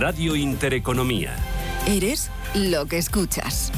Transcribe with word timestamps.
Radio 0.00 0.34
Intereconomía. 0.34 1.36
Eres 1.86 2.30
lo 2.54 2.86
que 2.86 2.96
escuchas. 2.96 3.70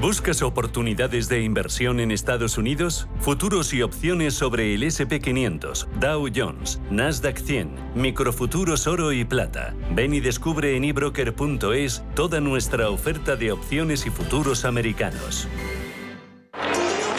¿Buscas 0.00 0.40
oportunidades 0.40 1.28
de 1.28 1.42
inversión 1.42 2.00
en 2.00 2.10
Estados 2.10 2.56
Unidos? 2.56 3.06
Futuros 3.20 3.74
y 3.74 3.82
opciones 3.82 4.32
sobre 4.32 4.74
el 4.74 4.82
SP500, 4.82 5.86
Dow 6.00 6.26
Jones, 6.34 6.80
Nasdaq 6.90 7.36
100, 7.36 7.92
microfuturos 7.94 8.86
oro 8.86 9.12
y 9.12 9.26
plata. 9.26 9.74
Ven 9.94 10.14
y 10.14 10.20
descubre 10.20 10.74
en 10.74 10.84
ebroker.es 10.84 12.02
toda 12.14 12.40
nuestra 12.40 12.88
oferta 12.88 13.36
de 13.36 13.52
opciones 13.52 14.06
y 14.06 14.10
futuros 14.10 14.64
americanos. 14.64 15.46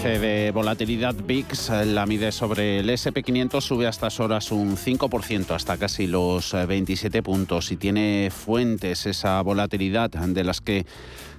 Índice 0.00 0.18
de 0.18 0.50
volatilidad 0.50 1.14
VIX 1.14 1.68
la 1.84 2.06
mide 2.06 2.32
sobre 2.32 2.78
el 2.78 2.88
SP500, 2.88 3.60
sube 3.60 3.86
a 3.86 3.90
estas 3.90 4.18
horas 4.18 4.50
un 4.50 4.78
5%, 4.78 5.50
hasta 5.50 5.76
casi 5.76 6.06
los 6.06 6.52
27 6.54 7.22
puntos. 7.22 7.70
Y 7.70 7.76
tiene 7.76 8.30
fuentes 8.30 9.04
esa 9.04 9.42
volatilidad 9.42 10.08
de 10.08 10.42
las 10.42 10.62
que 10.62 10.86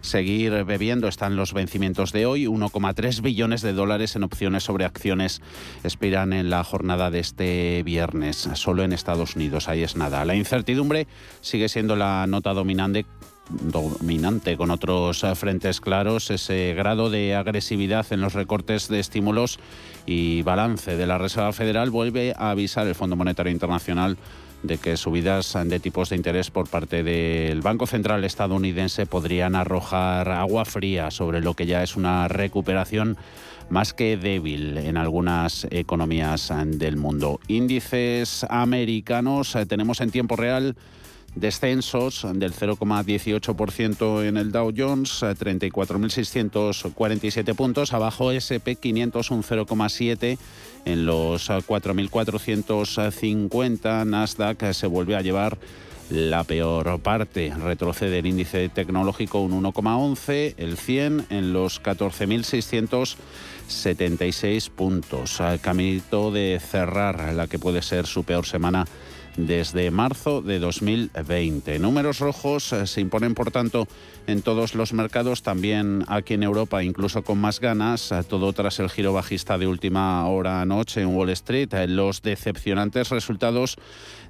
seguir 0.02 0.64
bebiendo 0.64 1.08
están 1.08 1.36
los 1.36 1.54
vencimientos 1.54 2.12
de 2.12 2.28
hoy. 2.28 2.46
1,3 2.46 3.22
billones 3.22 3.64
de 3.64 3.74
dólares 3.74 4.16
en 4.16 4.22
opciones 4.22 4.62
sobre 4.62 4.86
acciones 4.86 5.42
expiran 5.84 6.32
en 6.32 6.52
la 6.52 6.64
jornada 6.64 7.10
de 7.10 7.18
este 7.18 7.82
viernes, 7.82 8.48
solo 8.54 8.84
en 8.84 8.94
Estados 8.94 9.36
Unidos. 9.36 9.70
Ahí 9.70 9.82
es 9.82 9.96
nada. 9.96 10.24
La 10.24 10.36
incertidumbre 10.36 11.08
sigue 11.42 11.68
siendo 11.68 11.96
la 11.96 12.28
nota 12.28 12.54
dominante 12.54 13.08
dominante 13.62 14.58
con 14.58 14.72
otros 14.72 15.26
frentes 15.36 15.82
claros, 15.82 16.32
ese 16.32 16.74
grado 16.76 17.10
de 17.10 17.36
agresividad 17.36 18.06
en 18.12 18.22
los 18.22 18.34
recortes 18.34 18.88
de 18.88 19.00
estímulos 19.00 19.60
y 20.06 20.42
balance 20.42 20.96
de 20.96 21.08
la 21.08 21.18
Reserva 21.18 21.54
Federal 21.54 21.90
vuelve 21.90 22.34
a 22.38 22.52
avisar 22.52 22.88
el 22.88 22.96
Fondo 22.96 23.16
Monetario 23.16 23.52
Internacional 23.52 24.18
de 24.64 24.78
que 24.78 24.98
subidas 24.98 25.58
de 25.66 25.80
tipos 25.80 26.10
de 26.10 26.16
interés 26.16 26.52
por 26.52 26.70
parte 26.70 27.04
del 27.04 27.62
Banco 27.62 27.88
Central 27.88 28.24
estadounidense 28.24 29.06
podrían 29.06 29.56
arrojar 29.56 30.30
agua 30.30 30.66
fría 30.66 31.10
sobre 31.12 31.42
lo 31.42 31.56
que 31.56 31.66
ya 31.66 31.82
es 31.84 31.96
una 31.96 32.28
recuperación 32.28 33.18
más 33.70 33.94
que 33.94 34.18
débil 34.18 34.78
en 34.78 34.98
algunas 34.98 35.66
economías 35.72 36.52
del 36.66 36.98
mundo. 36.98 37.40
Índices 37.48 38.46
americanos 38.50 39.56
eh, 39.56 39.66
tenemos 39.66 40.02
en 40.02 40.12
tiempo 40.12 40.36
real 40.36 40.76
descensos 41.36 42.26
del 42.34 42.54
0,18% 42.54 44.28
en 44.28 44.38
el 44.38 44.52
Dow 44.52 44.74
Jones, 44.76 45.24
34.647 45.24 47.56
puntos, 47.56 47.94
abajo 47.94 48.32
SP 48.36 48.76
500 48.76 49.32
un 49.32 49.44
0,7 49.44 50.38
en 50.86 51.06
los 51.06 51.50
4.450, 51.50 54.06
Nasdaq 54.06 54.74
se 54.74 54.88
vuelve 54.88 55.16
a 55.16 55.22
llevar 55.22 55.58
la 56.12 56.44
peor 56.44 57.00
parte. 57.00 57.52
Retrocede 57.58 58.20
el 58.20 58.28
índice 58.28 58.70
tecnológico 58.70 59.42
un 59.42 59.64
1,11, 59.64 60.54
el 60.58 60.78
100 60.78 61.26
en 61.30 61.54
los 61.54 61.82
14.676 61.82 64.70
puntos. 64.70 65.42
Caminito 65.62 66.32
de 66.32 66.60
cerrar 66.60 67.34
la 67.34 67.48
que 67.48 67.60
puede 67.60 67.82
ser 67.82 68.08
su 68.08 68.26
peor 68.26 68.46
semana 68.46 68.86
desde 69.38 69.92
marzo 69.92 70.42
de 70.42 70.60
2020. 70.60 71.80
Números 71.80 72.20
rojos 72.20 72.74
eh, 72.74 72.88
se 72.88 73.02
imponen, 73.02 73.34
por 73.34 73.52
tanto, 73.52 73.88
en 74.28 74.42
todos 74.42 74.76
los 74.76 74.94
mercados, 74.94 75.42
también 75.42 76.04
aquí 76.08 76.34
en 76.34 76.44
Europa, 76.44 76.84
incluso 76.84 77.24
con 77.24 77.40
más 77.40 77.60
ganas, 77.60 78.12
eh, 78.12 78.24
todo 78.28 78.54
tras 78.54 78.80
el 78.80 78.90
giro 78.90 79.14
bajista 79.14 79.58
de 79.58 79.68
última 79.68 80.26
hora 80.28 80.62
anoche 80.62 81.02
en 81.02 81.16
Wall 81.16 81.30
Street, 81.32 81.74
eh, 81.74 81.88
los 81.88 82.22
decepcionantes 82.22 83.10
resultados 83.10 83.78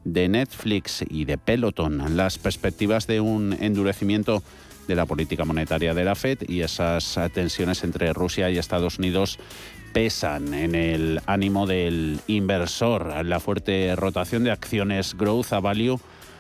de 0.04 0.30
Netflix 0.30 1.04
y 1.10 1.26
de 1.26 1.38
Peloton, 1.38 2.16
las 2.16 2.38
perspectivas 2.38 3.08
de 3.08 3.22
un 3.22 3.54
endurecimiento 3.60 4.44
de 4.88 4.96
la 4.96 5.06
política 5.06 5.46
monetaria 5.46 5.94
de 5.94 6.04
la 6.04 6.16
Fed 6.16 6.40
y 6.48 6.62
esas 6.62 7.20
tensiones 7.34 7.84
entre 7.84 8.14
Rusia 8.14 8.50
y 8.50 8.58
Estados 8.58 9.00
Unidos 9.00 9.40
pesan 9.94 10.54
en 10.54 10.76
el 10.76 11.22
ánimo 11.26 11.68
del 11.68 12.20
inversor. 12.28 13.26
La 13.26 13.40
fuerte 13.40 13.96
rotación 13.96 14.44
de 14.44 14.52
acciones 14.52 15.16
Growth 15.16 15.54
a 15.54 15.60
Value 15.60 16.00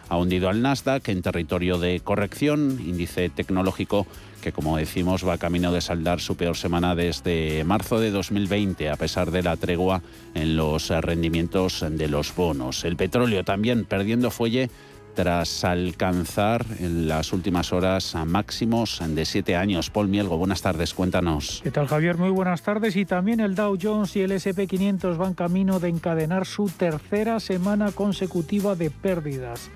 ha 0.09 0.17
hundido 0.17 0.49
al 0.49 0.61
Nasdaq 0.61 1.07
en 1.09 1.21
territorio 1.21 1.77
de 1.77 2.01
corrección, 2.01 2.79
índice 2.85 3.29
tecnológico 3.29 4.07
que 4.41 4.51
como 4.51 4.75
decimos 4.75 5.25
va 5.25 5.37
camino 5.37 5.71
de 5.71 5.81
saldar 5.81 6.19
su 6.19 6.35
peor 6.35 6.57
semana 6.57 6.95
desde 6.95 7.63
marzo 7.63 7.99
de 7.99 8.11
2020 8.11 8.89
a 8.89 8.95
pesar 8.95 9.31
de 9.31 9.43
la 9.43 9.55
tregua 9.55 10.01
en 10.33 10.57
los 10.57 10.89
rendimientos 10.89 11.85
de 11.89 12.07
los 12.07 12.35
bonos. 12.35 12.83
El 12.83 12.97
petróleo 12.97 13.45
también 13.45 13.85
perdiendo 13.85 14.31
fuelle 14.31 14.69
tras 15.13 15.63
alcanzar 15.63 16.65
en 16.79 17.07
las 17.07 17.33
últimas 17.33 17.73
horas 17.73 18.15
a 18.15 18.25
máximos 18.25 19.01
de 19.05 19.25
siete 19.25 19.55
años. 19.55 19.89
Paul 19.89 20.07
Mielgo, 20.07 20.37
buenas 20.37 20.61
tardes, 20.61 20.93
cuéntanos. 20.93 21.61
¿Qué 21.63 21.71
tal 21.71 21.87
Javier? 21.87 22.17
Muy 22.17 22.29
buenas 22.29 22.61
tardes. 22.61 22.95
Y 22.95 23.05
también 23.05 23.39
el 23.39 23.55
Dow 23.55 23.77
Jones 23.81 24.15
y 24.15 24.21
el 24.21 24.31
SP500 24.31 25.17
van 25.17 25.33
camino 25.33 25.79
de 25.79 25.89
encadenar 25.89 26.45
su 26.45 26.69
tercera 26.69 27.39
semana 27.39 27.91
consecutiva 27.91 28.75
de 28.75 28.89
pérdidas. 28.89 29.69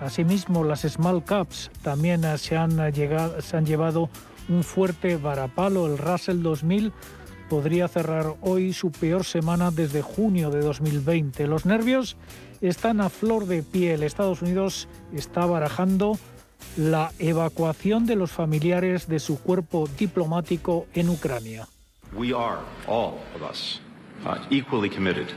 Asimismo, 0.00 0.64
las 0.64 0.80
small 0.80 1.24
caps 1.24 1.70
también 1.82 2.22
se 2.38 2.56
han, 2.56 2.90
llegado, 2.92 3.40
se 3.42 3.56
han 3.56 3.66
llevado 3.66 4.08
un 4.48 4.64
fuerte 4.64 5.16
varapalo. 5.16 5.86
El 5.86 5.98
Russell 5.98 6.42
2000 6.42 6.92
podría 7.50 7.88
cerrar 7.88 8.34
hoy 8.40 8.72
su 8.72 8.92
peor 8.92 9.24
semana 9.24 9.70
desde 9.70 10.02
junio 10.02 10.50
de 10.50 10.60
2020. 10.60 11.46
Los 11.46 11.66
nervios 11.66 12.16
están 12.60 13.00
a 13.00 13.08
flor 13.08 13.46
de 13.46 13.62
piel. 13.62 14.02
Estados 14.02 14.42
Unidos 14.42 14.88
está 15.12 15.46
barajando 15.46 16.18
la 16.76 17.12
evacuación 17.18 18.06
de 18.06 18.16
los 18.16 18.30
familiares 18.30 19.08
de 19.08 19.18
su 19.18 19.40
cuerpo 19.40 19.88
diplomático 19.98 20.86
en 20.94 21.08
Ucrania. 21.08 21.66
We 22.14 22.34
are 22.34 22.58
all 22.86 23.18
of 23.34 23.42
us 23.48 23.80
uh, 24.24 24.36
equally 24.50 24.90
committed 24.90 25.28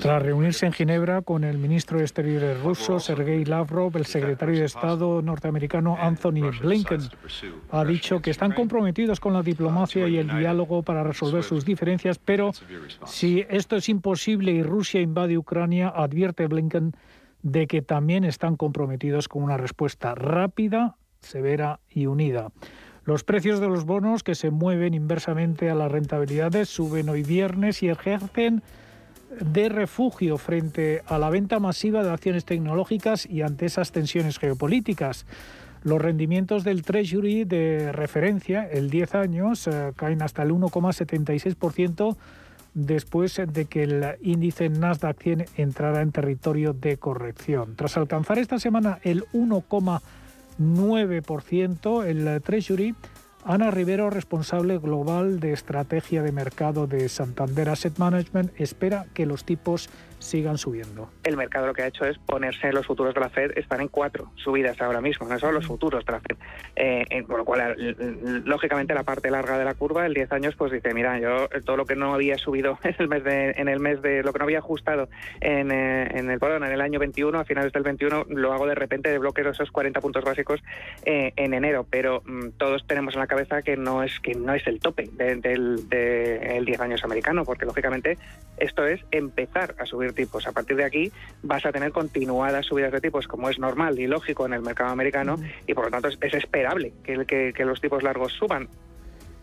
tras 0.00 0.22
reunirse 0.22 0.66
en 0.66 0.72
Ginebra 0.72 1.22
con 1.22 1.44
el 1.44 1.58
ministro 1.58 1.98
de 1.98 2.04
Exteriores 2.04 2.60
ruso 2.60 2.98
Sergei 3.00 3.44
Lavrov, 3.44 3.96
el 3.96 4.06
secretario 4.06 4.58
de 4.58 4.64
Estado 4.64 5.22
norteamericano 5.22 5.96
Anthony 5.98 6.50
Blinken 6.60 7.00
ha 7.70 7.84
dicho 7.84 8.20
que 8.20 8.30
están 8.30 8.52
comprometidos 8.52 9.20
con 9.20 9.32
la 9.32 9.42
diplomacia 9.42 10.08
y 10.08 10.18
el 10.18 10.28
diálogo 10.28 10.82
para 10.82 11.02
resolver 11.02 11.42
sus 11.42 11.64
diferencias, 11.64 12.18
pero 12.18 12.52
si 13.06 13.46
esto 13.48 13.76
es 13.76 13.88
imposible 13.88 14.52
y 14.52 14.62
Rusia 14.62 15.00
invade 15.00 15.38
Ucrania, 15.38 15.88
advierte 15.88 16.46
Blinken 16.46 16.94
de 17.42 17.66
que 17.66 17.82
también 17.82 18.24
están 18.24 18.56
comprometidos 18.56 19.28
con 19.28 19.42
una 19.42 19.56
respuesta 19.56 20.14
rápida, 20.14 20.96
severa 21.20 21.80
y 21.88 22.06
unida. 22.06 22.50
Los 23.08 23.24
precios 23.24 23.58
de 23.58 23.68
los 23.68 23.86
bonos 23.86 24.22
que 24.22 24.34
se 24.34 24.50
mueven 24.50 24.92
inversamente 24.92 25.70
a 25.70 25.74
las 25.74 25.90
rentabilidades 25.90 26.68
suben 26.68 27.08
hoy 27.08 27.22
viernes 27.22 27.82
y 27.82 27.88
ejercen 27.88 28.62
de 29.40 29.70
refugio 29.70 30.36
frente 30.36 31.00
a 31.06 31.16
la 31.16 31.30
venta 31.30 31.58
masiva 31.58 32.04
de 32.04 32.10
acciones 32.10 32.44
tecnológicas 32.44 33.24
y 33.24 33.40
ante 33.40 33.64
esas 33.64 33.92
tensiones 33.92 34.38
geopolíticas. 34.38 35.24
Los 35.84 36.02
rendimientos 36.02 36.64
del 36.64 36.82
Treasury 36.82 37.44
de 37.44 37.92
referencia, 37.92 38.68
el 38.70 38.90
10 38.90 39.14
años, 39.14 39.66
eh, 39.68 39.92
caen 39.96 40.20
hasta 40.20 40.42
el 40.42 40.50
1,76% 40.50 42.14
después 42.74 43.40
de 43.42 43.64
que 43.64 43.84
el 43.84 44.04
índice 44.20 44.68
Nasdaq 44.68 45.18
100 45.18 45.46
entrara 45.56 46.02
en 46.02 46.12
territorio 46.12 46.74
de 46.74 46.98
corrección. 46.98 47.74
Tras 47.74 47.96
alcanzar 47.96 48.38
esta 48.38 48.58
semana 48.58 48.98
el 49.02 49.24
1,76%, 49.32 50.02
9% 50.58 52.04
el 52.04 52.42
Treasury. 52.42 52.94
Ana 53.44 53.70
Rivero, 53.70 54.10
responsable 54.10 54.78
global 54.78 55.40
de 55.40 55.52
estrategia 55.52 56.22
de 56.22 56.32
mercado 56.32 56.86
de 56.86 57.08
Santander 57.08 57.68
Asset 57.68 57.96
Management, 57.98 58.52
espera 58.60 59.06
que 59.14 59.26
los 59.26 59.44
tipos 59.44 59.88
sigan 60.18 60.58
subiendo. 60.58 61.10
El 61.24 61.36
mercado 61.36 61.66
lo 61.66 61.74
que 61.74 61.82
ha 61.82 61.86
hecho 61.86 62.04
es 62.04 62.18
ponerse 62.18 62.72
los 62.72 62.86
futuros 62.86 63.14
de 63.14 63.20
la 63.20 63.28
Fed, 63.28 63.52
están 63.56 63.80
en 63.80 63.88
cuatro 63.88 64.32
subidas 64.36 64.80
ahora 64.80 65.00
mismo, 65.00 65.26
no 65.28 65.38
son 65.38 65.54
los 65.54 65.66
futuros 65.66 66.04
de 66.04 66.12
la 66.12 66.20
Fed. 66.20 66.36
Eh, 66.76 67.24
por 67.26 67.38
lo 67.38 67.44
cual, 67.44 67.96
lógicamente, 68.44 68.94
la 68.94 69.02
parte 69.02 69.30
larga 69.30 69.58
de 69.58 69.64
la 69.64 69.74
curva, 69.74 70.06
el 70.06 70.14
10 70.14 70.32
años, 70.32 70.54
pues 70.56 70.72
dice, 70.72 70.94
mira, 70.94 71.18
yo 71.18 71.48
todo 71.64 71.76
lo 71.76 71.86
que 71.86 71.96
no 71.96 72.14
había 72.14 72.38
subido 72.38 72.78
en 72.84 72.94
el 72.98 73.08
mes 73.08 73.24
de, 73.24 73.50
en 73.56 73.68
el 73.68 73.80
mes 73.80 74.02
de 74.02 74.22
lo 74.22 74.32
que 74.32 74.38
no 74.38 74.44
había 74.44 74.58
ajustado 74.58 75.08
en, 75.40 75.70
eh, 75.70 76.08
en 76.14 76.30
el 76.30 76.38
perdón, 76.38 76.64
en 76.64 76.72
el 76.72 76.80
año 76.80 76.98
21, 76.98 77.38
a 77.38 77.44
finales 77.44 77.72
del 77.72 77.82
21, 77.82 78.26
lo 78.28 78.52
hago 78.52 78.66
de 78.66 78.74
repente 78.74 79.10
de 79.10 79.18
bloqueo 79.18 79.50
esos 79.50 79.70
40 79.70 80.00
puntos 80.00 80.24
básicos 80.24 80.62
eh, 81.04 81.32
en 81.36 81.54
enero. 81.54 81.86
Pero 81.88 82.22
mm, 82.24 82.50
todos 82.56 82.86
tenemos 82.86 83.14
en 83.14 83.20
la 83.20 83.26
cabeza 83.26 83.62
que 83.62 83.76
no 83.76 84.02
es 84.02 84.18
que 84.20 84.34
no 84.34 84.54
es 84.54 84.66
el 84.66 84.80
tope 84.80 85.08
del 85.12 85.88
de, 85.88 86.62
10 86.64 86.80
años 86.80 87.04
americano, 87.04 87.44
porque 87.44 87.64
lógicamente 87.64 88.18
esto 88.58 88.86
es 88.86 89.00
empezar 89.10 89.74
a 89.78 89.86
subir 89.86 90.07
tipos. 90.12 90.46
A 90.46 90.52
partir 90.52 90.76
de 90.76 90.84
aquí 90.84 91.12
vas 91.42 91.64
a 91.66 91.72
tener 91.72 91.92
continuadas 91.92 92.66
subidas 92.66 92.92
de 92.92 93.00
tipos, 93.00 93.26
como 93.26 93.50
es 93.50 93.58
normal 93.58 93.98
y 93.98 94.06
lógico 94.06 94.46
en 94.46 94.52
el 94.54 94.62
mercado 94.62 94.90
americano, 94.90 95.36
y 95.66 95.74
por 95.74 95.84
lo 95.84 95.90
tanto 95.90 96.08
es, 96.08 96.34
esperable 96.34 96.92
que, 97.02 97.24
que, 97.26 97.52
que 97.54 97.64
los 97.64 97.80
tipos 97.80 98.02
largos 98.02 98.32
suban. 98.32 98.68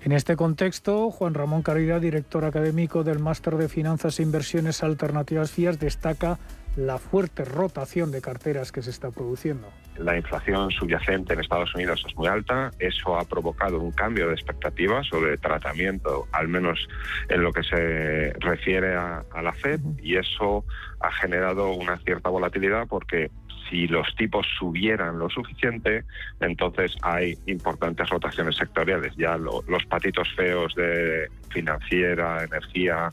En 0.05 0.11
este 0.11 0.35
contexto, 0.35 1.09
Juan 1.09 1.33
Ramón 1.33 1.63
Caridad, 1.63 1.99
director 1.99 2.45
académico 2.45 3.03
del 3.03 3.17
Máster 3.17 3.55
de 3.57 3.67
Finanzas 3.67 4.19
e 4.19 4.23
Inversiones 4.23 4.83
Alternativas 4.83 5.51
FIAS, 5.51 5.79
destaca 5.79 6.37
la 6.75 6.99
fuerte 6.99 7.43
rotación 7.43 8.11
de 8.11 8.21
carteras 8.21 8.71
que 8.71 8.83
se 8.83 8.91
está 8.91 9.09
produciendo. 9.09 9.67
La 9.97 10.17
inflación 10.17 10.71
subyacente 10.71 11.33
en 11.33 11.39
Estados 11.39 11.73
Unidos 11.73 12.03
es 12.07 12.15
muy 12.15 12.27
alta, 12.27 12.71
eso 12.79 13.17
ha 13.17 13.23
provocado 13.23 13.79
un 13.79 13.91
cambio 13.91 14.27
de 14.27 14.33
expectativas 14.33 15.07
sobre 15.07 15.37
tratamiento, 15.37 16.27
al 16.31 16.47
menos 16.47 16.87
en 17.29 17.41
lo 17.41 17.53
que 17.53 17.63
se 17.63 18.33
refiere 18.39 18.95
a, 18.95 19.23
a 19.33 19.41
la 19.41 19.53
Fed, 19.53 19.79
y 20.01 20.17
eso 20.17 20.65
ha 20.99 21.11
generado 21.11 21.71
una 21.71 21.97
cierta 21.97 22.29
volatilidad 22.29 22.87
porque 22.87 23.31
si 23.69 23.87
los 23.87 24.15
tipos 24.15 24.45
subieran 24.59 25.19
lo 25.19 25.29
suficiente, 25.29 26.03
entonces 26.39 26.95
hay 27.01 27.37
importantes 27.45 28.09
rotaciones 28.09 28.55
sectoriales. 28.55 29.13
Ya 29.15 29.37
los 29.37 29.85
patitos 29.85 30.27
feos 30.35 30.73
de 30.75 31.29
financiera, 31.49 32.43
energía, 32.43 33.11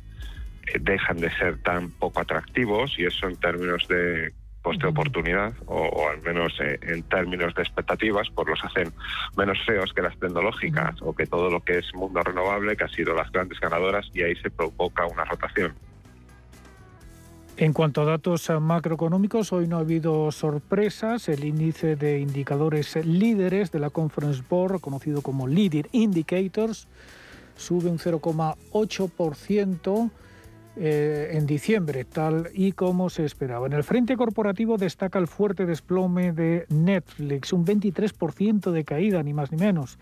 eh, 0.66 0.78
dejan 0.80 1.18
de 1.18 1.30
ser 1.30 1.58
tan 1.62 1.90
poco 1.90 2.20
atractivos 2.20 2.94
y 2.98 3.06
eso 3.06 3.28
en 3.28 3.36
términos 3.36 3.86
de 3.88 4.32
coste 4.62 4.86
oportunidad 4.86 5.52
o, 5.66 6.08
al 6.08 6.22
menos 6.22 6.52
eh, 6.60 6.78
en 6.82 7.02
términos 7.04 7.54
de 7.54 7.62
expectativas 7.62 8.28
pues 8.34 8.48
los 8.48 8.64
hacen 8.64 8.92
menos 9.36 9.58
feos 9.66 9.92
que 9.92 10.02
las 10.02 10.16
tecnológicas 10.18 10.96
o 11.02 11.14
que 11.14 11.26
todo 11.26 11.50
lo 11.50 11.60
que 11.60 11.78
es 11.78 11.94
mundo 11.94 12.22
renovable 12.22 12.76
que 12.76 12.84
ha 12.84 12.88
sido 12.88 13.14
las 13.14 13.30
grandes 13.32 13.58
ganadoras 13.60 14.08
y 14.14 14.22
ahí 14.22 14.36
se 14.36 14.50
provoca 14.50 15.06
una 15.06 15.24
rotación. 15.24 15.74
En 17.58 17.74
cuanto 17.74 18.02
a 18.02 18.06
datos 18.06 18.50
macroeconómicos, 18.50 19.52
hoy 19.52 19.68
no 19.68 19.76
ha 19.76 19.80
habido 19.80 20.32
sorpresas. 20.32 21.28
El 21.28 21.44
índice 21.44 21.96
de 21.96 22.18
indicadores 22.18 22.96
líderes 23.04 23.70
de 23.70 23.78
la 23.78 23.90
Conference 23.90 24.42
Board, 24.48 24.80
conocido 24.80 25.20
como 25.20 25.46
Leading 25.46 25.86
Indicators, 25.92 26.88
sube 27.56 27.90
un 27.90 27.98
0,8% 27.98 30.10
eh, 30.74 31.32
en 31.32 31.46
diciembre, 31.46 32.04
tal 32.04 32.48
y 32.54 32.72
como 32.72 33.10
se 33.10 33.26
esperaba. 33.26 33.66
En 33.66 33.74
el 33.74 33.84
frente 33.84 34.16
corporativo 34.16 34.78
destaca 34.78 35.18
el 35.18 35.26
fuerte 35.26 35.66
desplome 35.66 36.32
de 36.32 36.64
Netflix, 36.70 37.52
un 37.52 37.66
23% 37.66 38.70
de 38.70 38.84
caída, 38.84 39.22
ni 39.22 39.34
más 39.34 39.52
ni 39.52 39.58
menos. 39.58 39.98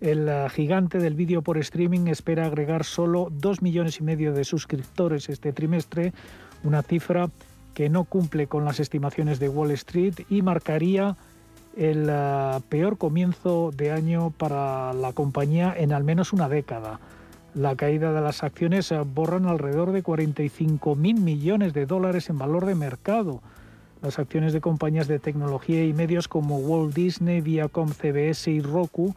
El 0.00 0.28
eh, 0.28 0.48
gigante 0.50 0.98
del 0.98 1.14
vídeo 1.14 1.42
por 1.42 1.58
streaming 1.58 2.06
espera 2.06 2.46
agregar 2.46 2.84
solo 2.84 3.28
2 3.32 3.62
millones 3.62 3.98
y 3.98 4.04
medio 4.04 4.32
de 4.32 4.44
suscriptores 4.44 5.28
este 5.28 5.52
trimestre, 5.52 6.12
una 6.62 6.82
cifra 6.82 7.28
que 7.74 7.88
no 7.88 8.04
cumple 8.04 8.46
con 8.46 8.64
las 8.64 8.78
estimaciones 8.78 9.40
de 9.40 9.48
Wall 9.48 9.72
Street 9.72 10.14
y 10.30 10.42
marcaría 10.42 11.16
el 11.76 12.06
eh, 12.08 12.60
peor 12.68 12.96
comienzo 12.96 13.70
de 13.74 13.90
año 13.90 14.30
para 14.30 14.92
la 14.92 15.12
compañía 15.12 15.74
en 15.76 15.92
al 15.92 16.04
menos 16.04 16.32
una 16.32 16.48
década. 16.48 17.00
La 17.54 17.76
caída 17.76 18.12
de 18.12 18.20
las 18.22 18.42
acciones 18.42 18.90
eh, 18.92 19.00
borran 19.00 19.46
alrededor 19.46 19.92
de 19.92 20.02
45 20.02 20.96
mil 20.96 21.20
millones 21.20 21.74
de 21.74 21.84
dólares 21.84 22.30
en 22.30 22.38
valor 22.38 22.64
de 22.64 22.74
mercado. 22.74 23.42
Las 24.00 24.18
acciones 24.18 24.54
de 24.54 24.62
compañías 24.62 25.06
de 25.06 25.18
tecnología 25.18 25.84
y 25.84 25.92
medios 25.92 26.28
como 26.28 26.58
Walt 26.58 26.94
Disney, 26.94 27.42
Viacom, 27.42 27.90
CBS 27.90 28.50
y 28.50 28.60
Roku, 28.60 29.14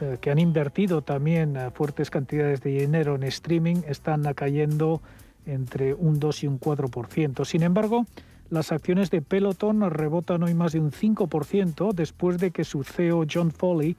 eh, 0.00 0.18
que 0.20 0.30
han 0.30 0.38
invertido 0.38 1.00
también 1.00 1.56
fuertes 1.72 2.10
cantidades 2.10 2.60
de 2.60 2.80
dinero 2.80 3.14
en 3.14 3.22
streaming, 3.22 3.76
están 3.88 4.22
cayendo 4.34 5.00
entre 5.46 5.94
un 5.94 6.20
2 6.20 6.44
y 6.44 6.46
un 6.46 6.60
4%. 6.60 7.44
Sin 7.46 7.62
embargo, 7.62 8.06
las 8.50 8.72
acciones 8.72 9.10
de 9.10 9.22
Peloton 9.22 9.90
rebotan 9.90 10.42
hoy 10.42 10.54
más 10.54 10.72
de 10.72 10.80
un 10.80 10.92
5% 10.92 11.94
después 11.94 12.38
de 12.38 12.50
que 12.50 12.64
su 12.64 12.84
CEO 12.84 13.24
John 13.30 13.50
Foley 13.50 13.96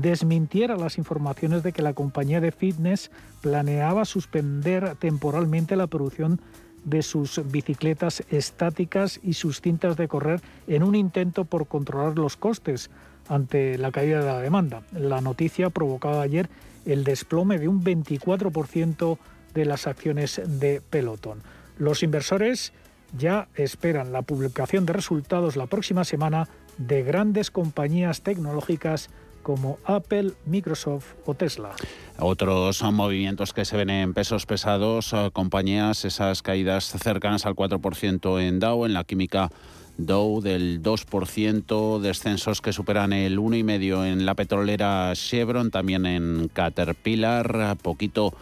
desmintiera 0.00 0.76
las 0.76 0.98
informaciones 0.98 1.62
de 1.62 1.72
que 1.72 1.82
la 1.82 1.94
compañía 1.94 2.40
de 2.40 2.52
fitness 2.52 3.10
planeaba 3.40 4.04
suspender 4.04 4.96
temporalmente 4.96 5.76
la 5.76 5.86
producción 5.86 6.40
de 6.84 7.02
sus 7.02 7.40
bicicletas 7.50 8.22
estáticas 8.30 9.18
y 9.22 9.32
sus 9.32 9.60
cintas 9.60 9.96
de 9.96 10.06
correr 10.06 10.40
en 10.68 10.82
un 10.82 10.94
intento 10.94 11.44
por 11.44 11.66
controlar 11.66 12.16
los 12.16 12.36
costes 12.36 12.90
ante 13.28 13.76
la 13.78 13.90
caída 13.90 14.20
de 14.20 14.26
la 14.26 14.40
demanda. 14.40 14.82
La 14.92 15.20
noticia 15.20 15.70
provocaba 15.70 16.22
ayer 16.22 16.48
el 16.84 17.02
desplome 17.02 17.58
de 17.58 17.66
un 17.66 17.82
24% 17.82 19.18
de 19.54 19.64
las 19.64 19.86
acciones 19.86 20.40
de 20.46 20.80
Peloton. 20.80 21.42
Los 21.78 22.02
inversores 22.02 22.72
ya 23.16 23.48
esperan 23.54 24.12
la 24.12 24.22
publicación 24.22 24.86
de 24.86 24.92
resultados 24.92 25.56
la 25.56 25.66
próxima 25.66 26.04
semana 26.04 26.48
de 26.78 27.02
grandes 27.02 27.50
compañías 27.50 28.22
tecnológicas 28.22 29.10
como 29.46 29.78
Apple, 29.84 30.32
Microsoft 30.44 31.12
o 31.24 31.34
Tesla. 31.34 31.70
Otros 32.18 32.82
movimientos 32.82 33.52
que 33.52 33.64
se 33.64 33.76
ven 33.76 33.90
en 33.90 34.12
pesos 34.12 34.44
pesados, 34.44 35.12
eh, 35.12 35.30
compañías, 35.32 36.04
esas 36.04 36.42
caídas 36.42 36.86
cercanas 37.00 37.46
al 37.46 37.54
4% 37.54 38.40
en 38.40 38.58
Dow, 38.58 38.86
en 38.86 38.92
la 38.92 39.04
química 39.04 39.52
Dow 39.98 40.40
del 40.40 40.82
2%, 40.82 42.00
descensos 42.00 42.60
que 42.60 42.72
superan 42.72 43.12
el 43.12 43.38
1,5% 43.38 44.04
en 44.04 44.26
la 44.26 44.34
petrolera 44.34 45.12
Chevron, 45.14 45.70
también 45.70 46.06
en 46.06 46.50
Caterpillar, 46.52 47.76
poquito 47.80 48.34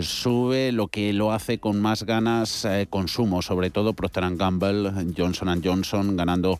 sube, 0.00 0.70
lo 0.72 0.88
que 0.88 1.14
lo 1.14 1.32
hace 1.32 1.60
con 1.60 1.80
más 1.80 2.04
ganas 2.04 2.66
eh, 2.66 2.86
consumo, 2.90 3.40
sobre 3.40 3.70
todo 3.70 3.94
Procter 3.94 4.36
Gamble, 4.36 4.92
Johnson 5.16 5.62
Johnson 5.64 6.14
ganando 6.14 6.58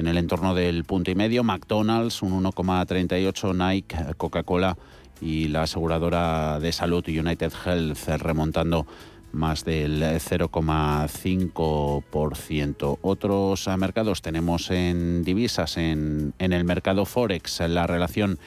en 0.00 0.08
el 0.08 0.18
entorno 0.18 0.54
del 0.54 0.84
punto 0.84 1.10
y 1.10 1.14
medio, 1.14 1.44
McDonald's 1.44 2.22
un 2.22 2.42
1,38, 2.42 3.54
Nike, 3.54 3.94
Coca-Cola 4.16 4.78
y 5.20 5.48
la 5.48 5.64
aseguradora 5.64 6.58
de 6.58 6.72
salud 6.72 7.06
United 7.06 7.52
Health 7.64 8.08
remontando 8.18 8.86
más 9.32 9.62
del 9.64 10.02
0,5%. 10.02 12.98
Otros 13.02 13.68
mercados 13.78 14.22
tenemos 14.22 14.70
en 14.70 15.22
divisas, 15.22 15.76
en, 15.76 16.32
en 16.38 16.54
el 16.54 16.64
mercado 16.64 17.04
Forex, 17.04 17.60
la 17.68 17.86
relación 17.86 18.38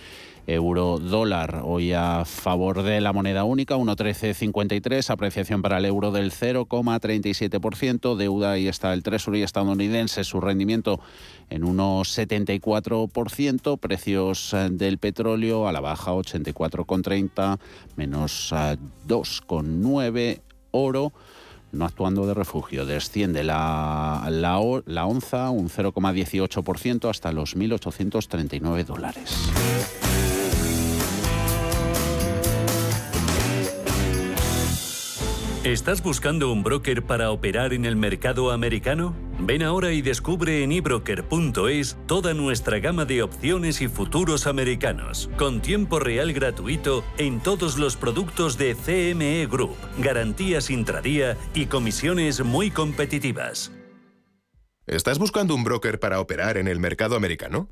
euro 0.48 0.98
dólar 1.00 1.62
hoy 1.64 1.94
a 1.94 2.26
favor 2.26 2.84
de 2.84 3.00
la 3.02 3.12
moneda 3.14 3.46
única 3.46 3.76
1.1353 3.76 5.10
apreciación 5.10 5.62
para 5.62 5.78
el 5.78 5.86
euro 5.86 6.12
del 6.12 6.32
0,37% 6.32 8.16
deuda 8.16 8.58
y 8.58 8.68
está 8.68 8.92
el 8.94 9.04
Treasury 9.04 9.44
estadounidense 9.44 10.24
su 10.24 10.42
rendimiento 10.42 11.00
en 11.50 11.62
1,74% 11.64 13.80
precios 13.80 14.54
eh, 14.54 14.70
del 14.72 14.98
petróleo 14.98 15.68
a 15.68 15.72
la 15.72 15.80
baja 15.80 16.12
84,30 16.12 17.60
menos 17.96 18.52
2,9 18.52 20.18
eh, 20.18 20.42
oro 20.72 21.14
no 21.72 21.86
actuando 21.86 22.28
de 22.28 22.34
refugio. 22.36 22.86
Desciende 22.86 23.44
la, 23.44 24.28
la, 24.30 24.60
la 24.86 25.06
onza 25.06 25.50
un 25.50 25.70
0,18% 25.70 27.10
hasta 27.10 27.32
los 27.32 27.58
1.839 27.58 28.86
dólares. 28.86 29.50
¿Estás 35.64 36.04
buscando 36.04 36.52
un 36.52 36.62
broker 36.62 37.04
para 37.04 37.32
operar 37.32 37.72
en 37.72 37.86
el 37.86 37.96
mercado 37.96 38.52
americano? 38.52 39.16
Ven 39.40 39.64
ahora 39.64 39.94
y 39.94 40.02
descubre 40.02 40.62
en 40.62 40.74
ebroker.es 40.74 41.98
toda 42.06 42.34
nuestra 42.34 42.80
gama 42.80 43.06
de 43.06 43.24
opciones 43.24 43.80
y 43.80 43.88
futuros 43.88 44.46
americanos, 44.46 45.30
con 45.38 45.62
tiempo 45.62 46.02
real 46.02 46.34
gratuito 46.34 47.06
en 47.18 47.40
todos 47.40 47.78
los 47.78 47.96
productos 47.96 48.58
de 48.58 48.76
CME 48.76 49.48
Group, 49.50 49.78
garantías 50.00 50.70
intradía 50.70 51.38
y 51.54 51.68
comisiones 51.68 52.44
muy 52.44 52.70
competitivas. 52.70 53.72
¿Estás 54.86 55.18
buscando 55.18 55.56
un 55.56 55.64
broker 55.64 55.98
para 55.98 56.20
operar 56.20 56.58
en 56.58 56.68
el 56.68 56.82
mercado 56.82 57.16
americano? 57.16 57.70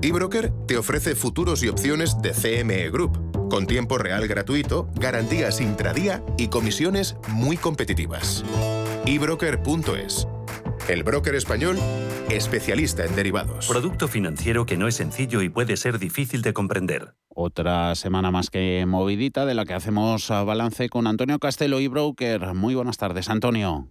eBroker 0.00 0.52
te 0.68 0.78
ofrece 0.78 1.16
futuros 1.16 1.64
y 1.64 1.68
opciones 1.68 2.22
de 2.22 2.30
CME 2.30 2.88
Group 2.90 3.31
con 3.52 3.66
tiempo 3.66 3.98
real 3.98 4.26
gratuito, 4.28 4.88
garantías 4.94 5.60
intradía 5.60 6.24
y 6.38 6.48
comisiones 6.48 7.16
muy 7.28 7.58
competitivas. 7.58 8.46
ebroker.es. 9.04 10.26
El 10.88 11.02
broker 11.02 11.34
español, 11.34 11.76
especialista 12.30 13.04
en 13.04 13.14
derivados. 13.14 13.68
Producto 13.68 14.08
financiero 14.08 14.64
que 14.64 14.78
no 14.78 14.88
es 14.88 14.94
sencillo 14.94 15.42
y 15.42 15.50
puede 15.50 15.76
ser 15.76 15.98
difícil 15.98 16.40
de 16.40 16.54
comprender. 16.54 17.12
Otra 17.28 17.94
semana 17.94 18.30
más 18.30 18.48
que 18.48 18.86
movidita 18.86 19.44
de 19.44 19.52
la 19.52 19.66
que 19.66 19.74
hacemos 19.74 20.30
balance 20.30 20.88
con 20.88 21.06
Antonio 21.06 21.38
Castelo 21.38 21.78
y 21.78 21.88
Broker. 21.88 22.54
Muy 22.54 22.74
buenas 22.74 22.96
tardes, 22.96 23.28
Antonio. 23.28 23.86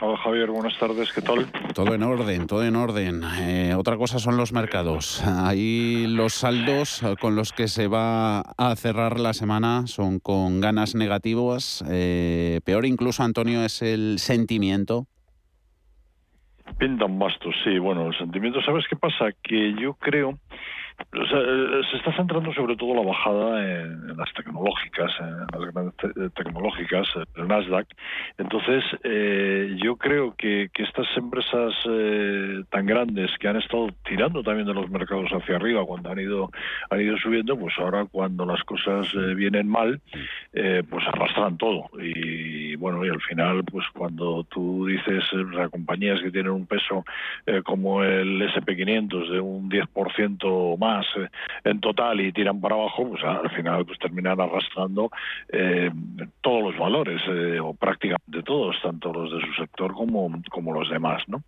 Hola 0.00 0.16
Javier, 0.16 0.50
buenas 0.50 0.76
tardes, 0.76 1.12
¿qué 1.12 1.22
tal? 1.22 1.46
Todo 1.72 1.94
en 1.94 2.02
orden, 2.02 2.48
todo 2.48 2.64
en 2.64 2.74
orden. 2.74 3.22
Eh, 3.38 3.74
otra 3.76 3.96
cosa 3.96 4.18
son 4.18 4.36
los 4.36 4.52
mercados. 4.52 5.22
Ahí 5.24 6.06
los 6.08 6.34
saldos 6.34 7.00
con 7.20 7.36
los 7.36 7.52
que 7.52 7.68
se 7.68 7.86
va 7.86 8.40
a 8.40 8.74
cerrar 8.74 9.20
la 9.20 9.32
semana 9.34 9.86
son 9.86 10.18
con 10.18 10.60
ganas 10.60 10.96
negativas. 10.96 11.84
Eh, 11.88 12.60
peor 12.64 12.86
incluso, 12.86 13.22
Antonio, 13.22 13.64
es 13.64 13.82
el 13.82 14.18
sentimiento. 14.18 15.06
Pintan 16.76 17.16
bastos, 17.16 17.54
sí. 17.62 17.78
Bueno, 17.78 18.08
el 18.08 18.18
sentimiento, 18.18 18.60
¿sabes 18.62 18.86
qué 18.90 18.96
pasa? 18.96 19.26
Que 19.44 19.74
yo 19.80 19.94
creo 19.94 20.40
eh, 21.12 21.80
se 21.90 21.96
está 21.96 22.12
centrando 22.16 22.52
sobre 22.52 22.76
todo 22.76 22.94
la 22.94 23.02
bajada 23.02 23.82
en, 23.82 24.16
las 24.16 24.32
tecnológicas, 24.34 25.12
en 25.20 25.60
las 25.60 25.72
grandes 25.72 25.94
eh, 26.04 26.28
tecnológicas, 26.34 27.08
el 27.36 27.48
Nasdaq. 27.48 27.86
Entonces, 28.38 28.84
eh, 29.04 29.76
yo 29.82 29.96
creo 29.96 30.34
que, 30.36 30.70
estas 30.74 31.06
empresas 31.16 31.72
tan 32.70 32.84
grandes 32.84 33.30
que 33.38 33.48
han 33.48 33.56
estado 33.56 33.88
tirando 34.06 34.42
también 34.42 34.66
de 34.66 34.74
los 34.74 34.90
mercados 34.90 35.30
hacia 35.30 35.56
arriba 35.56 35.86
cuando 35.86 36.10
han 36.10 36.18
ido 36.18 36.50
han 36.90 37.00
ido 37.00 37.16
subiendo, 37.16 37.58
pues 37.58 37.74
ahora 37.78 38.04
cuando 38.04 38.44
las 38.44 38.62
cosas 38.64 39.08
vienen 39.34 39.66
mal, 39.66 40.00
pues 40.52 41.06
arrastran 41.06 41.56
todo. 41.56 41.88
Y 41.98 42.76
bueno, 42.76 43.04
y 43.04 43.08
al 43.08 43.20
final, 43.22 43.64
pues 43.64 43.86
cuando 43.94 44.44
tú 44.44 44.86
dices 44.86 45.24
a 45.58 45.68
compañías 45.68 46.20
que 46.20 46.30
tienen 46.30 46.52
un 46.52 46.66
peso 46.66 47.04
como 47.64 48.04
el 48.04 48.42
SP500 48.42 49.30
de 49.30 49.40
un 49.40 49.70
10% 49.70 50.78
más 50.78 50.83
eh, 51.16 51.28
en 51.64 51.80
total 51.80 52.20
y 52.20 52.32
tiran 52.32 52.60
para 52.60 52.74
abajo, 52.74 53.08
pues 53.10 53.24
al 53.24 53.50
final 53.50 53.84
pues 53.84 53.98
terminan 53.98 54.40
arrastrando 54.40 55.10
eh, 55.48 55.90
todos 56.40 56.62
los 56.62 56.78
valores 56.78 57.22
eh, 57.28 57.58
o 57.60 57.74
prácticamente 57.74 58.42
todos, 58.42 58.76
tanto 58.82 59.12
los 59.12 59.32
de 59.32 59.40
su 59.46 59.52
sector 59.54 59.92
como, 59.94 60.30
como 60.50 60.72
los 60.72 60.90
demás, 60.90 61.22
¿no? 61.28 61.42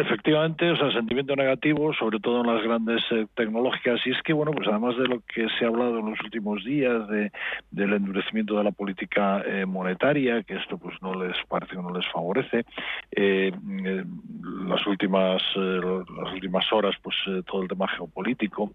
Efectivamente, 0.00 0.70
o 0.70 0.76
sea, 0.76 0.90
sentimiento 0.92 1.36
negativo, 1.36 1.92
sobre 1.94 2.20
todo 2.20 2.40
en 2.40 2.54
las 2.54 2.62
grandes 2.62 3.02
tecnológicas, 3.34 4.00
y 4.06 4.10
es 4.10 4.22
que, 4.22 4.32
bueno, 4.32 4.52
pues 4.52 4.68
además 4.68 4.96
de 4.96 5.06
lo 5.08 5.20
que 5.20 5.46
se 5.58 5.64
ha 5.64 5.68
hablado 5.68 5.98
en 5.98 6.10
los 6.10 6.20
últimos 6.22 6.64
días, 6.64 7.06
de, 7.08 7.30
del 7.70 7.92
endurecimiento 7.92 8.56
de 8.56 8.64
la 8.64 8.72
política 8.72 9.44
monetaria, 9.66 10.42
que 10.42 10.56
esto 10.56 10.78
pues 10.78 11.00
no 11.02 11.14
les 11.22 11.36
parece 11.48 11.76
que 11.76 11.82
no 11.82 11.92
les 11.92 12.06
favorece, 12.12 12.64
las 13.12 14.86
últimas 14.86 15.42
las 15.56 16.32
últimas 16.32 16.72
horas, 16.72 16.94
pues 17.02 17.16
todo 17.46 17.62
el 17.62 17.68
tema 17.68 17.88
geopolítico, 17.88 18.72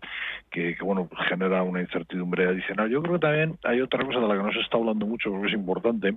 que, 0.50 0.76
bueno, 0.82 1.08
pues 1.08 1.28
genera 1.28 1.64
una 1.64 1.82
incertidumbre 1.82 2.48
adicional. 2.48 2.90
Yo 2.90 3.02
creo 3.02 3.16
que 3.16 3.20
también 3.20 3.58
hay 3.64 3.82
otra 3.82 4.04
cosa 4.06 4.20
de 4.20 4.28
la 4.28 4.36
que 4.36 4.44
no 4.44 4.52
se 4.52 4.60
está 4.60 4.78
hablando 4.78 5.06
mucho, 5.06 5.32
porque 5.32 5.48
es 5.48 5.54
importante, 5.54 6.14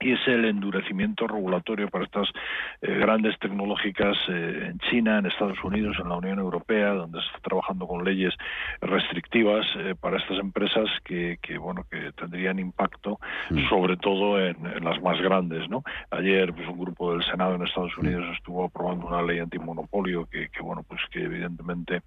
y 0.00 0.12
es 0.12 0.20
el 0.28 0.44
endurecimiento 0.44 1.26
regulatorio 1.26 1.88
para 1.88 2.04
estas 2.04 2.28
eh, 2.82 2.94
grandes 2.94 3.38
tecnológicas 3.40 4.16
eh, 4.28 4.68
en 4.70 4.78
China, 4.90 5.18
en 5.18 5.26
Estados 5.26 5.62
Unidos, 5.64 5.96
en 6.00 6.08
la 6.08 6.16
Unión 6.16 6.38
Europea, 6.38 6.90
donde 6.90 7.20
se 7.20 7.26
está 7.26 7.40
trabajando 7.40 7.86
con 7.86 8.04
leyes 8.04 8.34
restrictivas 8.80 9.66
eh, 9.76 9.94
para 10.00 10.18
estas 10.18 10.38
empresas 10.38 10.88
que, 11.04 11.38
bueno 11.58 11.84
que 11.90 12.12
tendrían 12.12 12.58
impacto 12.58 13.18
mm. 13.50 13.68
sobre 13.68 13.96
todo 13.96 14.40
en, 14.40 14.56
las 14.84 15.02
más 15.02 15.20
grandes, 15.20 15.68
¿no? 15.68 15.82
Ayer 16.10 16.52
pues 16.52 16.68
un 16.68 16.78
grupo 16.78 17.12
del 17.12 17.24
Senado 17.24 17.56
en 17.56 17.62
Estados 17.62 17.92
mm. 17.96 18.00
Unidos 18.00 18.36
estuvo 18.36 18.64
aprobando 18.64 19.06
una 19.06 19.22
ley 19.22 19.40
antimonopolio 19.40 20.26
que, 20.26 20.48
que 20.48 20.60
bueno 20.62 20.84
pues 20.86 21.00
que 21.10 21.24
evidentemente 21.24 22.02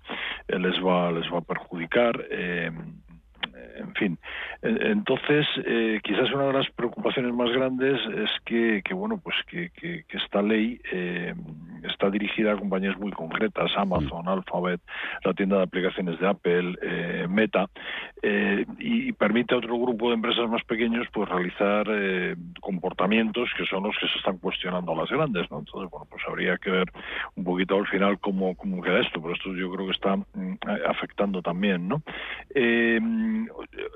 les 0.47 0.75
va 0.83 1.11
les 1.11 1.31
va 1.31 1.39
a 1.39 1.41
perjudicar 1.41 2.25
en 3.81 3.93
fin. 3.95 4.19
Entonces, 4.61 5.47
eh, 5.65 5.99
quizás 6.03 6.31
una 6.31 6.47
de 6.47 6.53
las 6.53 6.69
preocupaciones 6.71 7.33
más 7.33 7.49
grandes 7.51 7.99
es 8.15 8.29
que, 8.45 8.81
bueno, 8.93 9.19
pues 9.21 9.35
que, 9.47 9.71
esta 10.09 10.41
ley 10.41 10.79
eh, 10.91 11.33
está 11.89 12.09
dirigida 12.09 12.53
a 12.53 12.57
compañías 12.57 12.97
muy 12.97 13.11
concretas, 13.11 13.71
Amazon, 13.75 14.27
Alphabet, 14.27 14.79
la 15.23 15.33
tienda 15.33 15.57
de 15.57 15.63
aplicaciones 15.63 16.19
de 16.19 16.27
Apple, 16.27 16.75
eh, 16.81 17.27
Meta, 17.27 17.67
y 18.77 19.11
permite 19.13 19.55
a 19.55 19.57
otro 19.57 19.79
grupo 19.79 20.09
de 20.09 20.15
empresas 20.15 20.47
más 20.47 20.63
pequeños 20.65 21.07
pues 21.11 21.27
realizar 21.27 21.87
comportamientos 22.59 23.49
que 23.57 23.65
son 23.65 23.83
los 23.83 23.97
que 23.97 24.07
se 24.07 24.17
están 24.19 24.37
cuestionando 24.37 24.91
a 24.91 24.95
las 24.95 25.09
grandes, 25.09 25.49
¿no? 25.49 25.59
Entonces, 25.59 25.89
bueno, 25.89 26.05
pues 26.09 26.21
habría 26.27 26.57
que 26.57 26.69
ver 26.69 26.91
un 27.35 27.43
poquito 27.43 27.77
al 27.77 27.87
final 27.87 28.19
cómo, 28.19 28.55
cómo 28.55 28.81
queda 28.81 28.99
esto, 28.99 29.19
pero 29.19 29.33
esto 29.33 29.55
yo 29.55 29.71
creo 29.71 29.87
que 29.87 29.93
está 29.93 30.17
mm, 30.17 30.57
afectando 30.87 31.41
también, 31.41 31.87
¿no? 31.87 32.03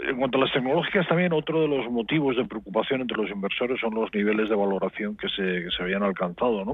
En 0.04 0.18
cuanto 0.18 0.38
a 0.38 0.42
las 0.42 0.54
tecnológicas, 0.54 1.08
también 1.08 1.34
otro 1.34 1.62
de 1.62 1.68
los 1.68 1.90
motivos 1.92 2.36
de 2.36 2.46
preocupación 2.46 3.02
entre 3.02 3.18
los 3.18 3.30
inversores 3.30 3.80
son 3.80 3.96
los 3.96 4.14
niveles 4.14 4.50
de 4.50 4.56
valoración 4.56 5.18
que 5.18 5.30
se, 5.30 5.64
que 5.64 5.70
se 5.76 5.84
habían 5.84 6.04
alcanzado, 6.04 6.66
¿no? 6.66 6.74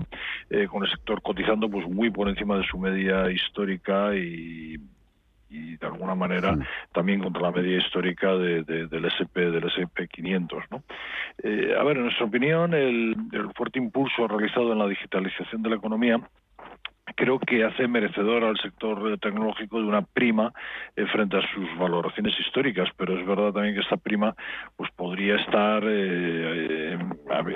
Eh, 0.50 0.68
con 0.68 0.84
el 0.84 0.89
sector 0.89 1.22
cotizando 1.22 1.70
pues 1.70 1.88
muy 1.88 2.10
por 2.10 2.30
encima 2.30 2.58
de 2.58 2.65
su 2.65 2.77
media 2.77 3.30
histórica 3.32 4.15
y 4.15 4.77
de 5.51 5.86
alguna 5.86 6.15
manera 6.15 6.58
también 6.94 7.22
contra 7.22 7.41
la 7.41 7.51
media 7.51 7.77
histórica 7.77 8.34
de, 8.36 8.63
del 8.63 9.06
SP 9.12 9.51
del 9.51 9.65
SP 9.68 10.08
500 10.08 10.63
¿no? 10.72 10.84
Eh, 11.44 11.75
a 11.77 11.84
ver 11.84 11.98
en 11.98 12.03
nuestra 12.03 12.25
opinión 12.25 12.74
el, 12.74 13.15
el 13.34 13.51
fuerte 13.53 13.80
impulso 13.80 14.27
realizado 14.27 14.72
en 14.72 14.80
la 14.80 14.88
digitalización 14.88 15.62
de 15.62 15.70
la 15.70 15.75
economía 15.75 16.22
creo 17.15 17.39
que 17.39 17.63
hace 17.63 17.88
merecedor 17.88 18.44
al 18.44 18.58
sector 18.58 19.18
tecnológico 19.20 19.80
de 19.80 19.88
una 19.88 20.01
prima 20.01 20.53
eh, 20.96 21.06
frente 21.08 21.38
a 21.38 21.53
sus 21.53 21.77
valoraciones 21.77 22.34
históricas, 22.39 22.89
pero 22.98 23.18
es 23.20 23.25
verdad 23.25 23.53
también 23.53 23.75
que 23.75 23.82
esta 23.82 23.98
prima 23.98 24.36
pues 24.75 24.89
podría 24.91 25.36
estar 25.36 25.84
eh, 25.86 26.98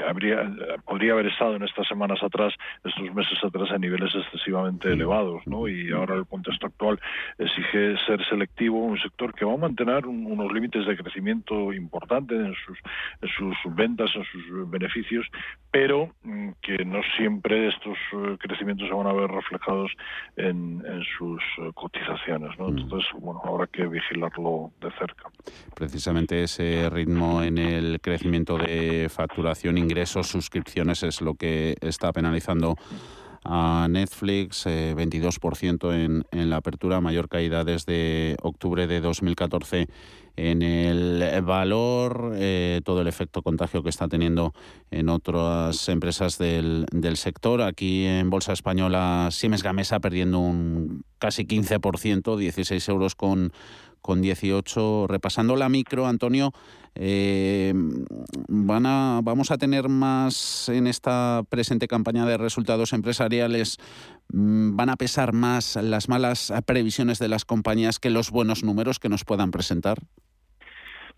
habría 0.07 0.51
podría 0.85 1.13
haber 1.13 1.27
estado 1.27 1.55
en 1.55 1.63
estas 1.63 1.87
semanas 1.87 2.21
atrás, 2.23 2.53
estos 2.83 3.13
meses 3.13 3.37
atrás 3.43 3.71
a 3.71 3.77
niveles 3.77 4.13
excesivamente 4.15 4.91
elevados, 4.91 5.45
¿no? 5.45 5.67
Y 5.67 5.91
ahora 5.91 6.15
el 6.15 6.25
contexto 6.25 6.67
actual 6.67 6.99
exige 7.37 7.97
ser 8.05 8.25
selectivo 8.27 8.83
un 8.83 8.99
sector 8.99 9.33
que 9.33 9.45
va 9.45 9.53
a 9.53 9.57
mantener 9.57 10.05
unos 10.05 10.51
límites 10.51 10.85
de 10.85 10.97
crecimiento 10.97 11.73
importantes 11.73 12.37
en 12.37 12.53
sus 12.65 12.77
en 13.21 13.29
sus 13.29 13.75
ventas, 13.75 14.11
en 14.15 14.23
sus 14.25 14.69
beneficios, 14.69 15.25
pero 15.71 16.09
mm, 16.23 16.49
que 16.61 16.85
no 16.85 17.01
siempre 17.17 17.67
estos 17.67 17.97
eh, 18.13 18.37
crecimientos 18.39 18.87
se 18.87 18.93
van 18.93 19.07
a 19.07 19.13
ver 19.13 19.29
reflejados 19.45 19.91
en, 20.37 20.83
sus 21.17 21.41
eh, 21.59 21.71
cotizaciones. 21.73 22.57
¿no? 22.57 22.69
Mm. 22.69 22.77
Entonces, 22.79 23.09
bueno, 23.19 23.41
habrá 23.43 23.67
que 23.67 23.85
vigilarlo 23.85 24.71
de 24.81 24.91
cerca. 24.91 25.29
Precisamente 25.75 26.43
ese 26.43 26.89
ritmo 26.89 27.41
en 27.41 27.57
el 27.57 27.99
crecimiento 28.01 28.57
de 28.57 29.07
facturación, 29.09 29.77
ingresos, 29.77 30.27
suscripciones 30.27 31.03
es 31.03 31.21
lo 31.21 31.35
que 31.35 31.75
está 31.81 32.11
penalizando 32.11 32.75
a 33.45 33.87
Netflix, 33.89 34.65
22% 34.65 35.91
eh, 35.93 36.03
en, 36.03 36.25
en 36.31 36.49
la 36.49 36.57
apertura, 36.57 36.99
mayor 37.01 37.29
caída 37.29 37.63
desde 37.63 38.35
octubre 38.41 38.87
de 38.87 39.01
2014 39.01 39.87
en 40.37 40.61
el 40.61 41.41
valor, 41.43 42.33
eh, 42.35 42.81
todo 42.83 43.01
el 43.01 43.07
efecto 43.07 43.41
contagio 43.41 43.83
que 43.83 43.89
está 43.89 44.07
teniendo 44.07 44.53
en 44.91 45.09
otras 45.09 45.87
empresas 45.87 46.37
del, 46.37 46.85
del 46.91 47.17
sector. 47.17 47.61
Aquí 47.61 48.05
en 48.05 48.29
Bolsa 48.29 48.53
Española, 48.53 49.29
Siemens 49.31 49.63
Gamesa 49.63 49.99
perdiendo 49.99 50.39
un 50.39 51.03
casi 51.19 51.45
15%, 51.45 52.35
16 52.35 52.89
euros 52.89 53.15
con, 53.15 53.53
con 54.01 54.21
18. 54.21 55.07
Repasando 55.07 55.55
la 55.55 55.69
micro, 55.69 56.05
Antonio, 56.05 56.51
eh, 56.95 57.73
van 58.47 58.85
a, 58.85 59.21
vamos 59.23 59.51
a 59.51 59.57
tener 59.57 59.89
más 59.89 60.69
en 60.69 60.87
esta 60.87 61.43
presente 61.49 61.87
campaña 61.87 62.25
de 62.25 62.37
resultados 62.37 62.93
empresariales, 62.93 63.77
mm, 64.33 64.75
van 64.75 64.89
a 64.89 64.95
pesar 64.95 65.33
más 65.33 65.75
las 65.75 66.09
malas 66.09 66.53
previsiones 66.65 67.19
de 67.19 67.27
las 67.27 67.45
compañías 67.45 67.99
que 67.99 68.09
los 68.09 68.31
buenos 68.31 68.63
números 68.63 68.99
que 68.99 69.09
nos 69.09 69.25
puedan 69.25 69.51
presentar. 69.51 69.99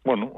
Bueno, 0.04 0.32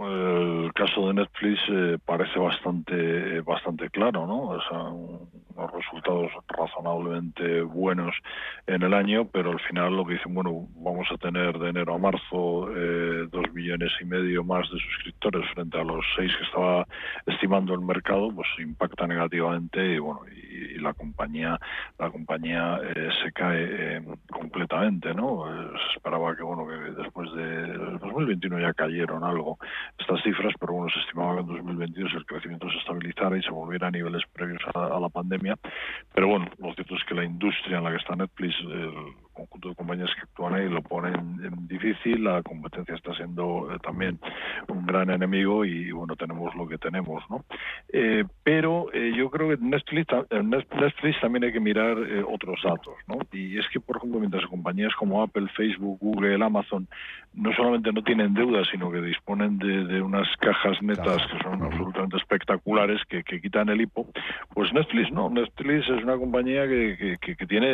el 0.66 0.74
caso 0.74 1.08
de 1.08 1.13
Netflix 1.13 1.60
eh, 1.70 1.98
parece 2.04 2.39
bastante 2.39 3.42
bastante 3.42 3.89
claro, 3.92 4.25
¿no? 4.25 4.50
O 4.50 4.62
sea, 4.62 4.80
unos 4.80 5.72
resultados 5.72 6.32
razonablemente 6.48 7.62
buenos 7.62 8.16
en 8.66 8.82
el 8.82 8.94
año, 8.94 9.28
pero 9.32 9.51
al 9.51 9.60
final 9.60 9.96
lo 9.96 10.06
que 10.06 10.13
dicen, 10.13 10.34
bueno, 10.34 10.68
vamos 10.75 11.08
a 11.12 11.18
tener 11.18 11.60
de 11.60 11.70
enero 11.70 11.94
a 11.94 11.98
marzo 12.00 12.70
eh, 12.75 13.28
dos 13.32 13.46
millones 13.54 13.92
y 14.01 14.06
medio 14.06 14.44
más 14.44 14.70
de 14.72 14.80
suscriptores 14.80 15.48
frente 15.54 15.80
a 15.80 15.84
los 15.84 16.04
seis 16.16 16.32
que 16.36 16.46
estaba 16.46 16.88
estimando 17.28 17.74
el 17.75 17.82
mercado, 17.82 18.32
pues 18.34 18.48
impacta 18.58 19.06
negativamente 19.06 19.94
y 19.94 20.00
bueno, 20.00 20.22
y, 20.28 20.80
la 20.80 20.94
compañía 20.94 21.60
la 21.98 22.10
compañía 22.10 22.80
eh, 22.96 23.10
se 23.22 23.34
cae 23.34 24.01
completamente, 24.32 25.13
¿no? 25.13 25.44
se 25.78 25.98
esperaba 25.98 26.36
que 26.38 26.44
bueno 26.44 26.66
que 26.66 27.01
después 27.01 27.30
de 27.34 27.74
2021 28.00 28.62
ya 28.62 28.74
cayeron 28.74 29.25
algo 29.25 29.59
estas 29.98 30.22
cifras, 30.24 30.54
pero 30.60 30.74
bueno, 30.74 30.89
se 30.92 31.00
estimaba 31.00 31.36
que 31.36 31.42
en 31.42 31.48
2022 31.48 32.13
el 32.13 32.25
crecimiento 32.25 32.70
se 32.70 32.78
estabilizara 32.78 33.38
y 33.38 33.44
se 33.44 33.51
volviera 33.51 33.88
a 33.88 33.92
niveles 33.92 34.24
previos 34.34 34.62
a, 34.74 35.00
la 35.00 35.10
pandemia. 35.10 35.58
Pero 36.13 36.28
bueno, 36.28 36.50
lo 36.58 36.74
cierto 36.74 36.96
es 36.96 37.04
que 37.06 37.16
la 37.16 37.24
industria 37.24 37.78
en 37.78 37.84
la 37.84 37.92
que 37.92 37.98
está 37.98 38.16
Netflix, 38.16 38.56
el 38.62 38.92
conjunto 39.39 39.69
de 39.69 39.75
compañías 39.75 40.10
que 40.15 40.22
actúan 40.22 40.55
ahí 40.55 40.69
lo 40.69 40.81
ponen 40.81 41.67
difícil, 41.67 42.24
la 42.24 42.41
competencia 42.43 42.96
está 42.96 43.13
siendo 43.13 43.69
eh, 43.74 43.77
también 43.81 44.19
un 44.67 44.86
gran 44.86 45.10
enemigo 45.10 45.65
y 45.65 45.91
bueno, 45.91 46.15
tenemos 46.15 46.53
lo 46.55 46.67
que 46.67 46.77
tenemos, 46.77 47.24
¿no? 47.29 47.46
Eh, 47.91 48.24
pero 48.43 48.88
eh, 48.93 49.13
yo 49.15 49.29
creo 49.29 49.50
que 49.50 49.58
Netflix, 49.58 50.08
Netflix 50.31 51.22
también 51.22 51.46
hay 51.46 51.53
que 51.53 51.60
mirar 51.60 51.98
otros 52.27 52.60
datos, 52.63 52.96
¿no? 53.08 53.19
Y 53.31 53.58
es 53.58 53.67
que, 53.69 53.79
por 53.79 53.98
ejemplo, 53.98 54.19
mientras 54.19 54.46
compañías 54.48 54.93
como 54.96 55.22
Apple, 55.22 55.48
Facebook, 55.55 55.98
Google, 56.00 56.43
Amazon 56.43 56.88
no 57.34 57.53
solamente 57.53 57.91
no 57.91 58.03
tienen 58.03 58.34
deuda, 58.34 58.63
sino 58.72 58.91
que 58.91 59.01
disponen 59.01 59.60
de, 59.60 60.01
unas 60.01 60.27
cajas 60.38 60.81
netas 60.81 61.25
que 61.27 61.43
son 61.43 61.62
absolutamente 61.62 62.17
espectaculares, 62.17 63.01
que, 63.08 63.24
quitan 63.24 63.69
el 63.69 63.81
hipo, 63.81 64.08
pues 64.53 64.74
Netflix 64.74 65.12
no. 65.12 65.29
Netflix 65.29 65.88
es 65.89 66.03
una 66.03 66.17
compañía 66.17 66.67
que, 66.67 67.17
que, 67.22 67.46
tiene 67.46 67.67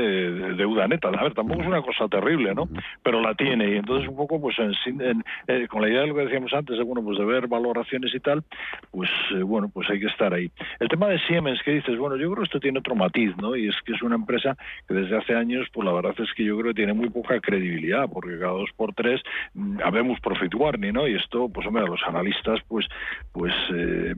deuda 0.56 0.88
neta. 0.88 1.08
A 1.08 1.24
ver, 1.24 1.34
tampoco 1.34 1.55
es 1.62 1.68
una 1.68 1.82
cosa 1.82 2.08
terrible, 2.08 2.54
¿no? 2.54 2.68
Pero 3.04 3.22
la 3.22 3.34
tiene. 3.36 3.70
Y 3.70 3.78
entonces 3.78 4.08
un 4.08 4.16
poco, 4.16 4.40
pues 4.40 4.58
en, 4.60 5.24
eh, 5.48 5.68
con 5.68 5.82
la 5.82 5.90
idea 5.90 6.02
de 6.02 6.08
lo 6.08 6.16
que 6.16 6.26
decíamos 6.26 6.54
antes, 6.54 6.78
de, 6.78 6.84
bueno, 6.84 7.04
pues 7.04 7.18
de 7.18 7.26
ver 7.26 7.48
valoraciones 7.48 8.14
y 8.14 8.20
tal, 8.20 8.44
pues 8.92 9.10
eh, 9.34 9.44
bueno, 9.44 9.70
pues 9.74 9.90
hay 9.90 10.00
que 10.00 10.08
estar 10.08 10.34
ahí. 10.34 10.50
El 10.80 10.88
tema 10.88 11.08
de 11.08 11.20
Siemens, 11.20 11.62
que 11.64 11.72
dices, 11.72 11.98
bueno, 11.98 12.16
yo 12.16 12.32
creo 12.32 12.44
que 12.44 12.46
esto 12.46 12.60
tiene 12.60 12.80
otro 12.80 12.96
matiz, 12.96 13.36
¿no? 13.38 13.56
Y 13.56 13.68
es 13.68 13.76
que 13.86 13.94
es 13.94 14.02
una 14.02 14.16
empresa 14.16 14.58
que 14.88 14.94
desde 14.94 15.18
hace 15.18 15.36
años, 15.36 15.68
pues 15.74 15.86
la 15.86 15.94
verdad 15.94 16.16
es 16.18 16.32
que 16.34 16.44
yo 16.44 16.58
creo 16.58 16.74
que 16.74 16.78
tiene 16.78 16.94
muy 16.94 17.10
poca 17.10 17.40
credibilidad, 17.40 18.10
porque 18.12 18.38
cada 18.40 18.54
dos 18.54 18.70
por 18.76 18.94
tres 18.94 19.22
mm, 19.54 19.80
habemos 19.84 20.20
profit 20.20 20.54
warning, 20.54 20.94
¿no? 20.94 21.08
Y 21.08 21.16
esto, 21.16 21.50
pues 21.50 21.66
hombre, 21.68 21.84
a 21.84 21.88
los 21.88 22.02
analistas, 22.08 22.60
pues, 22.68 22.86
pues 23.32 23.54
eh, 23.74 24.16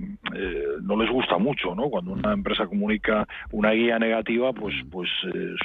no 0.82 0.96
les 0.98 1.10
gusta 1.10 1.38
mucho, 1.38 1.76
¿no? 1.76 1.90
Cuando 1.90 2.12
una 2.12 2.34
empresa 2.34 2.68
comunica 2.68 3.28
una 3.52 3.72
guía 3.72 4.00
negativa, 4.00 4.54
pues, 4.54 4.76
pues 4.92 5.10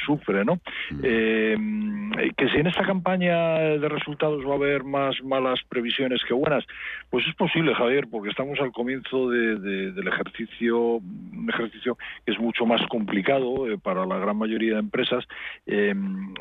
sufre, 0.05 0.45
¿no? 0.45 0.61
Eh, 1.03 1.57
que 2.37 2.49
si 2.49 2.59
en 2.59 2.67
esta 2.67 2.85
campaña 2.85 3.59
de 3.59 3.89
resultados 3.89 4.45
va 4.47 4.53
a 4.53 4.57
haber 4.57 4.85
más 4.85 5.23
malas 5.23 5.61
previsiones 5.69 6.23
que 6.27 6.35
buenas, 6.35 6.65
pues 7.11 7.27
es 7.27 7.35
posible, 7.35 7.75
Javier, 7.75 8.07
porque 8.11 8.31
estamos 8.31 8.59
al 8.61 8.73
comienzo 8.73 9.31
del 9.31 10.09
ejercicio, 10.09 10.97
un 10.97 11.49
ejercicio 11.49 11.97
que 12.25 12.33
es 12.33 12.39
mucho 12.39 12.67
más 12.67 12.81
complicado 12.89 13.69
eh, 13.69 13.79
para 13.79 14.07
la 14.07 14.19
gran 14.19 14.37
mayoría 14.37 14.75
de 14.75 14.81
empresas. 14.81 15.25
Eh, 15.67 15.95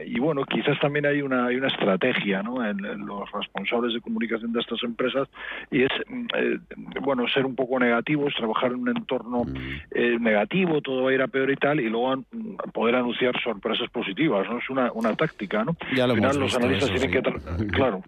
y 0.05 0.19
bueno, 0.19 0.43
quizás 0.45 0.79
también 0.79 1.05
hay 1.05 1.21
una, 1.21 1.47
hay 1.47 1.55
una 1.55 1.67
estrategia 1.67 2.43
¿no? 2.43 2.65
en, 2.65 2.81
los 3.05 3.31
responsables 3.31 3.93
de 3.93 4.01
comunicación 4.01 4.53
de 4.53 4.59
estas 4.59 4.83
empresas 4.83 5.27
y 5.71 5.83
es, 5.83 5.91
eh, 6.37 6.57
bueno, 7.01 7.27
ser 7.27 7.45
un 7.45 7.55
poco 7.55 7.79
negativos, 7.79 8.33
trabajar 8.35 8.71
en 8.71 8.79
un 8.79 8.89
entorno 8.89 9.43
negativo, 10.19 10.81
todo 10.81 11.03
va 11.03 11.11
a 11.11 11.13
ir 11.13 11.21
a 11.21 11.27
peor 11.27 11.51
y 11.51 11.55
tal, 11.55 11.79
y 11.79 11.89
luego 11.89 12.23
poder 12.73 12.95
anunciar 12.95 13.39
sorpresas 13.41 13.89
positivas. 13.89 14.47
¿no? 14.49 14.59
Es 14.59 14.69
una, 14.69 14.91
una 15.01 15.15
táctica, 15.15 15.63
¿no? 15.63 15.75
Ya 15.95 16.07
lo 16.07 16.13
Al 16.13 16.19
final 16.19 16.39
los 16.39 16.55
analistas 16.55 16.89
tienen 16.91 17.11
que... 17.11 17.67
Claro. 17.71 18.03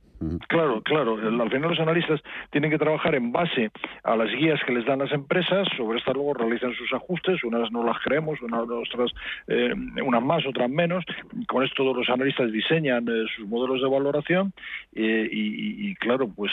Claro, 0.48 0.82
claro. 0.82 1.16
Al 1.16 1.50
final 1.50 1.70
los 1.70 1.80
analistas 1.80 2.22
tienen 2.52 2.72
que 2.72 2.78
trabajar 2.78 3.16
en 3.16 3.32
base 3.32 3.72
a 4.04 4.16
las 4.16 4.30
guías 4.30 4.60
que 4.66 4.74
les 4.74 4.86
dan 4.86 5.00
las 5.00 5.12
empresas. 5.12 5.68
Sobre 5.78 6.00
estas 6.00 6.14
luego 6.14 6.34
realizan 6.34 6.74
sus 6.74 6.92
ajustes. 6.94 7.44
Unas 7.44 7.72
no 7.72 7.84
las 7.84 7.98
creemos, 8.04 8.42
unas 8.42 8.62
otras, 8.62 9.12
eh, 9.48 9.74
unas 10.04 10.24
más, 10.24 10.46
otras 10.46 10.70
menos. 10.70 11.04
Con 11.48 11.64
esto 11.64 11.94
los 11.94 12.10
analistas 12.10 12.52
diseñan 12.52 13.08
eh, 13.08 13.26
sus 13.36 13.48
modelos 13.48 13.82
de 13.82 13.90
valoración 13.90 14.54
eh, 14.94 15.28
y, 15.32 15.96
claro, 15.96 16.28
pues 16.28 16.52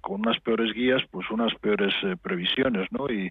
con 0.00 0.20
unas 0.20 0.38
peores 0.40 0.72
guías, 0.74 1.02
pues 1.10 1.30
unas 1.30 1.54
peores 1.56 1.94
previsiones, 2.22 2.90
¿no? 2.92 3.10
Y, 3.10 3.30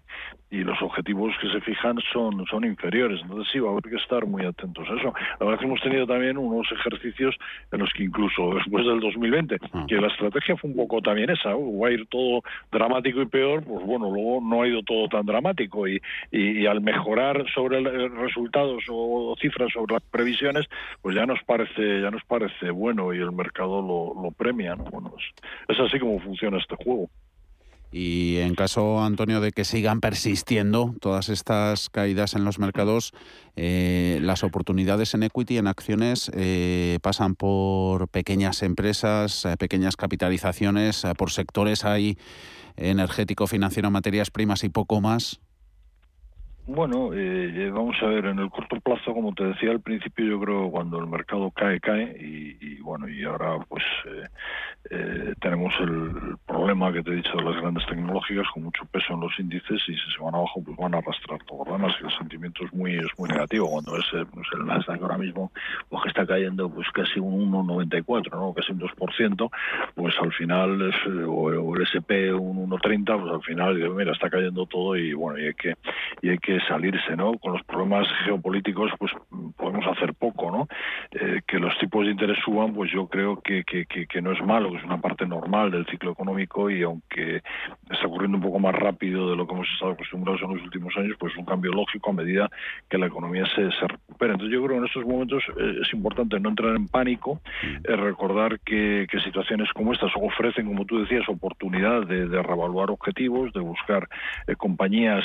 y, 0.50 0.62
los 0.64 0.80
objetivos 0.82 1.32
que 1.40 1.50
se 1.50 1.60
fijan 1.60 1.98
son, 2.12 2.44
son 2.46 2.64
inferiores. 2.64 3.20
Entonces 3.22 3.48
sí, 3.52 3.58
va 3.58 3.68
a 3.68 3.72
haber 3.72 3.84
que 3.84 3.96
estar 3.96 4.26
muy 4.26 4.44
atentos 4.44 4.88
a 4.88 4.94
eso. 4.94 5.12
La 5.40 5.46
verdad 5.46 5.60
que 5.60 5.66
hemos 5.66 5.80
tenido 5.80 6.06
también 6.06 6.36
unos 6.52 6.70
ejercicios 6.72 7.36
en 7.70 7.80
los 7.80 7.92
que 7.92 8.04
incluso 8.04 8.54
después 8.54 8.86
del 8.86 9.00
2020 9.00 9.58
que 9.88 9.94
la 9.96 10.08
estrategia 10.08 10.56
fue 10.56 10.70
un 10.70 10.76
poco 10.76 11.00
también 11.00 11.30
esa, 11.30 11.50
va 11.54 11.88
a 11.88 11.90
ir 11.90 12.06
todo 12.06 12.42
dramático 12.70 13.20
y 13.22 13.26
peor, 13.26 13.64
pues 13.64 13.84
bueno, 13.84 14.10
luego 14.10 14.40
no 14.42 14.62
ha 14.62 14.68
ido 14.68 14.82
todo 14.82 15.08
tan 15.08 15.26
dramático 15.26 15.88
y, 15.88 16.00
y, 16.30 16.66
al 16.66 16.80
mejorar 16.80 17.44
sobre 17.54 17.80
resultados 18.08 18.84
o, 18.88 19.34
cifras 19.40 19.72
sobre 19.72 19.94
las 19.94 20.02
previsiones, 20.04 20.66
pues 21.00 21.16
ya 21.16 21.26
nos 21.26 21.42
parece 21.44 22.00
ya 22.02 22.10
nos 22.10 22.24
parece 22.24 22.70
bueno 22.70 23.12
y 23.12 23.18
el 23.18 23.32
mercado 23.32 23.82
lo, 23.82 24.30
premia, 24.32 24.74
¿no? 24.76 24.84
Bueno, 24.84 25.12
es 25.68 25.80
así 25.80 25.98
como 25.98 26.18
funciona 26.20 26.58
este 26.58 26.76
juego. 26.76 27.08
Y 27.92 28.38
en 28.38 28.54
caso, 28.54 29.04
Antonio, 29.04 29.42
de 29.42 29.52
que 29.52 29.66
sigan 29.66 30.00
persistiendo 30.00 30.94
todas 30.98 31.28
estas 31.28 31.90
caídas 31.90 32.34
en 32.34 32.42
los 32.42 32.58
mercados, 32.58 33.12
eh, 33.54 34.18
las 34.22 34.44
oportunidades 34.44 35.12
en 35.12 35.24
equity, 35.24 35.58
en 35.58 35.66
acciones, 35.66 36.30
eh, 36.34 36.98
pasan 37.02 37.34
por 37.34 38.08
pequeñas 38.08 38.62
empresas, 38.62 39.44
eh, 39.44 39.56
pequeñas 39.58 39.96
capitalizaciones, 39.96 41.04
por 41.18 41.30
sectores 41.30 41.84
ahí 41.84 42.16
energético, 42.76 43.46
financiero, 43.46 43.90
materias 43.90 44.30
primas 44.30 44.64
y 44.64 44.70
poco 44.70 45.02
más. 45.02 45.40
Bueno, 46.64 47.10
eh, 47.12 47.70
vamos 47.74 47.96
a 48.02 48.06
ver, 48.06 48.26
en 48.26 48.38
el 48.38 48.48
corto 48.48 48.78
plazo, 48.80 49.12
como 49.12 49.34
te 49.34 49.42
decía 49.42 49.72
al 49.72 49.80
principio, 49.80 50.24
yo 50.24 50.40
creo 50.40 50.70
cuando 50.70 51.00
el 51.00 51.08
mercado 51.08 51.50
cae, 51.50 51.80
cae, 51.80 52.16
y, 52.20 52.80
bueno, 52.80 53.08
y 53.08 53.24
ahora 53.24 53.58
pues 53.68 53.82
eh, 54.06 54.28
eh, 54.90 55.34
tenemos 55.40 55.74
el 55.80 56.36
problema 56.46 56.92
que 56.92 57.02
te 57.02 57.10
he 57.10 57.16
dicho 57.16 57.36
de 57.36 57.42
las 57.42 57.60
grandes 57.60 57.84
tecnológicas 57.86 58.46
con 58.54 58.62
mucho 58.62 58.84
peso 58.92 59.12
en 59.12 59.20
los 59.20 59.36
índices 59.40 59.82
y 59.88 59.94
si 59.94 60.12
se 60.16 60.22
van 60.22 60.36
abajo, 60.36 60.62
pues 60.64 60.76
van 60.76 60.94
a 60.94 60.98
arrastrar 60.98 61.42
todo. 61.48 61.64
Además, 61.66 61.96
el 62.00 62.16
sentimiento 62.16 62.64
es 62.64 62.72
muy 62.72 62.94
es 62.94 63.10
muy 63.18 63.28
negativo 63.28 63.68
cuando 63.68 63.96
es 63.98 64.06
pues, 64.32 64.46
el 64.52 64.64
Nasdaq 64.64 65.02
ahora 65.02 65.18
mismo, 65.18 65.50
pues 65.88 66.04
que 66.04 66.08
está 66.10 66.24
cayendo 66.26 66.70
pues 66.70 66.88
casi 66.92 67.18
un 67.18 67.50
1,94, 67.50 68.30
¿no? 68.30 68.54
casi 68.54 68.70
un 68.70 68.78
2%, 68.78 69.50
pues 69.96 70.14
al 70.20 70.32
final, 70.32 70.80
es, 70.90 70.94
o, 71.26 71.74
el 71.74 71.82
SP 71.90 72.32
un 72.32 72.70
1,30, 72.70 73.20
pues 73.20 73.32
al 73.32 73.42
final, 73.42 73.90
mira, 73.94 74.12
está 74.12 74.30
cayendo 74.30 74.64
todo 74.66 74.96
y 74.96 75.12
bueno, 75.12 75.40
y 75.40 75.46
hay 75.46 75.54
que, 75.54 75.74
y 76.20 76.28
hay 76.28 76.38
que 76.38 76.51
salirse, 76.68 77.16
¿no? 77.16 77.38
Con 77.38 77.52
los 77.52 77.62
problemas 77.64 78.06
geopolíticos, 78.24 78.90
pues 78.98 79.12
podemos 79.56 79.86
hacer 79.86 80.14
poco, 80.14 80.50
¿no? 80.50 80.68
Eh, 81.12 81.40
que 81.46 81.58
los 81.58 81.76
tipos 81.78 82.04
de 82.04 82.12
interés 82.12 82.38
suban, 82.44 82.72
pues 82.74 82.90
yo 82.92 83.06
creo 83.06 83.40
que, 83.40 83.64
que, 83.64 83.86
que, 83.86 84.22
no 84.22 84.32
es 84.32 84.42
malo, 84.42 84.70
que 84.70 84.78
es 84.78 84.84
una 84.84 85.00
parte 85.00 85.26
normal 85.26 85.70
del 85.70 85.86
ciclo 85.86 86.12
económico 86.12 86.70
y 86.70 86.82
aunque 86.82 87.42
está 87.90 88.06
ocurriendo 88.06 88.38
un 88.38 88.42
poco 88.42 88.58
más 88.58 88.74
rápido 88.74 89.30
de 89.30 89.36
lo 89.36 89.46
que 89.46 89.54
hemos 89.54 89.68
estado 89.72 89.92
acostumbrados 89.92 90.42
en 90.42 90.54
los 90.54 90.62
últimos 90.62 90.96
años, 90.96 91.16
pues 91.18 91.32
es 91.32 91.38
un 91.38 91.44
cambio 91.44 91.72
lógico 91.72 92.10
a 92.10 92.14
medida 92.14 92.48
que 92.88 92.98
la 92.98 93.06
economía 93.06 93.44
se, 93.46 93.70
se 93.72 93.88
recupera. 93.88 94.32
Entonces 94.32 94.54
yo 94.54 94.64
creo 94.64 94.76
que 94.76 94.80
en 94.80 94.86
estos 94.86 95.04
momentos 95.04 95.42
eh, 95.58 95.78
es 95.82 95.92
importante 95.92 96.38
no 96.40 96.50
entrar 96.50 96.76
en 96.76 96.88
pánico, 96.88 97.40
eh, 97.62 97.96
recordar 97.96 98.60
que, 98.60 99.06
situaciones 99.22 99.72
como 99.72 99.92
estas 99.92 100.10
ofrecen, 100.16 100.66
como 100.66 100.84
tú 100.84 100.98
decías, 100.98 101.28
oportunidad 101.28 102.06
de, 102.06 102.26
de 102.26 102.42
revaluar 102.42 102.90
objetivos, 102.90 103.52
de 103.52 103.60
buscar 103.60 104.08
compañías 104.56 105.24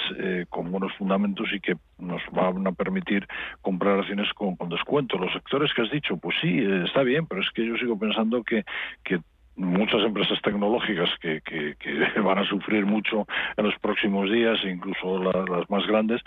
con 0.50 0.72
buenos 0.72 0.94
fundamentos 0.94 1.17
y 1.54 1.60
que 1.60 1.76
nos 1.98 2.22
van 2.32 2.68
a 2.68 2.72
permitir 2.72 3.28
comprar 3.62 4.00
acciones 4.00 4.32
con, 4.34 4.56
con 4.56 4.70
descuento. 4.70 5.18
Los 5.18 5.34
sectores 5.34 5.74
que 5.74 5.82
has 5.82 5.92
dicho, 5.92 6.18
pues 6.18 6.36
sí, 6.42 6.60
eh, 6.60 6.84
está 6.86 7.04
bien, 7.04 7.26
pero 7.26 7.42
es 7.42 7.50
que 7.52 7.66
yo 7.66 7.76
sigo 7.78 7.98
pensando 7.98 8.44
que, 8.44 8.64
que 9.04 9.20
muchas 9.58 10.04
empresas 10.04 10.40
tecnológicas 10.42 11.10
que, 11.20 11.42
que, 11.42 11.76
van 12.22 12.38
a 12.38 12.48
sufrir 12.48 12.86
mucho 12.86 13.28
en 13.58 13.66
los 13.66 13.76
próximos 13.80 14.32
días, 14.32 14.60
incluso 14.64 15.22
las 15.22 15.70
más 15.70 15.86
grandes, 15.88 16.22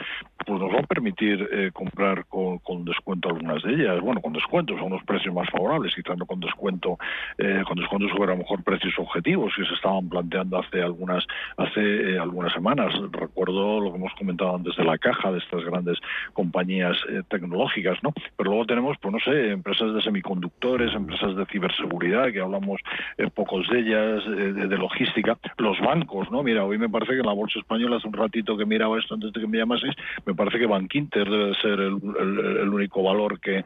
pues 0.46 0.60
nos 0.60 0.72
van 0.72 0.84
a 0.84 0.86
permitir 0.86 1.48
eh, 1.52 1.70
comprar 1.72 2.26
con, 2.26 2.58
con, 2.58 2.84
descuento 2.84 3.28
algunas 3.28 3.62
de 3.62 3.74
ellas. 3.74 4.00
Bueno, 4.00 4.20
con 4.20 4.32
descuentos 4.32 4.78
a 4.78 4.82
unos 4.82 5.02
precios 5.04 5.34
más 5.34 5.48
favorables, 5.50 5.94
quizás 5.94 6.18
no 6.18 6.26
con 6.26 6.40
descuento, 6.40 6.98
eh, 7.38 7.62
con 7.66 7.78
descuento 7.78 8.08
sobre 8.08 8.32
a 8.32 8.34
lo 8.34 8.38
mejor 8.38 8.62
precios 8.64 8.94
objetivos 8.98 9.52
que 9.54 9.64
se 9.64 9.74
estaban 9.74 10.08
planteando 10.08 10.58
hace 10.58 10.82
algunas 10.82 11.24
hace 11.56 11.80
eh, 11.80 12.18
algunas 12.18 12.52
semanas. 12.52 12.92
Recuerdo 13.12 13.80
lo 13.80 13.92
que 13.92 13.98
hemos 13.98 14.14
comentado 14.14 14.56
antes 14.56 14.76
de 14.76 14.84
la 14.84 14.98
caja 14.98 15.30
de 15.30 15.38
estas 15.38 15.64
grandes 15.64 15.98
compañías 16.32 16.96
tecnológicas, 17.28 18.02
¿no? 18.02 18.12
Pero 18.36 18.50
luego 18.50 18.66
tenemos, 18.66 18.96
pues 19.00 19.12
no 19.12 19.20
sé, 19.20 19.50
empresas 19.50 19.94
de 19.94 20.02
semiconductores, 20.02 20.94
empresas 20.94 21.36
de 21.36 21.46
ciberseguridad, 21.46 22.32
que 22.32 22.40
hablamos 22.40 22.80
pocos 23.28 23.68
de 23.68 23.80
ellas, 23.80 24.24
de, 24.26 24.78
logística, 24.78 25.38
los 25.58 25.78
bancos, 25.80 26.30
¿no? 26.30 26.42
Mira, 26.42 26.64
hoy 26.64 26.78
me 26.78 26.88
parece 26.88 27.12
que 27.12 27.20
en 27.20 27.26
la 27.26 27.32
Bolsa 27.32 27.58
Española, 27.58 27.96
hace 27.96 28.08
un 28.08 28.14
ratito 28.14 28.56
que 28.56 28.64
miraba 28.64 28.98
esto 28.98 29.14
antes 29.14 29.32
de 29.32 29.40
que 29.40 29.46
me 29.46 29.58
llamaseis, 29.58 29.94
me 30.24 30.34
parece 30.34 30.58
que 30.58 30.66
Bankinter 30.66 31.28
debe 31.28 31.54
ser 31.56 31.80
el, 31.80 31.94
único 32.70 33.02
valor 33.02 33.40
que, 33.40 33.64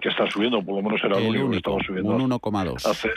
que, 0.00 0.08
está 0.08 0.28
subiendo, 0.30 0.62
por 0.62 0.76
lo 0.76 0.82
menos 0.82 1.02
era 1.04 1.18
el, 1.18 1.26
único, 1.26 1.50
que 1.50 1.56
estaba 1.58 1.78
subiendo. 1.84 2.16
Un 2.16 2.30
1,2. 2.30 2.86
Hace, 2.86 3.10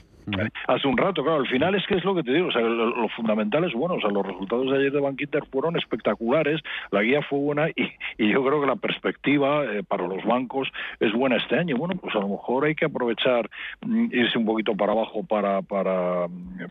hace 0.68 0.88
un 0.88 0.98
rato. 0.98 1.24
Claro, 1.24 1.40
al 1.40 1.48
final 1.48 1.76
es 1.76 1.86
que 1.88 1.96
es 1.96 2.04
lo 2.04 2.16
que 2.16 2.24
te 2.24 2.34
digo, 2.34 2.48
o 2.48 2.52
sea, 2.52 2.62
lo, 2.62 3.10
fundamental 3.10 3.64
es 3.64 3.74
bueno, 3.74 3.96
o 3.96 4.02
sea, 4.02 4.10
los 4.10 4.26
resultados 4.26 4.70
de 4.70 4.78
ayer 4.78 4.92
de 4.92 5.00
Bankinter 5.00 5.46
fueron 5.52 5.78
espectaculares, 5.78 6.62
la 6.92 7.02
guía 7.02 7.22
fue 7.22 7.40
buena 7.40 7.70
y, 7.70 8.32
yo 8.32 8.44
creo 8.44 8.62
que 8.62 8.68
la 8.68 8.76
perspectiva 8.76 9.66
eh, 9.66 9.84
para 9.84 10.08
los 10.08 10.24
bancos 10.24 10.70
es 11.00 11.12
buena 11.14 11.38
este 11.38 11.58
año. 11.58 11.78
Bueno, 11.78 11.96
pues 12.00 12.16
a 12.16 12.20
lo 12.20 12.30
mejor 12.30 12.66
hay 12.66 12.76
que 12.76 12.86
aprovechar, 12.86 13.50
mm, 13.82 14.06
irse 14.12 14.38
un 14.38 14.46
poquito 14.46 14.76
para 14.76 14.92
abajo 14.92 15.24
para, 15.24 15.62
para, 15.62 15.79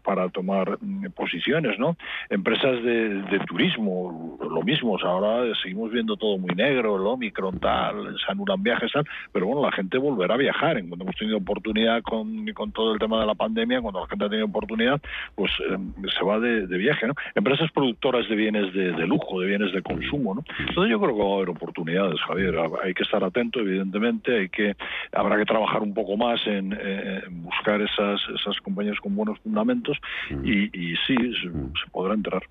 para 0.03 0.29
tomar 0.29 0.79
mm, 0.81 1.07
posiciones, 1.15 1.79
¿no? 1.79 1.97
Empresas 2.31 2.83
de, 2.83 3.39
turismo, 3.47 4.39
lo 4.41 4.63
mismo, 4.63 4.99
ahora 5.03 5.55
seguimos 5.63 5.91
viendo 5.91 6.17
todo 6.17 6.39
muy 6.39 6.55
negro, 6.55 6.97
el 6.97 7.07
Omicron 7.07 7.59
tal, 7.61 8.17
se 8.19 8.31
anulan 8.31 8.63
viajes 8.63 8.93
tal, 8.93 9.05
pero 9.33 9.47
bueno, 9.47 9.63
la 9.63 9.73
gente 9.73 9.99
volverá 9.99 10.35
a 10.35 10.39
viajar. 10.39 10.79
En 10.79 10.89
cuanto 10.89 11.05
hemos 11.05 11.17
tenido 11.17 11.39
oportunidad 11.39 12.03
con, 12.03 12.47
con 12.53 12.73
todo 12.73 12.93
el 12.93 12.99
tema 12.99 13.21
de 13.21 13.27
la 13.27 13.35
pandemia, 13.35 13.81
cuando 13.81 14.01
la 14.01 14.07
gente 14.07 14.25
ha 14.25 14.29
tenido 14.29 14.47
oportunidad, 14.47 15.01
pues 15.35 15.53
em, 15.71 15.93
se 16.17 16.25
va 16.25 16.39
de, 16.41 16.67
viaje, 16.79 17.07
¿no? 17.07 17.15
Empresas 17.35 17.71
productoras 17.73 18.29
de 18.29 18.37
bienes 18.37 18.73
de, 18.73 19.07
lujo, 19.07 19.41
de 19.41 19.49
bienes 19.49 19.73
de 19.73 19.83
consumo, 19.83 20.35
¿no? 20.35 20.45
Entonces 20.59 20.91
yo 20.91 21.01
creo 21.01 21.17
que 21.17 21.23
va 21.23 21.31
a 21.31 21.37
haber 21.37 21.51
oportunidades, 21.51 22.21
Javier. 22.21 22.55
Hay 22.83 22.95
que 22.95 23.03
estar 23.03 23.25
atento, 23.25 23.61
evidentemente, 23.61 24.39
hay 24.39 24.49
que 24.49 24.77
habrá 25.13 25.37
que 25.39 25.45
trabajar 25.45 25.83
un 25.83 25.95
poco 25.95 26.17
más 26.17 26.47
en, 26.47 26.77
buscar 27.43 27.81
esas 27.81 28.21
esas 28.35 28.61
compañías 28.61 28.98
con 29.01 29.15
buenos 29.17 29.39
fundamentos 29.41 29.99
y, 30.45 30.65
y 30.77 30.97
sí, 31.07 31.17
se, 31.17 31.49
se 31.51 31.91
podrá 31.93 32.15
enterar. 32.15 32.43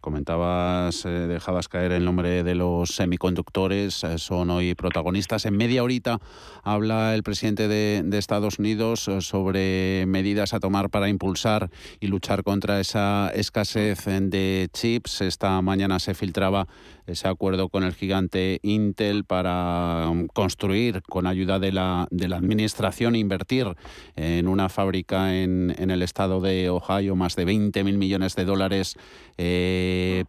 Comentabas, 0.00 1.04
eh, 1.06 1.08
dejabas 1.08 1.68
caer 1.68 1.90
el 1.90 2.04
nombre 2.04 2.44
de 2.44 2.54
los 2.54 2.90
semiconductores, 2.90 4.04
eh, 4.04 4.18
son 4.18 4.50
hoy 4.50 4.76
protagonistas. 4.76 5.44
En 5.44 5.56
media 5.56 5.82
horita 5.82 6.20
habla 6.62 7.16
el 7.16 7.24
presidente 7.24 7.66
de, 7.66 8.18
Estados 8.18 8.60
Unidos 8.60 9.08
eh, 9.08 9.20
sobre 9.20 10.04
medidas 10.06 10.54
a 10.54 10.60
tomar 10.60 10.90
para 10.90 11.08
impulsar 11.08 11.70
y 11.98 12.06
luchar 12.06 12.44
contra 12.44 12.78
esa 12.78 13.30
escasez 13.34 14.04
de 14.06 14.68
chips. 14.72 15.20
Esta 15.20 15.60
mañana 15.62 15.98
se 15.98 16.14
filtraba 16.14 16.68
ese 17.08 17.28
acuerdo 17.28 17.68
con 17.68 17.84
el 17.84 17.94
gigante 17.94 18.60
Intel 18.62 19.24
para 19.24 20.08
um, 20.10 20.26
construir 20.26 21.02
con 21.02 21.26
ayuda 21.26 21.58
de 21.58 21.72
la, 21.72 22.06
de 22.10 22.28
la 22.28 22.36
administración, 22.36 23.16
invertir 23.16 23.74
en 24.16 24.48
una 24.48 24.68
fábrica 24.68 25.36
en, 25.36 25.74
en 25.78 25.90
el 25.90 26.02
estado 26.02 26.40
de 26.40 26.70
Ohio 26.70 27.16
más 27.16 27.36
de 27.36 27.44
20 27.44 27.84
mil 27.84 27.98
millones 27.98 28.36
de 28.36 28.44
dólares 28.44 28.96
eh, 29.36 30.24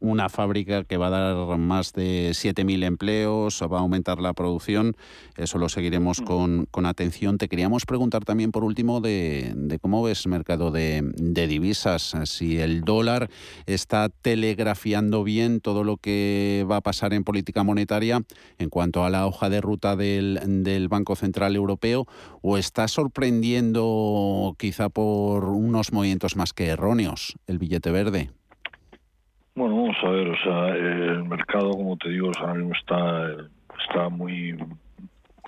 una 0.00 0.28
fábrica 0.28 0.84
que 0.84 0.96
va 0.96 1.08
a 1.08 1.10
dar 1.10 1.58
más 1.58 1.92
de 1.92 2.30
7.000 2.30 2.84
empleos, 2.84 3.60
va 3.62 3.78
a 3.78 3.80
aumentar 3.80 4.18
la 4.18 4.32
producción. 4.32 4.96
Eso 5.36 5.58
lo 5.58 5.68
seguiremos 5.68 6.20
mm. 6.20 6.64
con, 6.70 6.86
atención. 6.86 7.38
Te 7.38 7.48
queríamos 7.48 7.86
preguntar 7.86 8.24
también, 8.24 8.50
por 8.50 8.64
último, 8.64 9.00
de, 9.00 9.78
cómo 9.80 10.02
ves 10.02 10.24
el 10.24 10.30
mercado 10.30 10.70
de, 10.70 11.02
divisas. 11.16 12.14
Si 12.24 12.58
el 12.58 12.82
dólar 12.82 13.30
está 13.66 14.08
telegrafiando 14.08 15.22
bien 15.22 15.60
todo 15.60 15.84
lo 15.84 15.96
que 15.96 16.66
va 16.70 16.76
a 16.76 16.80
pasar 16.80 17.12
en 17.12 17.24
política 17.24 17.62
monetaria 17.62 18.22
en 18.58 18.70
cuanto 18.70 19.04
a 19.04 19.10
la 19.10 19.26
hoja 19.26 19.50
de 19.50 19.60
ruta 19.60 19.96
del, 19.96 20.40
del 20.64 20.88
Banco 20.88 21.16
Central 21.16 21.54
Europeo 21.54 22.06
o 22.42 22.56
está 22.56 22.88
sorprendiendo 22.88 24.56
quizá 24.58 24.88
por 24.88 25.44
unos 25.44 25.92
movimientos 25.92 26.36
más 26.36 26.52
que 26.52 26.66
erróneos 26.66 27.36
el 27.46 27.58
billete 27.58 27.90
verde. 27.90 28.30
Bueno, 29.54 29.76
vamos 29.76 29.96
a 30.02 30.08
ver, 30.10 30.28
o 30.28 30.36
sea, 30.42 30.68
el 30.76 31.24
mercado, 31.24 31.70
como 31.70 31.96
te 31.96 32.08
digo, 32.08 32.30
ahora 32.38 32.54
mismo 32.54 32.72
está, 32.72 33.30
está 33.84 34.08
muy 34.08 34.56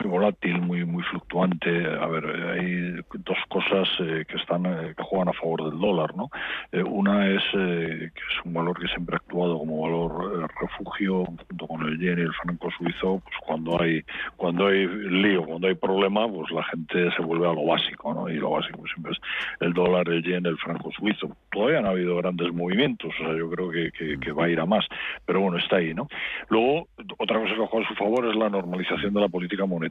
muy 0.01 0.11
volátil, 0.11 0.61
muy 0.61 0.85
muy 0.85 1.03
fluctuante. 1.05 1.87
A 1.87 2.07
ver, 2.07 2.25
hay 2.27 3.01
dos 3.25 3.39
cosas 3.49 3.89
eh, 4.01 4.25
que 4.27 4.37
están 4.37 4.67
eh, 4.67 4.95
que 4.97 5.03
juegan 5.03 5.29
a 5.29 5.33
favor 5.33 5.71
del 5.71 5.79
dólar, 5.79 6.17
¿no? 6.17 6.31
Eh, 6.71 6.83
una 6.83 7.29
es 7.29 7.43
que 7.53 8.07
es 8.07 8.45
un 8.45 8.55
valor 8.55 8.79
que 8.79 8.89
siempre 8.89 9.17
ha 9.17 9.19
actuado 9.19 9.59
como 9.59 9.83
valor 9.83 10.49
refugio 10.61 11.25
junto 11.25 11.67
con 11.67 11.83
el 11.83 11.99
yen 11.99 12.19
y 12.19 12.23
el 12.23 12.33
franco 12.35 12.71
suizo, 12.79 13.23
pues 13.25 13.37
cuando 13.47 13.81
hay 13.81 14.03
cuando 14.37 14.67
hay 14.67 14.87
lío, 14.87 15.45
cuando 15.45 15.69
hay 15.69 15.75
problema, 15.75 16.29
pues 16.29 16.51
la 16.51 16.65
gente 16.65 17.11
se 17.15 17.23
vuelve 17.23 17.49
a 17.49 17.53
lo 17.53 17.65
básico, 17.65 18.15
¿no? 18.15 18.29
Y 18.29 18.37
lo 18.37 18.51
básico 18.51 18.83
siempre 18.87 19.13
es 19.13 19.19
el 19.61 19.73
dólar, 19.73 20.09
el 20.09 20.23
yen, 20.23 20.47
el 20.47 20.59
franco 20.59 20.91
suizo. 20.93 21.37
Todavía 21.51 21.79
han 21.79 21.87
habido 21.87 22.17
grandes 22.17 22.53
movimientos, 22.53 23.13
o 23.21 23.25
sea, 23.25 23.37
yo 23.37 23.51
creo 23.51 23.71
que, 23.71 23.91
que, 24.19 24.33
va 24.33 24.47
a 24.47 24.49
ir 24.49 24.61
a 24.61 24.67
más, 24.67 24.87
pero 25.27 25.41
bueno, 25.41 25.59
está 25.59 25.77
ahí, 25.77 25.93
¿no? 25.93 26.09
Luego, 26.49 26.89
otra 27.19 27.39
cosa 27.39 27.55
que 27.55 27.67
juega 27.67 27.87
a 27.87 27.89
su 27.89 27.95
favor 27.97 28.27
es 28.27 28.35
la 28.35 28.49
normalización 28.49 29.13
de 29.13 29.21
la 29.21 29.29
política 29.29 29.67
monetaria 29.67 29.82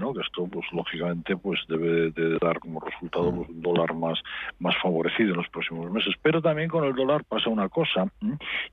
¿no? 0.00 0.12
Que 0.14 0.20
esto, 0.20 0.46
pues 0.46 0.66
lógicamente, 0.72 1.36
pues 1.36 1.60
debe 1.68 2.10
de 2.10 2.38
dar 2.38 2.58
como 2.58 2.80
resultado 2.80 3.34
pues, 3.34 3.48
un 3.48 3.62
dólar 3.62 3.94
más, 3.94 4.18
más 4.58 4.74
favorecido 4.82 5.30
en 5.30 5.38
los 5.38 5.48
próximos 5.48 5.90
meses. 5.90 6.14
Pero 6.22 6.40
también 6.40 6.68
con 6.68 6.84
el 6.84 6.94
dólar 6.94 7.24
pasa 7.24 7.50
una 7.50 7.68
cosa, 7.68 8.06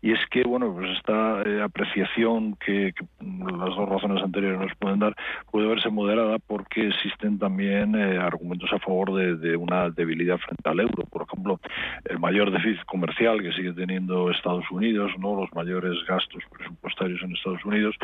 y 0.01 0.11
es 0.11 0.19
que, 0.29 0.43
bueno, 0.43 0.73
pues 0.73 0.97
esta 0.97 1.41
eh, 1.43 1.61
apreciación 1.61 2.55
que, 2.55 2.93
las 3.19 3.75
dos 3.75 3.89
razones 3.89 4.23
anteriores 4.23 4.59
nos 4.59 4.75
pueden 4.75 4.99
dar 4.99 5.15
puede 5.51 5.67
verse 5.67 5.89
moderada 5.89 6.37
porque 6.39 6.87
existen 6.87 7.39
también 7.39 7.95
eh, 7.95 8.17
argumentos 8.17 8.71
a 8.73 8.79
favor 8.79 9.13
de, 9.13 9.55
una 9.57 9.89
debilidad 9.89 10.37
frente 10.37 10.69
al 10.69 10.79
euro. 10.79 11.03
Por 11.09 11.23
ejemplo, 11.23 11.59
el 12.05 12.19
mayor 12.19 12.51
déficit 12.51 12.83
comercial 12.85 13.41
que 13.41 13.51
sigue 13.53 13.73
teniendo 13.73 14.29
Estados 14.31 14.69
Unidos, 14.71 15.11
no 15.19 15.35
los 15.35 15.51
mayores 15.53 15.93
gastos 16.07 16.43
presupuestarios 16.51 17.21
en 17.23 17.35
Estados 17.35 17.63
Unidos, 17.65 17.95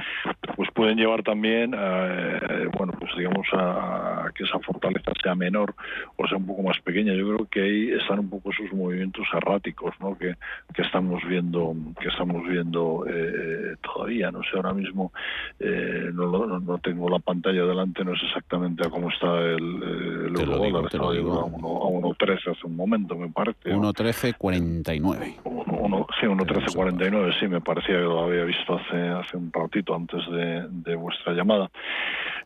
pues 0.55 0.69
pueden 0.71 0.97
llevar 0.97 1.23
también 1.23 1.75
a 1.75 2.39
eh, 2.63 2.69
bueno, 2.77 2.93
pues 2.99 3.11
digamos 3.17 3.47
a, 3.53 4.29
que 4.35 4.43
esa 4.43 4.59
fortaleza 4.59 5.11
sea 5.21 5.35
menor 5.35 5.73
o 6.17 6.27
sea 6.27 6.37
un 6.37 6.45
poco 6.45 6.63
más 6.63 6.79
pequeña. 6.81 7.13
Yo 7.13 7.27
creo 7.27 7.47
que 7.49 7.61
ahí 7.61 7.91
están 7.91 8.19
un 8.19 8.29
poco 8.29 8.51
esos 8.51 8.71
movimientos 8.73 9.25
erráticos, 9.33 9.93
¿no? 9.99 10.17
Que, 10.17 10.35
que 10.73 10.81
estamos 10.81 11.21
viendo, 11.27 11.75
que 11.99 12.07
estamos 12.07 12.47
viendo 12.47 13.05
eh, 13.07 13.75
todavía. 13.81 14.31
No 14.31 14.41
sé, 14.43 14.49
ahora 14.55 14.73
mismo 14.73 15.11
eh, 15.59 16.09
no, 16.13 16.59
no, 16.59 16.77
tengo 16.79 17.09
la 17.09 17.19
pantalla 17.19 17.63
delante, 17.65 18.03
no 18.03 18.15
sé 18.15 18.25
exactamente 18.25 18.85
a 18.85 18.89
cómo 18.89 19.09
está 19.09 19.39
el, 19.39 20.27
el 20.27 20.39
euro 20.39 20.57
dólar. 20.57 20.85
Estaba 20.85 21.11
a 21.11 21.13
1.13 21.13 22.51
hace 22.51 22.67
un 22.67 22.75
momento, 22.75 23.15
me 23.15 23.29
parece. 23.29 23.73
1.13.49. 23.73 25.63
Sí, 26.19 26.27
1.13.49, 26.27 27.39
sí, 27.39 27.47
me 27.47 27.61
parecía 27.61 27.95
que 27.95 28.01
lo 28.01 28.23
había 28.25 28.43
visto 28.43 28.75
hace, 28.75 28.95
hace 28.95 29.35
un 29.35 29.51
ratito 29.51 29.95
antes 29.95 30.21
de, 30.31 30.67
de 30.69 30.95
vuestra 30.95 31.33
llamada. 31.33 31.69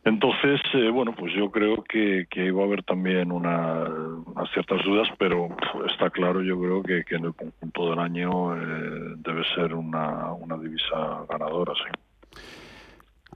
Entonces, 0.08 0.60
eh, 0.72 0.88
bueno, 0.90 1.14
pues 1.14 1.34
yo 1.34 1.50
creo 1.50 1.84
que, 1.84 2.26
que 2.30 2.50
va 2.50 2.62
a 2.62 2.66
haber 2.66 2.82
también 2.82 3.30
una, 3.30 3.84
unas 4.24 4.50
ciertas 4.52 4.82
dudas, 4.82 5.06
pero 5.18 5.48
está 5.86 6.08
claro, 6.08 6.42
yo 6.42 6.58
creo 6.58 6.82
que, 6.82 7.04
que 7.04 7.16
en 7.16 7.26
el 7.26 7.34
conjunto 7.34 7.90
del 7.90 7.98
año 7.98 8.56
eh, 8.56 9.14
debe 9.18 9.44
ser 9.54 9.74
una, 9.74 10.32
una 10.32 10.56
divisa 10.56 11.26
ganadora, 11.28 11.74
sí. 11.74 12.07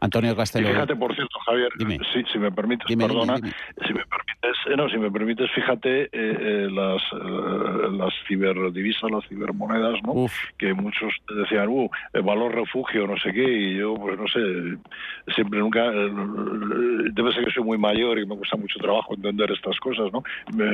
Antonio 0.02 0.34
Castelo. 0.34 0.68
fíjate, 0.68 0.96
por 0.96 1.14
cierto, 1.14 1.38
Javier, 1.46 1.70
si, 2.12 2.24
si, 2.24 2.38
me 2.38 2.50
permites, 2.50 2.84
perdona, 2.96 3.36
si 3.36 3.94
me 3.94 4.04
permites, 4.04 4.56
eh, 4.68 4.76
no, 4.76 4.88
si 4.88 4.98
me 4.98 5.12
permites, 5.12 5.48
fíjate 5.52 6.02
eh, 6.02 6.08
eh, 6.12 6.68
las 6.70 7.00
las 7.92 8.12
ciberdivisas, 8.26 9.08
las 9.12 9.24
cibermonedas, 9.28 10.02
¿no? 10.02 10.26
Que 10.58 10.74
muchos 10.74 11.12
decían, 11.36 11.68
uh, 11.68 11.88
el 12.14 12.22
valor 12.22 12.52
refugio, 12.52 13.06
no 13.06 13.16
sé 13.16 13.32
qué, 13.32 13.44
y 13.44 13.76
yo, 13.78 13.94
pues 13.94 14.18
no 14.18 14.26
sé, 14.26 14.76
siempre 15.36 15.60
nunca, 15.60 15.88
debe 15.88 17.32
ser 17.32 17.44
que 17.44 17.52
soy 17.52 17.62
muy 17.62 17.78
mayor 17.78 18.18
y 18.18 18.26
me 18.26 18.36
cuesta 18.36 18.56
mucho 18.56 18.80
trabajo 18.80 19.14
entender 19.14 19.52
estas 19.52 19.78
cosas, 19.78 20.12
¿no? 20.12 20.24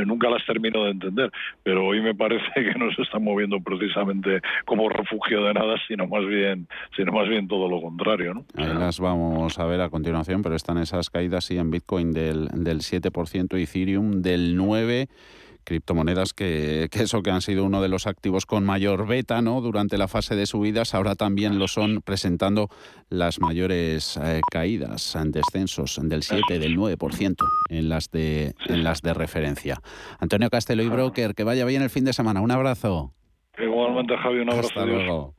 nunca 0.06 0.30
las 0.30 0.44
termino 0.46 0.84
de 0.84 0.92
entender, 0.92 1.30
pero 1.62 1.86
hoy 1.86 2.00
me 2.00 2.14
parece 2.14 2.46
que 2.54 2.78
no 2.78 2.90
se 2.92 3.02
está 3.02 3.18
moviendo 3.18 3.60
precisamente 3.60 4.40
como 4.64 4.88
refugio 4.88 5.44
de 5.44 5.52
nada, 5.52 5.74
sino 5.86 6.06
más 6.06 6.24
bien, 6.24 6.66
sino 6.96 7.12
más 7.12 7.28
bien 7.28 7.46
todo 7.46 7.68
lo 7.68 7.82
contrario, 7.82 8.32
¿no? 8.32 8.44
las 8.54 8.98
vamos 8.98 9.17
vamos 9.18 9.58
a 9.58 9.64
ver 9.64 9.80
a 9.80 9.90
continuación, 9.90 10.42
pero 10.42 10.56
están 10.56 10.78
esas 10.78 11.10
caídas 11.10 11.44
sí 11.44 11.58
en 11.58 11.70
Bitcoin 11.70 12.12
del, 12.12 12.48
del 12.52 12.80
7%, 12.80 13.60
Ethereum 13.60 14.22
del 14.22 14.58
9% 14.58 15.08
criptomonedas 15.68 16.32
que, 16.32 16.88
eso 16.90 17.22
que 17.22 17.30
han 17.30 17.42
sido 17.42 17.64
uno 17.64 17.82
de 17.82 17.88
los 17.88 18.06
activos 18.06 18.46
con 18.46 18.64
mayor 18.64 19.06
beta 19.06 19.42
¿no? 19.42 19.60
durante 19.60 19.98
la 19.98 20.08
fase 20.08 20.34
de 20.34 20.46
subidas, 20.46 20.94
ahora 20.94 21.14
también 21.14 21.58
lo 21.58 21.68
son 21.68 22.00
presentando 22.00 22.68
las 23.10 23.38
mayores 23.38 24.16
eh, 24.16 24.40
caídas 24.50 25.14
en 25.14 25.30
descensos 25.30 26.00
del 26.02 26.22
7, 26.22 26.58
del 26.58 26.76
9% 26.76 27.36
en 27.68 27.88
las 27.90 28.10
de 28.10 28.54
en 28.66 28.82
las 28.82 29.02
de 29.02 29.12
referencia. 29.12 29.80
Antonio 30.18 30.48
Castelo 30.48 30.82
y 30.82 30.88
Broker, 30.88 31.34
que 31.34 31.44
vaya 31.44 31.66
bien 31.66 31.82
el 31.82 31.90
fin 31.90 32.04
de 32.04 32.14
semana. 32.14 32.40
Un 32.40 32.50
abrazo. 32.50 33.12
Igualmente, 33.58 34.16
Javi, 34.16 34.38
un 34.38 34.50
abrazo. 34.50 34.68
Hasta 34.68 34.86
luego. 34.86 35.37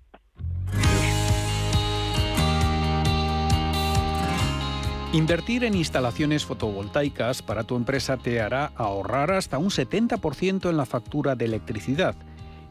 Invertir 5.11 5.63
en 5.63 5.73
instalaciones 5.73 6.45
fotovoltaicas 6.45 7.41
para 7.41 7.63
tu 7.63 7.75
empresa 7.75 8.17
te 8.17 8.41
hará 8.41 8.71
ahorrar 8.75 9.31
hasta 9.31 9.57
un 9.57 9.71
70% 9.71 10.69
en 10.69 10.77
la 10.77 10.85
factura 10.85 11.35
de 11.35 11.45
electricidad 11.45 12.13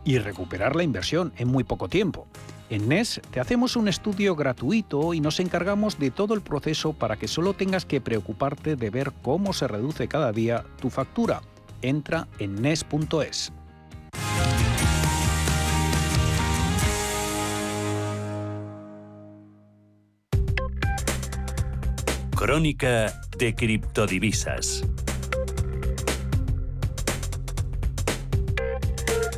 y 0.04 0.18
recuperar 0.18 0.76
la 0.76 0.84
inversión 0.84 1.32
en 1.36 1.48
muy 1.48 1.64
poco 1.64 1.88
tiempo. 1.88 2.28
En 2.70 2.88
NES 2.88 3.20
te 3.32 3.40
hacemos 3.40 3.74
un 3.74 3.88
estudio 3.88 4.36
gratuito 4.36 5.14
y 5.14 5.20
nos 5.20 5.40
encargamos 5.40 5.98
de 5.98 6.12
todo 6.12 6.34
el 6.34 6.40
proceso 6.40 6.92
para 6.92 7.16
que 7.16 7.26
solo 7.26 7.54
tengas 7.54 7.84
que 7.84 8.00
preocuparte 8.00 8.76
de 8.76 8.90
ver 8.90 9.12
cómo 9.20 9.52
se 9.52 9.66
reduce 9.66 10.06
cada 10.06 10.30
día 10.30 10.64
tu 10.80 10.90
factura. 10.90 11.42
Entra 11.82 12.28
en 12.38 12.62
nes.es. 12.62 13.52
Crónica 22.38 23.20
de 23.36 23.52
criptodivisas. 23.52 24.84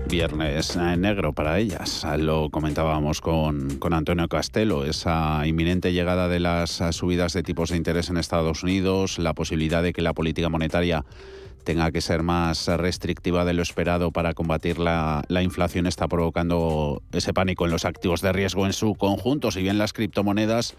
Viernes 0.07 0.77
negro 0.77 1.33
para 1.33 1.59
ellas. 1.59 2.07
Lo 2.19 2.51
comentábamos 2.51 3.23
con, 3.23 3.79
con, 3.79 3.95
Antonio 3.95 4.29
Castelo, 4.29 4.85
esa 4.85 5.47
inminente 5.47 5.95
llegada 5.95 6.29
de 6.29 6.41
las 6.41 6.83
subidas 6.91 7.33
de 7.33 7.43
tipos 7.43 7.71
de 7.71 7.79
interés 7.79 8.11
en 8.11 8.19
Estados 8.19 8.63
Unidos, 8.65 9.19
la 9.19 9.33
posibilidad 9.33 9.83
de 9.83 9.95
que 9.95 10.03
la 10.03 10.13
política 10.13 10.51
monetaria 10.51 11.07
tenga 11.65 11.91
que 11.93 12.03
ser 12.03 12.23
más 12.23 12.67
restrictiva 12.67 13.47
de 13.47 13.55
lo 13.55 13.63
esperado 13.63 14.11
para 14.11 14.35
combatir 14.35 14.79
la, 14.79 15.25
la, 15.29 15.43
inflación 15.43 15.87
está 15.87 16.07
provocando 16.07 17.03
ese 17.13 17.33
pánico 17.33 17.65
en 17.65 17.71
los 17.71 17.87
activos 17.87 18.21
de 18.21 18.33
riesgo 18.33 18.67
en 18.67 18.75
su 18.75 18.95
conjunto. 18.95 19.51
Si 19.51 19.63
bien 19.63 19.79
las 19.79 19.95
criptomonedas 19.95 20.75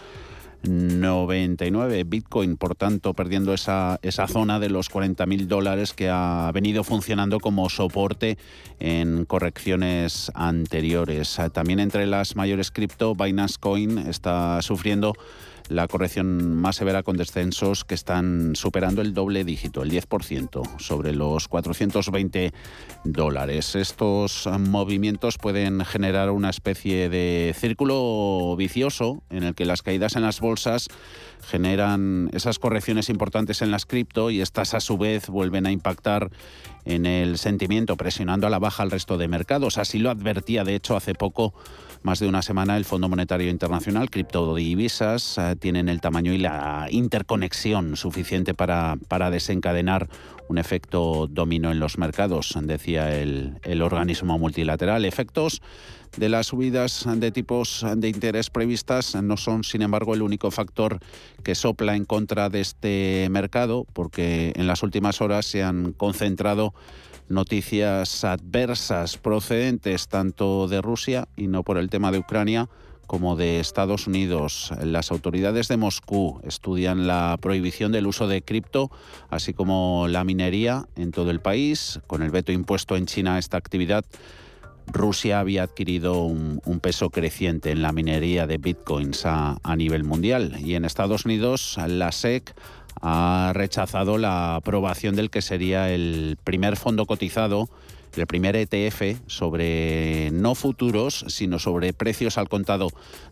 99. 0.62 2.04
Bitcoin, 2.04 2.56
por 2.56 2.74
tanto, 2.74 3.14
perdiendo 3.14 3.54
esa, 3.54 3.98
esa 4.02 4.28
zona 4.28 4.58
de 4.60 4.68
los 4.68 4.90
40.000 4.90 5.46
dólares 5.46 5.94
que 5.94 6.08
ha 6.10 6.50
venido 6.52 6.84
funcionando 6.84 7.40
como 7.40 7.68
soporte 7.68 8.38
en 8.78 9.24
correcciones 9.24 10.30
anteriores. 10.34 11.38
También 11.52 11.80
entre 11.80 12.06
las 12.06 12.36
mayores 12.36 12.70
cripto, 12.70 13.14
Binance 13.14 13.56
Coin 13.58 13.98
está 13.98 14.60
sufriendo 14.62 15.14
la 15.70 15.86
corrección 15.86 16.56
más 16.56 16.76
severa 16.76 17.04
con 17.04 17.16
descensos 17.16 17.84
que 17.84 17.94
están 17.94 18.56
superando 18.56 19.02
el 19.02 19.14
doble 19.14 19.44
dígito, 19.44 19.82
el 19.82 19.90
10%, 19.90 20.78
sobre 20.80 21.14
los 21.14 21.46
420 21.46 22.52
dólares. 23.04 23.76
Estos 23.76 24.48
movimientos 24.58 25.38
pueden 25.38 25.84
generar 25.84 26.30
una 26.30 26.50
especie 26.50 27.08
de 27.08 27.54
círculo 27.56 28.56
vicioso 28.58 29.22
en 29.30 29.44
el 29.44 29.54
que 29.54 29.64
las 29.64 29.82
caídas 29.82 30.16
en 30.16 30.22
las 30.22 30.40
bolsas 30.40 30.88
generan 31.42 32.30
esas 32.32 32.58
correcciones 32.58 33.08
importantes 33.08 33.62
en 33.62 33.70
las 33.70 33.86
cripto 33.86 34.30
y 34.30 34.40
estas 34.40 34.74
a 34.74 34.80
su 34.80 34.98
vez 34.98 35.28
vuelven 35.28 35.66
a 35.66 35.72
impactar 35.72 36.30
en 36.84 37.06
el 37.06 37.38
sentimiento, 37.38 37.96
presionando 37.96 38.48
a 38.48 38.50
la 38.50 38.58
baja 38.58 38.82
al 38.82 38.90
resto 38.90 39.18
de 39.18 39.28
mercados. 39.28 39.78
Así 39.78 40.00
lo 40.00 40.10
advertía, 40.10 40.64
de 40.64 40.74
hecho, 40.74 40.96
hace 40.96 41.14
poco 41.14 41.54
más 42.02 42.18
de 42.18 42.28
una 42.28 42.42
semana 42.42 42.76
el 42.76 42.84
Fondo 42.84 43.08
Monetario 43.08 43.50
Internacional, 43.50 44.10
criptodivisas, 44.10 45.36
eh, 45.38 45.56
tienen 45.58 45.88
el 45.88 46.00
tamaño 46.00 46.32
y 46.32 46.38
la 46.38 46.86
interconexión 46.90 47.96
suficiente 47.96 48.54
para, 48.54 48.96
para 49.08 49.30
desencadenar 49.30 50.08
un 50.48 50.58
efecto 50.58 51.28
dominó 51.30 51.70
en 51.70 51.78
los 51.78 51.98
mercados, 51.98 52.56
decía 52.62 53.16
el, 53.16 53.58
el 53.62 53.82
organismo 53.82 54.38
multilateral. 54.38 55.04
Efectos 55.04 55.62
de 56.16 56.28
las 56.28 56.48
subidas 56.48 57.06
de 57.16 57.30
tipos 57.30 57.86
de 57.96 58.08
interés 58.08 58.50
previstas 58.50 59.14
no 59.14 59.36
son, 59.36 59.62
sin 59.62 59.82
embargo, 59.82 60.14
el 60.14 60.22
único 60.22 60.50
factor 60.50 60.98
que 61.44 61.54
sopla 61.54 61.94
en 61.94 62.04
contra 62.04 62.48
de 62.48 62.62
este 62.62 63.28
mercado, 63.30 63.86
porque 63.92 64.52
en 64.56 64.66
las 64.66 64.82
últimas 64.82 65.20
horas 65.20 65.46
se 65.46 65.62
han 65.62 65.92
concentrado 65.92 66.74
noticias 67.30 68.24
adversas 68.24 69.16
procedentes 69.16 70.08
tanto 70.08 70.68
de 70.68 70.82
Rusia 70.82 71.28
y 71.36 71.46
no 71.46 71.62
por 71.62 71.78
el 71.78 71.88
tema 71.88 72.12
de 72.12 72.18
Ucrania 72.18 72.68
como 73.06 73.34
de 73.34 73.58
Estados 73.58 74.06
Unidos. 74.06 74.72
Las 74.84 75.10
autoridades 75.10 75.66
de 75.66 75.76
Moscú 75.76 76.40
estudian 76.44 77.06
la 77.08 77.36
prohibición 77.40 77.90
del 77.90 78.06
uso 78.06 78.28
de 78.28 78.42
cripto, 78.42 78.90
así 79.30 79.52
como 79.52 80.06
la 80.08 80.22
minería 80.22 80.86
en 80.94 81.10
todo 81.10 81.32
el 81.32 81.40
país. 81.40 82.00
Con 82.06 82.22
el 82.22 82.30
veto 82.30 82.52
impuesto 82.52 82.96
en 82.96 83.06
China 83.06 83.34
a 83.34 83.38
esta 83.40 83.56
actividad, 83.56 84.04
Rusia 84.86 85.40
había 85.40 85.64
adquirido 85.64 86.22
un, 86.22 86.60
peso 86.80 87.10
creciente 87.10 87.70
en 87.70 87.82
la 87.82 87.92
minería 87.92 88.46
de 88.46 88.58
bitcoins 88.58 89.26
a, 89.26 89.58
a 89.62 89.76
nivel 89.76 90.04
mundial. 90.04 90.56
Y 90.64 90.76
en 90.76 90.84
Estados 90.84 91.24
Unidos, 91.24 91.78
la 91.86 92.12
SEC 92.12 92.54
ha 93.00 93.52
rechazado 93.54 94.18
la 94.18 94.56
aprobación 94.56 95.16
del 95.16 95.30
que 95.30 95.42
sería 95.42 95.90
el 95.90 96.36
primer 96.44 96.76
fondo 96.76 97.06
cotizado 97.06 97.68
el 98.16 98.26
primer 98.26 98.56
ETF 98.56 99.20
sobre 99.26 100.30
no 100.32 100.54
futuros, 100.54 101.24
sino 101.28 101.58
sobre 101.58 101.92
precios 101.92 102.38
al 102.38 102.48
contado 102.48 102.88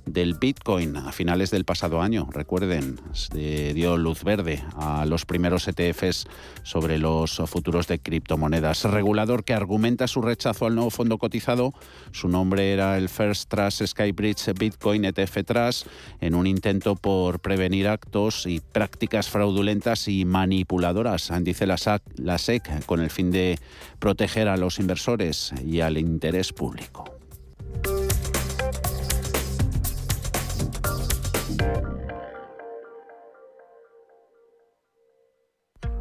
del 0.07 0.35
Bitcoin 0.35 0.97
a 0.97 1.13
finales 1.13 1.51
del 1.51 1.65
pasado 1.65 2.01
año. 2.01 2.29
Recuerden, 2.33 3.01
dio 3.33 3.97
luz 3.97 4.25
verde 4.25 4.63
a 4.77 5.05
los 5.07 5.25
primeros 5.25 5.67
ETFs 5.69 6.27
sobre 6.63 6.99
los 6.99 7.43
futuros 7.47 7.89
de 7.89 7.99
criptomonedas. 7.99 8.85
Regulador 8.85 9.45
que 9.45 9.55
argumenta 9.55 10.07
su 10.07 10.23
rechazo 10.23 10.67
al 10.67 10.75
nuevo 10.75 10.91
fondo 10.91 11.19
cotizado. 11.19 11.73
Su 12.13 12.29
nombre 12.29 12.73
era 12.73 12.99
el 12.99 13.09
First 13.09 13.49
Trust 13.49 13.87
Skybridge 13.87 14.53
Bitcoin 14.59 15.05
ETF 15.05 15.45
Trust 15.45 15.87
en 16.21 16.35
un 16.35 16.47
intento 16.47 16.95
por 16.97 17.41
prevenir 17.41 17.89
actos 17.89 18.47
y 18.47 18.61
prácticas 18.61 19.29
fraudulentas 19.29 20.09
y 20.09 20.25
manipuladoras, 20.25 21.33
dice 21.41 21.67
la 21.67 22.39
SEC, 22.39 22.85
con 22.87 23.01
el 23.01 23.11
fin 23.11 23.31
de 23.31 23.59
proteger 23.99 24.49
a 24.49 24.57
los 24.57 24.68
los 24.69 24.79
inversores 24.79 25.55
y 25.65 25.81
al 25.81 25.97
interés 25.97 26.53
público. 26.53 27.18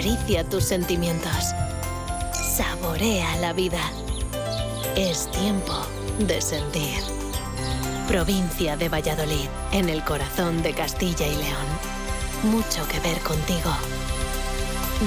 Acaricia 0.00 0.44
tus 0.44 0.64
sentimientos. 0.64 1.52
Saborea 2.32 3.36
la 3.36 3.52
vida. 3.52 3.82
Es 4.96 5.30
tiempo 5.30 5.74
de 6.20 6.40
sentir. 6.40 7.02
Provincia 8.08 8.78
de 8.78 8.88
Valladolid, 8.88 9.46
en 9.72 9.90
el 9.90 10.02
corazón 10.02 10.62
de 10.62 10.72
Castilla 10.72 11.26
y 11.26 11.36
León. 11.36 11.66
Mucho 12.44 12.88
que 12.88 12.98
ver 13.00 13.18
contigo. 13.18 13.70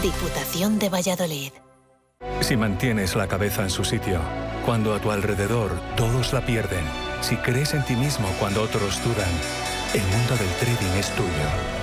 Diputación 0.04 0.78
de 0.78 0.90
Valladolid. 0.90 1.52
Si 2.42 2.56
mantienes 2.56 3.16
la 3.16 3.28
cabeza 3.28 3.64
en 3.64 3.72
su 3.72 3.84
sitio, 3.84 4.20
cuando 4.64 4.94
a 4.94 5.00
tu 5.00 5.10
alrededor 5.10 5.72
todos 5.98 6.34
la 6.34 6.46
pierden, 6.46 6.86
si 7.22 7.36
crees 7.38 7.74
en 7.74 7.84
ti 7.84 7.96
mismo 7.96 8.28
cuando 8.40 8.62
otros 8.62 9.04
dudan, 9.04 9.32
el 9.96 10.04
mundo 10.04 10.36
del 10.38 10.54
trading 10.60 11.00
es 11.00 11.10
tuyo. 11.16 11.83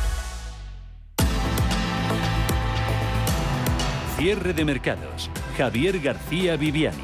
Cierre 4.21 4.53
de 4.53 4.63
mercados. 4.65 5.31
Javier 5.57 5.99
García 5.99 6.55
Viviani. 6.55 7.01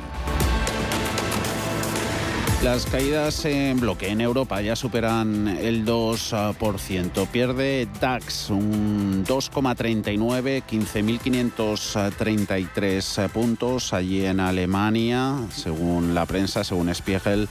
Las 2.63 2.85
caídas 2.85 3.43
en 3.45 3.79
bloque 3.79 4.09
en 4.09 4.21
Europa 4.21 4.61
ya 4.61 4.75
superan 4.75 5.47
el 5.47 5.83
2%. 5.83 7.27
Pierde 7.29 7.87
DAX 7.99 8.51
un 8.51 9.25
2,39, 9.25 10.63
15.533 10.63 13.29
puntos. 13.29 13.93
Allí 13.93 14.23
en 14.23 14.39
Alemania, 14.39 15.37
según 15.49 16.13
la 16.13 16.27
prensa, 16.27 16.63
según 16.63 16.93
Spiegel, 16.93 17.49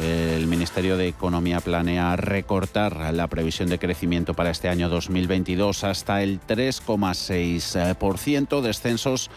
el 0.00 0.46
Ministerio 0.46 0.96
de 0.96 1.08
Economía 1.08 1.60
planea 1.60 2.14
recortar 2.16 3.12
la 3.12 3.26
previsión 3.26 3.68
de 3.68 3.78
crecimiento 3.78 4.32
para 4.34 4.50
este 4.50 4.68
año 4.68 4.88
2022 4.88 5.84
hasta 5.84 6.22
el 6.22 6.40
3,6%, 6.40 8.60
descensos 8.60 9.30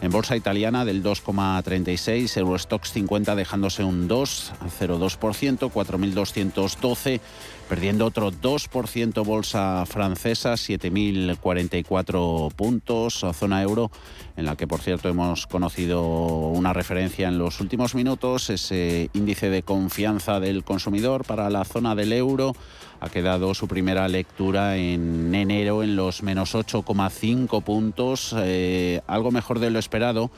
en 0.00 0.10
bolsa 0.10 0.36
italiana 0.36 0.84
del 0.84 1.02
2,36, 1.02 2.36
Eurostox 2.36 2.92
50 2.92 3.34
dejándose 3.34 3.84
un 3.84 4.08
2,02%, 4.08 5.70
4.212, 5.70 7.20
perdiendo 7.68 8.06
otro 8.06 8.30
2% 8.30 9.24
bolsa 9.24 9.84
francesa, 9.86 10.52
7.044 10.52 12.52
puntos, 12.54 13.24
zona 13.34 13.62
euro, 13.62 13.90
en 14.36 14.44
la 14.44 14.56
que 14.56 14.66
por 14.66 14.80
cierto 14.80 15.08
hemos 15.08 15.46
conocido 15.46 16.02
una 16.02 16.72
referencia 16.72 17.28
en 17.28 17.38
los 17.38 17.60
últimos 17.60 17.94
minutos, 17.94 18.50
ese 18.50 19.10
índice 19.14 19.50
de 19.50 19.62
confianza 19.62 20.40
del 20.40 20.64
consumidor 20.64 21.24
para 21.24 21.50
la 21.50 21.64
zona 21.64 21.94
del 21.94 22.12
euro. 22.12 22.54
Ha 23.00 23.10
quedado 23.10 23.54
su 23.54 23.68
primera 23.68 24.08
lectura 24.08 24.76
en 24.76 25.34
enero 25.34 25.82
en 25.82 25.96
los 25.96 26.22
menos 26.22 26.54
8,5 26.54 27.62
puntos, 27.62 28.34
eh, 28.38 29.02
algo 29.06 29.30
mejor 29.32 29.58
de 29.58 29.70
lo 29.70 29.78
esperado, 29.78 30.30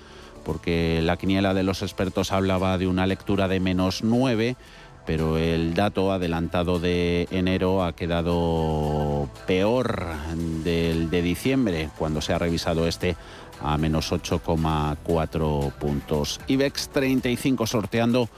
porque 0.45 1.01
la 1.03 1.17
quiniela 1.17 1.55
de 1.55 1.62
los 1.62 1.83
expertos 1.83 2.33
hablaba 2.33 2.79
de 2.79 2.87
una 2.87 3.07
lectura 3.07 3.49
de 3.49 3.61
menos 3.61 4.03
9 4.03 4.57
pero 5.09 5.38
el 5.38 5.73
dato 5.73 6.12
adelantado 6.12 6.79
de 6.79 7.29
enero 7.31 7.83
ha 7.83 7.94
quedado 7.94 9.31
peor 9.47 10.05
del 10.62 11.09
de 11.09 11.23
diciembre, 11.23 11.88
cuando 11.97 12.21
se 12.21 12.35
ha 12.35 12.38
revisado 12.38 12.87
este 12.87 13.16
a 13.62 13.79
menos 13.79 14.12
8,4 14.12 15.73
puntos. 15.73 16.40
IBEX 16.47 16.90
35 16.90 17.66
sorteando 17.66 18.29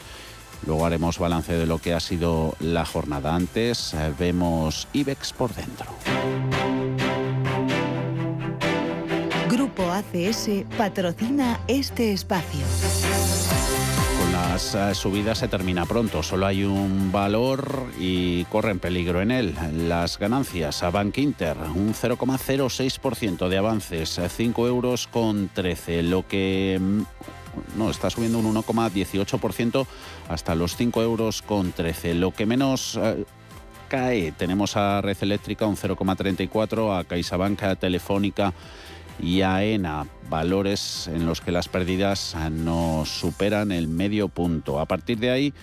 Luego 0.66 0.86
haremos 0.86 1.20
balance 1.20 1.52
de 1.54 1.66
lo 1.66 1.80
que 1.80 1.94
ha 1.94 2.00
sido 2.00 2.56
la 2.60 2.86
jornada. 2.86 3.36
Antes 3.36 3.94
eh, 3.94 4.14
vemos 4.18 4.88
IBEX 4.94 5.34
por 5.34 5.54
dentro. 5.54 5.88
Grupo 9.56 9.90
ACS 9.90 10.50
patrocina 10.78 11.62
este 11.70 12.12
espacio. 12.12 12.60
Con 14.20 14.34
las 14.34 14.76
eh, 14.76 14.94
subidas 14.94 15.38
se 15.38 15.48
termina 15.48 15.86
pronto, 15.86 16.22
solo 16.24 16.46
hay 16.46 16.66
un 16.66 17.10
valor 17.14 17.86
y 17.98 18.44
corre 18.46 18.72
en 18.72 18.80
peligro 18.80 19.22
en 19.22 19.32
él. 19.32 19.56
Las 19.88 20.20
ganancias 20.20 20.84
a 20.84 20.90
Bank 20.90 21.18
Inter, 21.20 21.56
un 21.74 21.94
0,06% 21.94 23.48
de 23.48 23.58
avances, 23.58 24.20
5 24.28 24.68
euros 24.68 25.08
con 25.08 25.48
13, 25.48 26.04
lo 26.04 26.28
que 26.28 26.78
mm, 26.78 27.78
no, 27.78 27.90
está 27.90 28.10
subiendo 28.10 28.40
un 28.40 28.54
1,18% 28.54 29.88
hasta 30.28 30.54
los 30.54 30.76
5 30.76 31.02
euros 31.02 31.42
con 31.42 31.72
13. 31.72 32.16
Lo 32.16 32.32
que 32.32 32.46
menos 32.46 33.00
eh, 33.02 33.24
cae, 33.88 34.34
tenemos 34.34 34.76
a 34.76 35.00
Red 35.00 35.20
Eléctrica 35.22 35.66
un 35.66 35.78
0,34, 35.78 37.00
a 37.00 37.06
CaixaBank, 37.06 37.80
Telefónica 37.80 38.54
y 39.20 39.42
AENA, 39.42 40.08
valores 40.30 41.08
en 41.08 41.26
los 41.26 41.42
que 41.42 41.52
las 41.52 41.68
pérdidas 41.68 42.36
no 42.52 43.04
superan 43.06 43.72
el 43.72 43.88
medio 43.88 44.28
punto. 44.28 44.80
A 44.80 44.86
partir 44.86 45.20
de 45.20 45.30
ahí, 45.30 45.54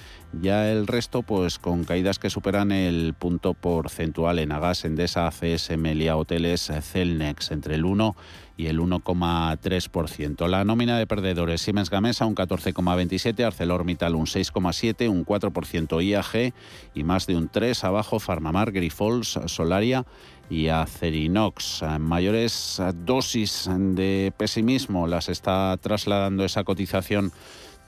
ya 0.41 0.71
el 0.71 0.87
resto, 0.87 1.23
pues 1.23 1.59
con 1.59 1.85
caídas 1.85 2.19
que 2.19 2.31
superan 2.31 2.73
el 2.73 3.15
punto 3.15 3.53
porcentual 3.53 4.39
en 4.39 4.53
Agas, 4.53 4.85
Endesa, 4.85 5.27
ACS, 5.27 5.77
Melia, 5.77 6.17
Hoteles, 6.17 6.73
Celnex, 6.81 7.51
entre 7.51 7.75
el 7.75 7.85
1 7.85 8.17
y 8.57 8.67
el 8.67 8.81
1,3%. 8.81 10.49
La 10.49 10.65
nómina 10.65 10.99
de 10.99 11.07
perdedores, 11.07 11.61
Siemens 11.61 11.91
Gamesa 11.91 12.25
un 12.25 12.35
14,27%, 12.35 13.45
ArcelorMittal 13.45 14.15
un 14.15 14.27
6,7%, 14.27 15.09
un 15.09 15.27
4% 15.27 16.03
IAG 16.03 16.55
y 16.95 17.05
más 17.05 17.27
de 17.27 17.37
un 17.37 17.51
3% 17.51 17.85
abajo, 17.85 18.19
Farmamar, 18.19 18.73
Grifols, 18.73 19.39
Solaria 19.47 20.07
y 20.53 20.69
Acerinox. 20.69 21.83
Mayores 21.99 22.81
dosis 22.95 23.69
de 23.73 24.33
pesimismo 24.37 25.07
las 25.07 25.31
está 25.31 25.77
trasladando 25.81 26.45
esa 26.45 26.63
cotización 26.63 27.33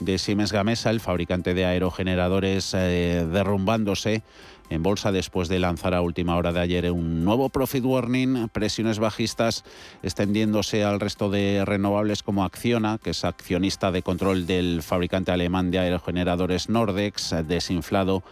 de 0.01 0.19
Siemens 0.19 0.51
Gamesa, 0.51 0.91
el 0.91 1.01
fabricante 1.01 1.53
de 1.53 1.67
aerogeneradores, 1.67 2.73
eh, 2.75 3.27
derrumbándose 3.31 4.23
en 4.71 4.83
bolsa 4.83 5.13
después 5.13 5.49
de 5.49 5.59
lanzar 5.59 5.93
a 5.93 6.01
última 6.01 6.37
hora 6.37 6.53
de 6.53 6.61
ayer 6.61 6.91
un 6.91 7.23
nuevo 7.23 7.51
profit 7.51 7.85
warning, 7.85 8.49
presiones 8.49 8.99
bajistas 8.99 9.63
extendiéndose 10.03 10.85
al 10.85 11.01
resto 11.01 11.29
de 11.29 11.65
renovables 11.67 12.23
como 12.23 12.45
Acciona, 12.45 12.99
que 12.99 13.11
es 13.11 13.25
accionista 13.27 13.93
de 13.93 14.03
control 14.03 14.47
del 14.47 14.83
fabricante 14.83 15.33
alemán 15.33 15.71
de 15.71 15.81
aerogeneradores 15.81 16.71
Nordex, 16.71 17.35
desinflado 17.47 18.23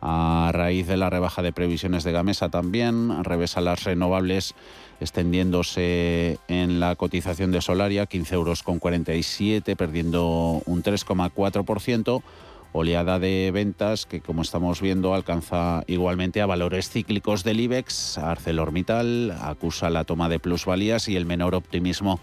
a 0.00 0.50
raíz 0.52 0.86
de 0.86 0.96
la 0.96 1.10
rebaja 1.10 1.42
de 1.42 1.52
previsiones 1.52 2.04
de 2.04 2.12
Gamesa 2.12 2.48
también, 2.48 3.24
revesa 3.24 3.60
las 3.60 3.84
renovables 3.84 4.54
extendiéndose 5.00 6.38
en 6.48 6.80
la 6.80 6.96
cotización 6.96 7.50
de 7.52 7.60
Solaria, 7.60 8.06
15 8.06 8.34
euros 8.34 8.62
con 8.62 8.78
47, 8.78 9.76
perdiendo 9.76 10.62
un 10.66 10.82
3,4%. 10.82 12.22
Oleada 12.72 13.18
de 13.18 13.50
ventas 13.50 14.04
que, 14.04 14.20
como 14.20 14.42
estamos 14.42 14.82
viendo, 14.82 15.14
alcanza 15.14 15.84
igualmente 15.86 16.42
a 16.42 16.46
valores 16.46 16.90
cíclicos 16.90 17.42
del 17.42 17.60
IBEX. 17.60 18.18
ArcelorMittal 18.18 19.34
acusa 19.40 19.88
la 19.88 20.04
toma 20.04 20.28
de 20.28 20.38
plusvalías 20.38 21.08
y 21.08 21.16
el 21.16 21.24
menor 21.24 21.54
optimismo 21.54 22.20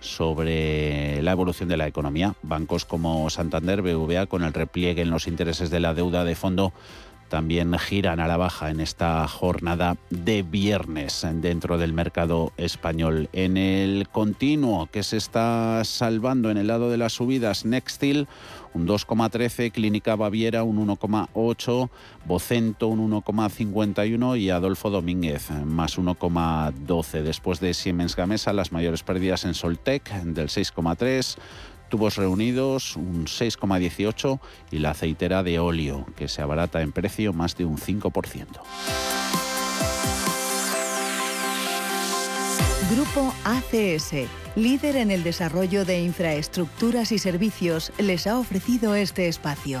sobre 0.00 1.22
la 1.22 1.32
evolución 1.32 1.70
de 1.70 1.78
la 1.78 1.86
economía. 1.86 2.34
Bancos 2.42 2.84
como 2.84 3.30
Santander, 3.30 3.80
BVA, 3.80 4.26
con 4.26 4.44
el 4.44 4.52
repliegue 4.52 5.00
en 5.00 5.10
los 5.10 5.26
intereses 5.26 5.70
de 5.70 5.80
la 5.80 5.94
deuda 5.94 6.24
de 6.24 6.34
fondo, 6.34 6.74
también 7.36 7.78
giran 7.78 8.18
a 8.18 8.28
la 8.28 8.38
baja 8.38 8.70
en 8.70 8.80
esta 8.80 9.28
jornada 9.28 9.98
de 10.08 10.42
viernes 10.42 11.26
dentro 11.34 11.76
del 11.76 11.92
mercado 11.92 12.54
español. 12.56 13.28
En 13.34 13.58
el 13.58 14.08
continuo 14.08 14.88
que 14.90 15.02
se 15.02 15.18
está 15.18 15.82
salvando 15.84 16.50
en 16.50 16.56
el 16.56 16.68
lado 16.68 16.88
de 16.88 16.96
las 16.96 17.12
subidas, 17.12 17.66
Nextil 17.66 18.26
un 18.72 18.88
2,13, 18.88 19.70
Clínica 19.70 20.16
Baviera 20.16 20.62
un 20.62 20.88
1,8, 20.88 21.90
Bocento 22.24 22.88
un 22.88 23.10
1,51 23.10 24.40
y 24.40 24.48
Adolfo 24.48 24.88
Domínguez 24.88 25.50
más 25.50 25.98
1,12. 25.98 27.22
Después 27.22 27.60
de 27.60 27.74
Siemens 27.74 28.16
Gamesa, 28.16 28.54
las 28.54 28.72
mayores 28.72 29.02
pérdidas 29.02 29.44
en 29.44 29.52
Soltec 29.52 30.10
del 30.22 30.48
6,3 30.48 31.36
tubos 31.88 32.16
reunidos 32.16 32.96
un 32.96 33.26
6,18 33.26 34.40
y 34.70 34.78
la 34.78 34.90
aceitera 34.90 35.42
de 35.42 35.58
óleo, 35.58 36.06
que 36.16 36.28
se 36.28 36.42
abarata 36.42 36.82
en 36.82 36.92
precio 36.92 37.32
más 37.32 37.56
de 37.56 37.64
un 37.64 37.78
5%. 37.78 38.46
Grupo 42.90 43.34
ACS, 43.44 44.28
líder 44.54 44.96
en 44.96 45.10
el 45.10 45.24
desarrollo 45.24 45.84
de 45.84 46.00
infraestructuras 46.02 47.10
y 47.10 47.18
servicios, 47.18 47.92
les 47.98 48.26
ha 48.26 48.38
ofrecido 48.38 48.94
este 48.94 49.26
espacio. 49.26 49.80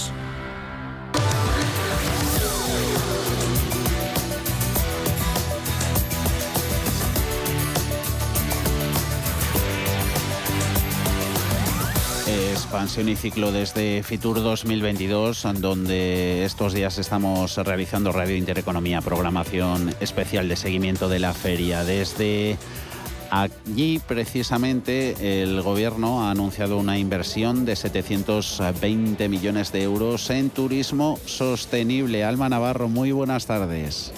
Expansión 12.63 13.09
y 13.09 13.15
ciclo 13.15 13.51
desde 13.51 14.03
Fitur 14.03 14.41
2022, 14.43 15.47
donde 15.59 16.45
estos 16.45 16.73
días 16.73 16.99
estamos 16.99 17.57
realizando 17.57 18.11
Radio 18.11 18.37
Intereconomía, 18.37 19.01
programación 19.01 19.93
especial 19.99 20.47
de 20.47 20.55
seguimiento 20.55 21.09
de 21.09 21.17
la 21.17 21.33
feria. 21.33 21.83
Desde 21.83 22.57
allí, 23.31 23.99
precisamente, 24.07 25.41
el 25.41 25.61
Gobierno 25.63 26.23
ha 26.23 26.31
anunciado 26.31 26.77
una 26.77 26.99
inversión 26.99 27.65
de 27.65 27.75
720 27.75 29.27
millones 29.27 29.71
de 29.71 29.81
euros 29.81 30.29
en 30.29 30.51
turismo 30.51 31.17
sostenible. 31.25 32.23
Alma 32.23 32.47
Navarro, 32.47 32.87
muy 32.87 33.11
buenas 33.11 33.47
tardes. 33.47 34.13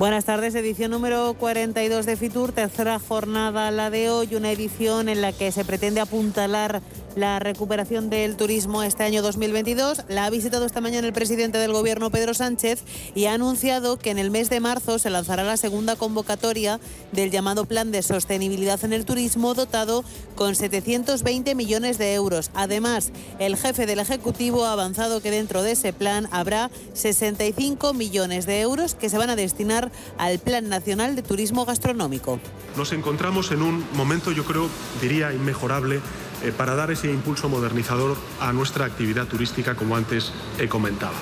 Buenas 0.00 0.24
tardes, 0.24 0.54
edición 0.54 0.92
número 0.92 1.34
42 1.34 2.06
de 2.06 2.16
Fitur, 2.16 2.52
tercera 2.52 2.98
jornada 2.98 3.70
la 3.70 3.90
de 3.90 4.08
hoy, 4.08 4.34
una 4.34 4.50
edición 4.50 5.10
en 5.10 5.20
la 5.20 5.34
que 5.34 5.52
se 5.52 5.62
pretende 5.62 6.00
apuntalar 6.00 6.80
la 7.16 7.38
recuperación 7.38 8.10
del 8.10 8.36
turismo 8.36 8.82
este 8.82 9.04
año 9.04 9.22
2022. 9.22 10.04
La 10.08 10.26
ha 10.26 10.30
visitado 10.30 10.66
esta 10.66 10.80
mañana 10.80 11.06
el 11.06 11.12
presidente 11.12 11.58
del 11.58 11.72
Gobierno, 11.72 12.10
Pedro 12.10 12.34
Sánchez, 12.34 12.82
y 13.14 13.26
ha 13.26 13.34
anunciado 13.34 13.98
que 13.98 14.10
en 14.10 14.18
el 14.18 14.30
mes 14.30 14.50
de 14.50 14.60
marzo 14.60 14.98
se 14.98 15.10
lanzará 15.10 15.44
la 15.44 15.56
segunda 15.56 15.96
convocatoria 15.96 16.80
del 17.12 17.30
llamado 17.30 17.64
Plan 17.64 17.90
de 17.90 18.02
Sostenibilidad 18.02 18.82
en 18.84 18.92
el 18.92 19.04
Turismo, 19.04 19.54
dotado 19.54 20.04
con 20.34 20.54
720 20.54 21.54
millones 21.54 21.98
de 21.98 22.14
euros. 22.14 22.50
Además, 22.54 23.12
el 23.38 23.56
jefe 23.56 23.86
del 23.86 23.98
Ejecutivo 23.98 24.64
ha 24.64 24.72
avanzado 24.72 25.20
que 25.20 25.30
dentro 25.30 25.62
de 25.62 25.72
ese 25.72 25.92
plan 25.92 26.28
habrá 26.30 26.70
65 26.94 27.92
millones 27.94 28.46
de 28.46 28.60
euros 28.60 28.94
que 28.94 29.08
se 29.08 29.18
van 29.18 29.30
a 29.30 29.36
destinar 29.36 29.90
al 30.18 30.38
Plan 30.38 30.68
Nacional 30.68 31.16
de 31.16 31.22
Turismo 31.22 31.64
Gastronómico. 31.64 32.40
Nos 32.76 32.92
encontramos 32.92 33.50
en 33.50 33.62
un 33.62 33.84
momento, 33.94 34.32
yo 34.32 34.44
creo, 34.44 34.68
diría, 35.00 35.32
inmejorable 35.32 36.00
eh, 36.42 36.52
para 36.56 36.74
dar 36.74 36.90
ese 36.90 37.10
impulso 37.10 37.48
modernizador 37.48 38.16
a 38.40 38.52
nuestra 38.52 38.84
actividad 38.84 39.26
turística, 39.26 39.74
como 39.74 39.96
antes 39.96 40.32
he 40.58 40.68
comentado. 40.68 41.14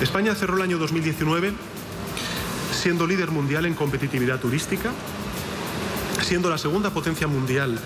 España 0.00 0.34
cerró 0.34 0.56
el 0.56 0.62
año 0.62 0.78
2019 0.78 1.52
siendo 2.72 3.06
líder 3.06 3.30
mundial 3.30 3.66
en 3.66 3.74
competitividad 3.74 4.40
turística, 4.40 4.90
siendo 6.22 6.50
la 6.50 6.58
segunda 6.58 6.90
potencia 6.90 7.26
mundial 7.26 7.78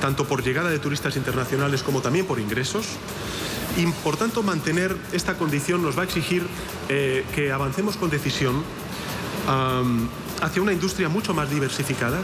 tanto 0.00 0.26
por 0.26 0.42
llegada 0.42 0.70
de 0.70 0.78
turistas 0.78 1.16
internacionales 1.16 1.82
como 1.82 2.02
también 2.02 2.26
por 2.26 2.38
ingresos. 2.38 2.86
Y 3.76 3.86
por 3.86 4.16
tanto, 4.16 4.42
mantener 4.42 4.96
esta 5.12 5.36
condición 5.36 5.82
nos 5.82 5.96
va 5.96 6.02
a 6.02 6.04
exigir 6.04 6.46
eh, 6.88 7.24
que 7.34 7.50
avancemos 7.50 7.96
con 7.96 8.10
decisión 8.10 8.62
hacia 10.40 10.62
una 10.62 10.72
industria 10.72 11.08
mucho 11.08 11.34
más 11.34 11.50
diversificada. 11.50 12.18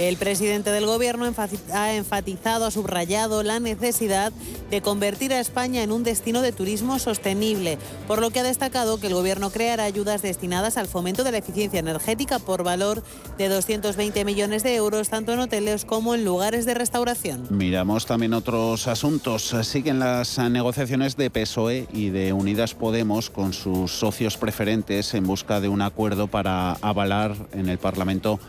El 0.00 0.16
presidente 0.16 0.70
del 0.70 0.86
Gobierno 0.86 1.26
ha 1.74 1.94
enfatizado, 1.94 2.64
ha 2.64 2.70
subrayado 2.70 3.42
la 3.42 3.60
necesidad 3.60 4.32
de 4.70 4.80
convertir 4.80 5.34
a 5.34 5.40
España 5.40 5.82
en 5.82 5.92
un 5.92 6.04
destino 6.04 6.40
de 6.40 6.52
turismo 6.52 6.98
sostenible, 6.98 7.76
por 8.06 8.22
lo 8.22 8.30
que 8.30 8.40
ha 8.40 8.42
destacado 8.42 8.98
que 8.98 9.08
el 9.08 9.14
Gobierno 9.14 9.50
creará 9.50 9.84
ayudas 9.84 10.22
destinadas 10.22 10.78
al 10.78 10.86
fomento 10.86 11.22
de 11.22 11.32
la 11.32 11.38
eficiencia 11.38 11.80
energética 11.80 12.38
por 12.38 12.64
valor 12.64 13.02
de 13.36 13.50
220 13.50 14.24
millones 14.24 14.62
de 14.62 14.74
euros, 14.74 15.10
tanto 15.10 15.34
en 15.34 15.40
hoteles 15.40 15.84
como 15.84 16.14
en 16.14 16.24
lugares 16.24 16.64
de 16.64 16.72
restauración. 16.72 17.46
Miramos 17.50 18.06
también 18.06 18.32
otros 18.32 18.88
asuntos. 18.88 19.54
Siguen 19.64 19.98
las 19.98 20.38
negociaciones 20.38 21.18
de 21.18 21.28
PSOE 21.28 21.88
y 21.92 22.08
de 22.08 22.32
Unidas 22.32 22.72
Podemos 22.72 23.28
con 23.28 23.52
sus 23.52 23.92
socios 23.92 24.38
preferentes 24.38 25.12
en 25.12 25.26
busca 25.26 25.60
de 25.60 25.68
un 25.68 25.82
acuerdo 25.82 26.26
para 26.26 26.72
avalar 26.80 27.36
en 27.52 27.68
el 27.68 27.76
Parlamento 27.76 28.40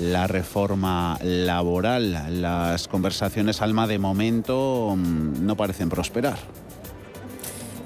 la 0.00 0.26
reforma 0.26 0.99
laboral. 1.22 2.40
Las 2.40 2.88
conversaciones, 2.88 3.62
Alma, 3.62 3.86
de 3.86 3.98
momento 3.98 4.94
mm, 4.96 5.44
no 5.44 5.56
parecen 5.56 5.88
prosperar. 5.88 6.38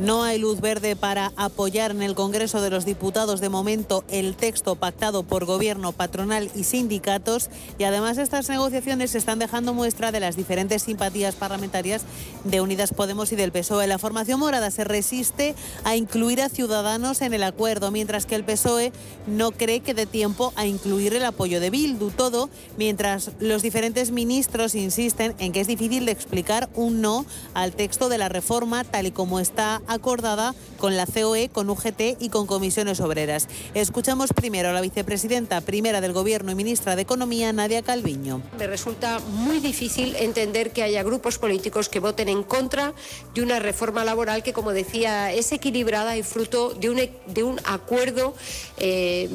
No 0.00 0.24
hay 0.24 0.38
luz 0.38 0.60
verde 0.60 0.96
para 0.96 1.32
apoyar 1.36 1.92
en 1.92 2.02
el 2.02 2.16
Congreso 2.16 2.60
de 2.60 2.68
los 2.68 2.84
Diputados 2.84 3.40
de 3.40 3.48
momento 3.48 4.02
el 4.08 4.34
texto 4.34 4.74
pactado 4.74 5.22
por 5.22 5.44
gobierno, 5.44 5.92
patronal 5.92 6.50
y 6.56 6.64
sindicatos 6.64 7.48
y 7.78 7.84
además 7.84 8.18
estas 8.18 8.48
negociaciones 8.48 9.14
están 9.14 9.38
dejando 9.38 9.72
muestra 9.72 10.10
de 10.10 10.18
las 10.18 10.34
diferentes 10.34 10.82
simpatías 10.82 11.36
parlamentarias 11.36 12.02
de 12.42 12.60
Unidas 12.60 12.92
Podemos 12.92 13.30
y 13.30 13.36
del 13.36 13.52
PSOE. 13.52 13.86
La 13.86 14.00
formación 14.00 14.40
morada 14.40 14.72
se 14.72 14.82
resiste 14.82 15.54
a 15.84 15.94
incluir 15.94 16.42
a 16.42 16.48
Ciudadanos 16.48 17.22
en 17.22 17.32
el 17.32 17.44
acuerdo, 17.44 17.92
mientras 17.92 18.26
que 18.26 18.34
el 18.34 18.42
PSOE 18.42 18.92
no 19.28 19.52
cree 19.52 19.78
que 19.78 19.94
dé 19.94 20.06
tiempo 20.06 20.52
a 20.56 20.66
incluir 20.66 21.14
el 21.14 21.24
apoyo 21.24 21.60
de 21.60 21.70
Bildu. 21.70 22.10
Todo 22.10 22.50
mientras 22.76 23.30
los 23.38 23.62
diferentes 23.62 24.10
ministros 24.10 24.74
insisten 24.74 25.36
en 25.38 25.52
que 25.52 25.60
es 25.60 25.68
difícil 25.68 26.04
de 26.04 26.12
explicar 26.12 26.68
un 26.74 27.00
no 27.00 27.26
al 27.54 27.72
texto 27.74 28.08
de 28.08 28.18
la 28.18 28.28
reforma 28.28 28.82
tal 28.82 29.06
y 29.06 29.12
como 29.12 29.38
está 29.38 29.82
acordada 29.88 30.54
con 30.78 30.96
la 30.96 31.06
COE, 31.06 31.48
con 31.48 31.70
UGT 31.70 32.20
y 32.20 32.28
con 32.28 32.46
comisiones 32.46 33.00
obreras. 33.00 33.48
Escuchamos 33.74 34.32
primero 34.32 34.68
a 34.68 34.72
la 34.72 34.80
vicepresidenta 34.80 35.60
primera 35.60 36.00
del 36.00 36.12
Gobierno 36.12 36.52
y 36.52 36.54
ministra 36.54 36.96
de 36.96 37.02
Economía, 37.02 37.52
Nadia 37.52 37.82
Calviño. 37.82 38.42
Me 38.58 38.66
resulta 38.66 39.18
muy 39.20 39.60
difícil 39.60 40.16
entender 40.16 40.72
que 40.72 40.82
haya 40.82 41.02
grupos 41.02 41.38
políticos 41.38 41.88
que 41.88 42.00
voten 42.00 42.28
en 42.28 42.42
contra 42.42 42.92
de 43.34 43.42
una 43.42 43.58
reforma 43.58 44.04
laboral 44.04 44.42
que, 44.42 44.52
como 44.52 44.72
decía, 44.72 45.32
es 45.32 45.52
equilibrada 45.52 46.16
y 46.16 46.22
fruto 46.22 46.74
de 46.74 46.90
un, 46.90 47.00
de 47.26 47.42
un 47.42 47.60
acuerdo 47.64 48.34
eh, 48.76 49.28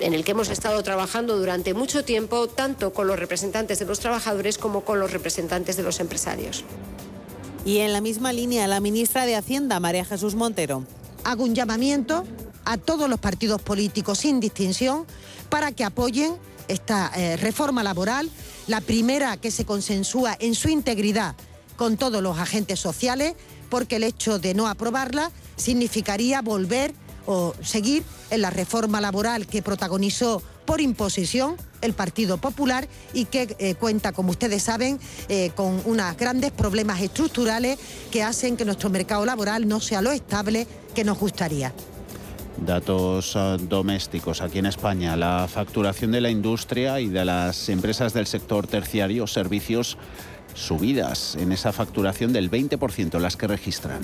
en 0.00 0.14
el 0.14 0.24
que 0.24 0.32
hemos 0.32 0.48
estado 0.48 0.82
trabajando 0.82 1.36
durante 1.38 1.74
mucho 1.74 2.04
tiempo, 2.04 2.48
tanto 2.48 2.92
con 2.92 3.06
los 3.06 3.18
representantes 3.18 3.78
de 3.78 3.84
los 3.84 4.00
trabajadores 4.00 4.58
como 4.58 4.84
con 4.84 4.98
los 5.00 5.12
representantes 5.12 5.76
de 5.76 5.82
los 5.82 6.00
empresarios. 6.00 6.64
Y 7.64 7.78
en 7.78 7.94
la 7.94 8.02
misma 8.02 8.32
línea, 8.32 8.68
la 8.68 8.80
ministra 8.80 9.24
de 9.24 9.36
Hacienda, 9.36 9.80
María 9.80 10.04
Jesús 10.04 10.34
Montero. 10.34 10.84
Hago 11.24 11.44
un 11.44 11.54
llamamiento 11.54 12.24
a 12.66 12.76
todos 12.76 13.08
los 13.08 13.18
partidos 13.18 13.62
políticos 13.62 14.18
sin 14.18 14.38
distinción 14.38 15.06
para 15.48 15.72
que 15.72 15.84
apoyen 15.84 16.34
esta 16.68 17.10
eh, 17.16 17.36
reforma 17.38 17.82
laboral, 17.82 18.30
la 18.66 18.82
primera 18.82 19.38
que 19.38 19.50
se 19.50 19.64
consensúa 19.64 20.36
en 20.38 20.54
su 20.54 20.68
integridad 20.68 21.36
con 21.76 21.96
todos 21.96 22.22
los 22.22 22.38
agentes 22.38 22.80
sociales, 22.80 23.34
porque 23.70 23.96
el 23.96 24.04
hecho 24.04 24.38
de 24.38 24.52
no 24.52 24.68
aprobarla 24.68 25.30
significaría 25.56 26.42
volver 26.42 26.94
o 27.26 27.54
seguir 27.62 28.04
en 28.30 28.42
la 28.42 28.50
reforma 28.50 29.00
laboral 29.00 29.46
que 29.46 29.62
protagonizó 29.62 30.42
por 30.66 30.82
imposición 30.82 31.56
el 31.84 31.92
Partido 31.92 32.38
Popular 32.38 32.88
y 33.12 33.26
que 33.26 33.54
eh, 33.58 33.74
cuenta, 33.74 34.12
como 34.12 34.30
ustedes 34.30 34.62
saben, 34.62 34.98
eh, 35.28 35.50
con 35.54 35.80
unos 35.84 36.16
grandes 36.16 36.50
problemas 36.50 37.00
estructurales 37.00 37.78
que 38.10 38.22
hacen 38.22 38.56
que 38.56 38.64
nuestro 38.64 38.90
mercado 38.90 39.24
laboral 39.24 39.68
no 39.68 39.80
sea 39.80 40.02
lo 40.02 40.10
estable 40.10 40.66
que 40.94 41.04
nos 41.04 41.18
gustaría. 41.18 41.72
Datos 42.56 43.34
ah, 43.36 43.56
domésticos 43.60 44.40
aquí 44.40 44.58
en 44.58 44.66
España. 44.66 45.16
La 45.16 45.48
facturación 45.48 46.12
de 46.12 46.20
la 46.20 46.30
industria 46.30 47.00
y 47.00 47.08
de 47.08 47.24
las 47.24 47.68
empresas 47.68 48.14
del 48.14 48.26
sector 48.26 48.66
terciario, 48.66 49.26
servicios, 49.26 49.98
subidas 50.54 51.36
en 51.36 51.52
esa 51.52 51.72
facturación 51.72 52.32
del 52.32 52.50
20%, 52.50 53.18
las 53.18 53.36
que 53.36 53.48
registran. 53.48 54.00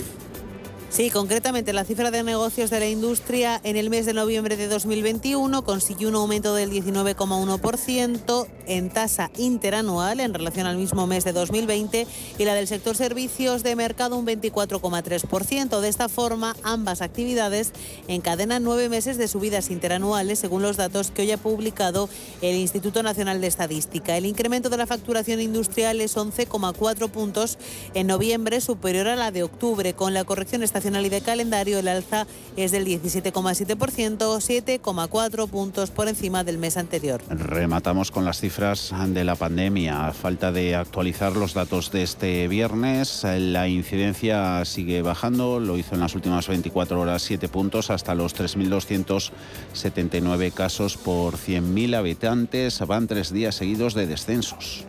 Sí, 0.91 1.09
concretamente 1.09 1.73
la 1.73 1.85
cifra 1.85 2.11
de 2.11 2.25
negocios 2.25 2.69
de 2.69 2.81
la 2.81 2.89
industria 2.89 3.61
en 3.63 3.77
el 3.77 3.91
mes 3.91 4.07
de 4.07 4.13
noviembre 4.13 4.57
de 4.57 4.67
2021 4.67 5.63
consiguió 5.63 6.09
un 6.09 6.17
aumento 6.17 6.53
del 6.53 6.73
19,1% 6.73 8.49
en 8.67 8.91
tasa 8.91 9.31
interanual 9.37 10.19
en 10.19 10.35
relación 10.35 10.67
al 10.67 10.77
mismo 10.77 11.07
mes 11.07 11.23
de 11.23 11.33
2020 11.33 12.09
y 12.39 12.45
la 12.45 12.55
del 12.55 12.67
sector 12.67 12.97
servicios 12.97 13.63
de 13.63 13.77
mercado 13.77 14.17
un 14.17 14.27
24,3%. 14.27 15.79
De 15.79 15.89
esta 15.89 16.09
forma, 16.09 16.57
ambas 16.65 17.03
actividades 17.03 17.71
encadenan 18.09 18.65
nueve 18.65 18.89
meses 18.89 19.17
de 19.17 19.29
subidas 19.29 19.71
interanuales 19.71 20.41
según 20.41 20.63
los 20.63 20.77
datos 20.77 21.13
que 21.13 21.23
hoy 21.23 21.31
ha 21.31 21.39
publicado 21.39 22.09
el 22.43 22.57
Instituto 22.57 23.05
Nacional 23.05 23.41
de 23.41 23.47
Estadística. 23.47 24.17
El 24.17 24.27
incremento 24.27 24.71
de 24.71 24.77
la 24.77 24.89
facturación 24.89 25.41
industrial 25.41 26.01
es 26.01 26.17
11,4 26.17 27.09
puntos 27.11 27.59
en 27.95 28.09
noviembre, 28.09 28.61
superior 28.61 29.07
a 29.07 29.15
la 29.15 29.31
de 29.31 29.45
octubre, 29.45 29.95
con 29.95 30.15
la 30.15 30.25
corrección 30.25 30.65
y 30.85 31.09
de 31.09 31.21
calendario, 31.21 31.79
el 31.79 31.89
alza 31.89 32.27
es 32.57 32.73
del 32.73 32.87
17,7%, 32.87 34.17
7,4 34.17 35.49
puntos 35.49 35.91
por 35.91 36.09
encima 36.09 36.43
del 36.43 36.59
mes 36.59 36.77
anterior. 36.77 37.23
Rematamos 37.29 38.11
con 38.11 38.25
las 38.25 38.41
cifras 38.41 38.93
de 39.09 39.25
la 39.25 39.35
pandemia. 39.35 40.13
Falta 40.13 40.53
de 40.53 40.75
actualizar 40.75 41.37
los 41.37 41.55
datos 41.55 41.91
de 41.91 42.03
este 42.03 42.49
viernes, 42.49 43.25
la 43.25 43.69
incidencia 43.69 44.65
sigue 44.65 45.03
bajando, 45.03 45.61
lo 45.61 45.77
hizo 45.77 45.95
en 45.95 46.01
las 46.01 46.15
últimas 46.15 46.49
24 46.49 47.01
horas 47.01 47.23
7 47.23 47.49
puntos 47.49 47.91
hasta 47.91 48.15
los 48.15 48.35
3.279 48.35 50.53
casos 50.53 50.97
por 50.97 51.37
100.000 51.37 51.97
habitantes. 51.97 52.81
Van 52.87 53.07
tres 53.07 53.33
días 53.33 53.55
seguidos 53.55 53.95
de 53.95 54.07
descensos. 54.07 54.87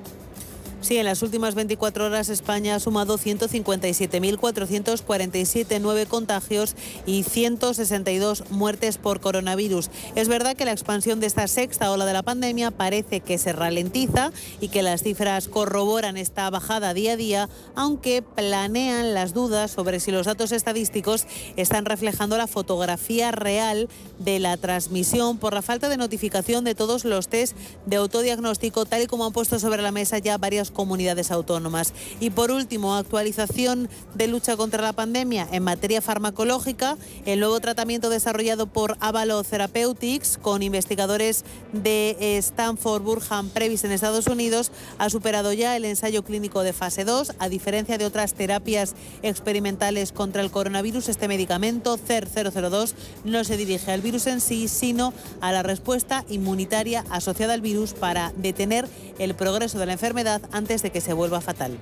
Sí, 0.82 0.98
en 0.98 1.06
las 1.06 1.22
últimas 1.22 1.54
24 1.54 2.08
horas 2.08 2.30
España 2.30 2.74
ha 2.74 2.80
sumado 2.80 3.20
157.447 3.20 5.80
nueve 5.80 6.08
contagios 6.08 6.76
y 7.06 7.22
162 7.22 8.46
muertes 8.50 8.98
por 8.98 9.20
coronavirus. 9.20 9.92
Es 10.16 10.28
verdad 10.28 10.56
que 10.56 10.66
la 10.66 10.72
expansión 10.72 11.20
de 11.20 11.28
esta 11.28 11.48
sexta 11.48 11.92
ola 11.92 12.08
de 12.08 12.14
la 12.14 12.24
pandemia 12.24 12.72
parece 12.72 13.20
que 13.20 13.38
se 13.38 13.54
ralentiza 13.54 14.32
y 14.60 14.70
que 14.70 14.82
las 14.82 15.04
cifras 15.04 15.48
corroboran 15.48 16.18
esta 16.18 16.50
bajada 16.50 16.96
día 16.96 17.12
a 17.12 17.18
día, 17.18 17.48
aunque 17.76 18.24
planean 18.24 19.14
las 19.14 19.36
dudas 19.36 19.70
sobre 19.70 20.00
si 20.00 20.10
los 20.10 20.26
datos 20.26 20.52
estadísticos 20.52 21.28
están 21.58 21.86
reflejando 21.86 22.38
la 22.38 22.48
fotografía 22.48 23.32
real 23.32 23.88
de 24.18 24.40
la 24.40 24.58
transmisión 24.58 25.38
por 25.38 25.54
la 25.54 25.62
falta 25.62 25.90
de 25.90 25.98
notificación 25.98 26.64
de 26.64 26.74
todos 26.74 27.06
los 27.06 27.28
test 27.28 27.56
de 27.86 27.98
autodiagnóstico, 27.98 28.86
tal 28.86 29.04
y 29.04 29.08
como 29.08 29.28
han 29.28 29.32
puesto 29.32 29.60
sobre 29.60 29.84
la 29.84 29.92
mesa 29.92 30.18
ya 30.18 30.40
varias 30.40 30.71
comunidades 30.72 31.32
autónomas. 31.32 31.94
Y 32.20 32.30
por 32.30 32.52
último, 32.52 32.96
actualización 32.96 33.90
de 34.16 34.28
lucha 34.28 34.58
contra 34.58 34.82
la 34.82 34.94
pandemia 34.94 35.48
en 35.52 35.64
materia 35.64 36.02
farmacológica, 36.02 36.98
el 37.26 37.40
nuevo 37.40 37.60
tratamiento 37.60 38.10
desarrollado 38.10 38.68
por 38.68 38.98
Avalo 39.00 39.44
Therapeutics 39.44 40.38
con 40.38 40.64
investigadores 40.64 41.44
de 41.74 42.38
Stanford 42.38 43.04
Burham 43.04 43.50
Previs 43.50 43.84
en 43.84 43.92
Estados 43.92 44.28
Unidos 44.28 44.72
ha 44.98 45.10
superado 45.10 45.54
ya 45.54 45.76
el 45.76 45.86
ensayo 45.86 46.24
clínico 46.24 46.64
de 46.64 46.74
fase 46.74 47.06
2. 47.06 47.34
A 47.40 47.50
diferencia 47.50 47.98
de 47.98 48.06
otras 48.06 48.34
terapias 48.34 48.96
experimentales 49.22 50.12
contra 50.12 50.42
el 50.42 50.52
coronavirus, 50.52 51.10
este 51.10 51.28
medicamento 51.28 51.98
CER002 51.98 52.94
no 53.24 53.44
se 53.44 53.58
dirige 53.58 53.92
al 53.92 54.02
virus 54.02 54.28
en 54.28 54.42
sí, 54.42 54.68
sino 54.68 55.14
a 55.42 55.52
la 55.52 55.64
respuesta 55.64 56.26
inmunitaria 56.30 57.06
asociada 57.10 57.54
al 57.54 57.62
virus 57.62 57.94
para 57.94 58.32
detener 58.38 58.88
el 59.20 59.36
progreso 59.36 59.80
de 59.80 59.86
la 59.86 59.94
enfermedad 59.94 60.42
antes 60.62 60.84
de 60.84 60.92
que 60.92 61.02
se 61.02 61.14
vuelva 61.14 61.42
fatal. 61.42 61.76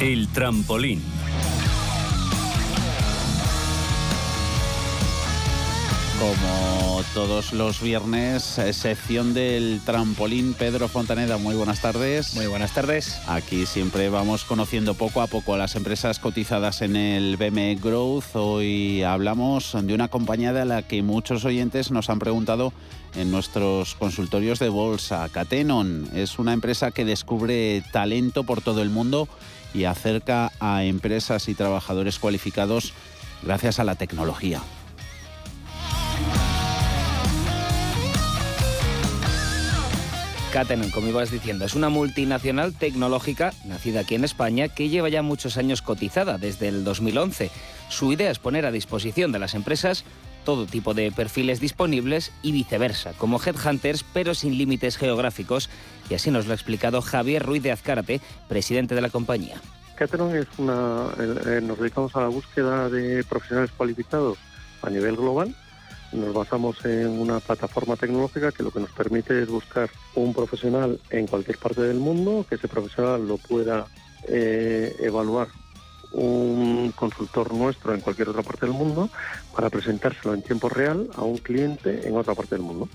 El 0.00 0.28
trampolín. 0.32 1.15
Como 6.26 7.02
todos 7.14 7.52
los 7.52 7.80
viernes, 7.80 8.58
eh, 8.58 8.72
sección 8.72 9.32
del 9.32 9.80
trampolín. 9.84 10.54
Pedro 10.54 10.88
Fontaneda, 10.88 11.36
muy 11.36 11.54
buenas 11.54 11.80
tardes. 11.80 12.34
Muy 12.34 12.48
buenas 12.48 12.74
tardes. 12.74 13.20
Aquí 13.28 13.64
siempre 13.64 14.08
vamos 14.08 14.42
conociendo 14.42 14.94
poco 14.94 15.22
a 15.22 15.28
poco 15.28 15.54
a 15.54 15.58
las 15.58 15.76
empresas 15.76 16.18
cotizadas 16.18 16.82
en 16.82 16.96
el 16.96 17.36
BME 17.36 17.76
Growth. 17.76 18.34
Hoy 18.34 19.04
hablamos 19.04 19.76
de 19.80 19.94
una 19.94 20.08
compañía 20.08 20.52
de 20.52 20.64
la 20.64 20.82
que 20.82 21.00
muchos 21.04 21.44
oyentes 21.44 21.92
nos 21.92 22.10
han 22.10 22.18
preguntado 22.18 22.72
en 23.14 23.30
nuestros 23.30 23.94
consultorios 23.94 24.58
de 24.58 24.68
bolsa. 24.68 25.28
Catenon 25.28 26.10
es 26.12 26.40
una 26.40 26.54
empresa 26.54 26.90
que 26.90 27.04
descubre 27.04 27.84
talento 27.92 28.42
por 28.42 28.62
todo 28.62 28.82
el 28.82 28.90
mundo 28.90 29.28
y 29.74 29.84
acerca 29.84 30.50
a 30.58 30.82
empresas 30.82 31.48
y 31.48 31.54
trabajadores 31.54 32.18
cualificados 32.18 32.94
gracias 33.44 33.78
a 33.78 33.84
la 33.84 33.94
tecnología. 33.94 34.60
Catenon, 40.56 40.90
como 40.90 41.08
ibas 41.08 41.30
diciendo, 41.30 41.66
es 41.66 41.74
una 41.74 41.90
multinacional 41.90 42.72
tecnológica 42.72 43.52
nacida 43.66 44.00
aquí 44.00 44.14
en 44.14 44.24
España 44.24 44.68
que 44.68 44.88
lleva 44.88 45.10
ya 45.10 45.20
muchos 45.20 45.58
años 45.58 45.82
cotizada, 45.82 46.38
desde 46.38 46.68
el 46.68 46.82
2011. 46.82 47.50
Su 47.90 48.10
idea 48.10 48.30
es 48.30 48.38
poner 48.38 48.64
a 48.64 48.70
disposición 48.70 49.32
de 49.32 49.38
las 49.38 49.54
empresas 49.54 50.04
todo 50.46 50.64
tipo 50.64 50.94
de 50.94 51.12
perfiles 51.12 51.60
disponibles 51.60 52.32
y 52.40 52.52
viceversa, 52.52 53.12
como 53.18 53.38
headhunters, 53.38 54.02
pero 54.14 54.32
sin 54.32 54.56
límites 54.56 54.96
geográficos. 54.96 55.68
Y 56.08 56.14
así 56.14 56.30
nos 56.30 56.46
lo 56.46 56.52
ha 56.52 56.54
explicado 56.54 57.02
Javier 57.02 57.44
Ruiz 57.44 57.62
de 57.62 57.72
Azcárate, 57.72 58.22
presidente 58.48 58.94
de 58.94 59.02
la 59.02 59.10
compañía. 59.10 59.60
Catenon 59.96 60.34
es 60.34 60.46
una, 60.56 61.08
eh, 61.18 61.60
nos 61.62 61.78
dedicamos 61.78 62.16
a 62.16 62.22
la 62.22 62.28
búsqueda 62.28 62.88
de 62.88 63.22
profesionales 63.24 63.72
cualificados 63.76 64.38
a 64.80 64.88
nivel 64.88 65.16
global 65.16 65.54
nos 66.16 66.34
basamos 66.34 66.84
en 66.84 67.18
una 67.18 67.40
plataforma 67.40 67.96
tecnológica 67.96 68.52
que 68.52 68.62
lo 68.62 68.70
que 68.70 68.80
nos 68.80 68.90
permite 68.90 69.42
es 69.42 69.48
buscar 69.48 69.90
un 70.14 70.32
profesional 70.34 71.00
en 71.10 71.26
cualquier 71.26 71.58
parte 71.58 71.82
del 71.82 71.98
mundo, 71.98 72.44
que 72.48 72.56
ese 72.56 72.68
profesional 72.68 73.26
lo 73.26 73.36
pueda 73.38 73.86
eh, 74.28 74.94
evaluar 75.00 75.48
un 76.12 76.92
consultor 76.96 77.52
nuestro 77.52 77.94
en 77.94 78.00
cualquier 78.00 78.28
otra 78.30 78.42
parte 78.42 78.66
del 78.66 78.74
mundo 78.74 79.10
para 79.54 79.70
presentárselo 79.70 80.34
en 80.34 80.42
tiempo 80.42 80.68
real 80.68 81.08
a 81.16 81.22
un 81.22 81.38
cliente 81.38 82.06
en 82.08 82.16
otra 82.16 82.34
parte 82.34 82.54
del 82.54 82.64
mundo. 82.64 82.88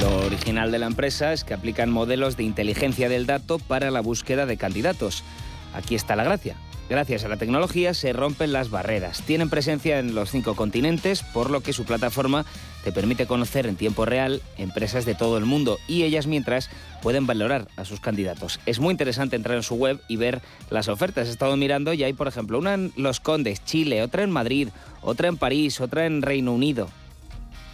Lo 0.00 0.26
original 0.26 0.70
de 0.70 0.78
la 0.78 0.86
empresa 0.86 1.32
es 1.32 1.44
que 1.44 1.54
aplican 1.54 1.90
modelos 1.90 2.36
de 2.36 2.42
inteligencia 2.42 3.08
del 3.08 3.26
dato 3.26 3.58
para 3.58 3.90
la 3.90 4.00
búsqueda 4.00 4.44
de 4.44 4.56
candidatos. 4.56 5.24
Aquí 5.72 5.94
está 5.94 6.16
la 6.16 6.24
gracia. 6.24 6.56
Gracias 6.88 7.24
a 7.24 7.28
la 7.28 7.36
tecnología 7.36 7.94
se 7.94 8.12
rompen 8.12 8.52
las 8.52 8.70
barreras. 8.70 9.20
Tienen 9.22 9.50
presencia 9.50 9.98
en 9.98 10.14
los 10.14 10.30
cinco 10.30 10.54
continentes, 10.54 11.24
por 11.24 11.50
lo 11.50 11.60
que 11.60 11.72
su 11.72 11.84
plataforma 11.84 12.44
te 12.84 12.92
permite 12.92 13.26
conocer 13.26 13.66
en 13.66 13.74
tiempo 13.74 14.04
real 14.04 14.40
empresas 14.56 15.04
de 15.04 15.16
todo 15.16 15.36
el 15.36 15.46
mundo 15.46 15.78
y 15.88 16.04
ellas 16.04 16.28
mientras 16.28 16.70
pueden 17.02 17.26
valorar 17.26 17.66
a 17.76 17.84
sus 17.84 17.98
candidatos. 17.98 18.60
Es 18.66 18.78
muy 18.78 18.92
interesante 18.92 19.34
entrar 19.34 19.56
en 19.56 19.64
su 19.64 19.74
web 19.74 20.00
y 20.06 20.14
ver 20.16 20.40
las 20.70 20.86
ofertas. 20.86 21.26
He 21.26 21.32
estado 21.32 21.56
mirando 21.56 21.92
y 21.92 22.04
hay, 22.04 22.12
por 22.12 22.28
ejemplo, 22.28 22.56
una 22.56 22.74
en 22.74 22.92
Los 22.96 23.18
Condes, 23.18 23.64
Chile, 23.64 24.04
otra 24.04 24.22
en 24.22 24.30
Madrid, 24.30 24.68
otra 25.02 25.26
en 25.26 25.38
París, 25.38 25.80
otra 25.80 26.06
en 26.06 26.22
Reino 26.22 26.52
Unido. 26.52 26.88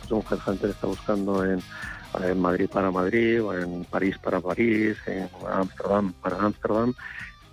Un 0.08 0.24
headhunter 0.30 0.70
está 0.70 0.86
buscando 0.86 1.44
en, 1.44 1.62
en 2.22 2.40
Madrid 2.40 2.68
para 2.70 2.90
Madrid, 2.90 3.42
o 3.42 3.54
en 3.54 3.84
París 3.84 4.16
para 4.18 4.40
París, 4.40 4.96
en 5.06 5.28
Ámsterdam 5.50 6.12
para 6.14 6.36
Ámsterdam 6.38 6.94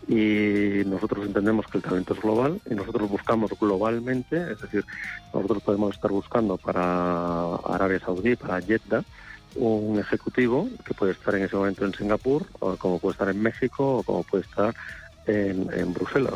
y 0.10 0.84
nosotros 0.86 1.28
entendemos 1.28 1.68
que 1.68 1.78
el 1.78 1.84
talento 1.84 2.16
es 2.16 2.22
global 2.22 2.60
y 2.70 2.74
nosotros 2.74 3.08
buscamos 3.08 3.52
globalmente, 3.60 4.52
es 4.52 4.60
decir, 4.60 4.84
nosotros 5.32 5.62
podemos 5.62 5.94
estar 5.94 6.10
buscando 6.10 6.58
para 6.58 7.56
Arabia 7.56 8.00
Saudí, 8.00 8.36
para 8.36 8.60
Jeddah, 8.60 9.04
un 9.56 10.00
ejecutivo 10.00 10.68
que 10.84 10.96
puede 10.96 11.12
estar 11.12 11.36
en 11.36 11.44
ese 11.44 11.56
momento 11.56 11.86
en 11.86 11.94
Singapur, 11.94 12.46
o 12.60 12.76
como 12.76 12.98
puede 12.98 13.14
estar 13.14 13.30
en 13.30 13.40
México, 13.40 13.98
o 13.98 14.04
como 14.04 14.24
puede 14.24 14.44
estar 14.46 14.74
en, 15.28 15.94
Bruselas. 15.94 16.34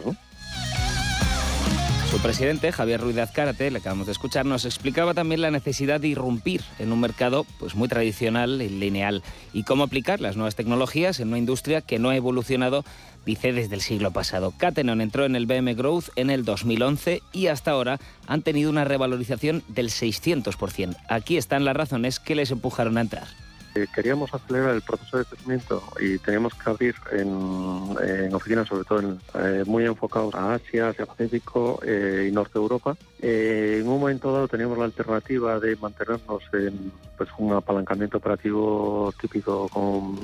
Su 2.12 2.22
presidente, 2.22 2.72
Javier 2.72 3.02
Ruiz 3.02 3.16
de 3.16 3.24
Azcárate, 3.24 3.72
le 3.72 3.80
acabamos 3.80 4.06
de 4.06 4.12
escuchar, 4.12 4.46
nos 4.46 4.66
explicaba 4.66 5.16
también 5.16 5.42
la 5.42 5.50
necesidad 5.50 6.00
de 6.00 6.10
irrumpir 6.10 6.62
en 6.78 6.92
un 6.92 7.00
mercado 7.00 7.44
pues, 7.58 7.74
muy 7.74 7.88
tradicional 7.88 8.62
y 8.62 8.70
lineal 8.70 9.24
y 9.52 9.64
cómo 9.64 9.84
aplicar 9.84 10.22
las 10.22 10.36
nuevas 10.36 10.56
tecnologías 10.56 11.20
en 11.20 11.30
una 11.30 11.40
industria 11.40 11.82
que 11.82 11.98
no 11.98 12.10
ha 12.10 12.16
evolucionado, 12.16 12.86
dice, 13.26 13.54
desde 13.54 13.76
el 13.76 13.82
siglo 13.82 14.12
pasado. 14.12 14.54
Catenon 14.58 15.02
entró 15.02 15.26
en 15.26 15.36
el 15.36 15.46
BM 15.46 15.74
Growth 15.76 16.10
en 16.16 16.30
el 16.30 16.46
2011 16.46 17.22
y 17.32 17.48
hasta 17.48 17.72
ahora 17.72 18.00
han 18.28 18.42
tenido 18.42 18.70
una 18.70 18.86
revalorización 18.86 19.64
del 19.68 19.90
600%. 19.90 20.96
Aquí 21.08 21.38
están 21.38 21.66
las 21.66 21.76
razones 21.76 22.20
que 22.20 22.36
les 22.36 22.52
empujaron 22.52 22.98
a 22.98 23.02
entrar. 23.02 23.28
Eh, 23.76 23.88
queríamos 23.94 24.32
acelerar 24.32 24.76
el 24.76 24.84
proceso 24.84 25.18
de 25.18 25.26
crecimiento 25.26 25.82
y 26.00 26.20
teníamos 26.20 26.54
que 26.54 26.70
abrir 26.70 26.96
en, 27.12 28.36
oficinas, 28.36 28.68
sobre 28.68 28.84
todo 28.84 29.18
eh, 29.34 29.64
muy 29.66 29.86
enfocados 29.86 30.36
a 30.36 30.54
Asia, 30.54 30.90
Asia 30.90 31.08
Pacífico 31.08 31.80
eh, 31.84 32.28
y 32.30 32.32
Norte 32.32 32.60
Europa. 32.60 32.96
en 33.20 33.88
un 33.88 34.00
momento 34.00 34.32
dado 34.32 34.48
teníamos 34.48 34.78
la 34.78 34.86
alternativa 34.86 35.60
de 35.60 35.76
mantenernos 35.78 36.44
en 36.54 36.92
pues, 37.18 37.30
un 37.40 37.54
apalancamiento 37.54 38.20
operativo 38.20 39.12
típico 39.20 39.68
con 39.70 40.20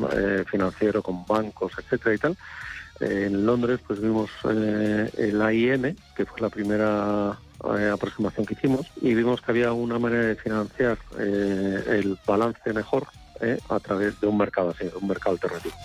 financiero, 0.46 1.02
con 1.02 1.26
bancos, 1.26 1.72
etcétera 1.80 2.16
y 2.16 2.18
tal. 2.20 2.38
En 3.00 3.46
Londres 3.46 3.80
pues 3.86 4.02
vimos 4.02 4.30
el 4.44 5.42
AIM, 5.42 5.96
que 6.16 6.26
fue 6.26 6.42
la 6.42 6.50
primera 6.50 7.38
aproximación 7.94 8.46
que 8.46 8.54
hicimos 8.54 8.88
y 9.02 9.14
vimos 9.14 9.42
que 9.42 9.52
había 9.52 9.74
una 9.74 10.00
manera 10.00 10.24
de 10.24 10.36
financiar 10.36 10.98
el 11.18 12.18
balance 12.26 12.74
mejor 12.74 13.08
¿eh? 13.42 13.58
a 13.70 13.80
través 13.80 14.20
de 14.20 14.28
un 14.28 14.38
mercado 14.38 14.72
así, 14.72 14.86
un 15.00 15.08
mercado 15.08 15.32
alternativo. 15.32 15.76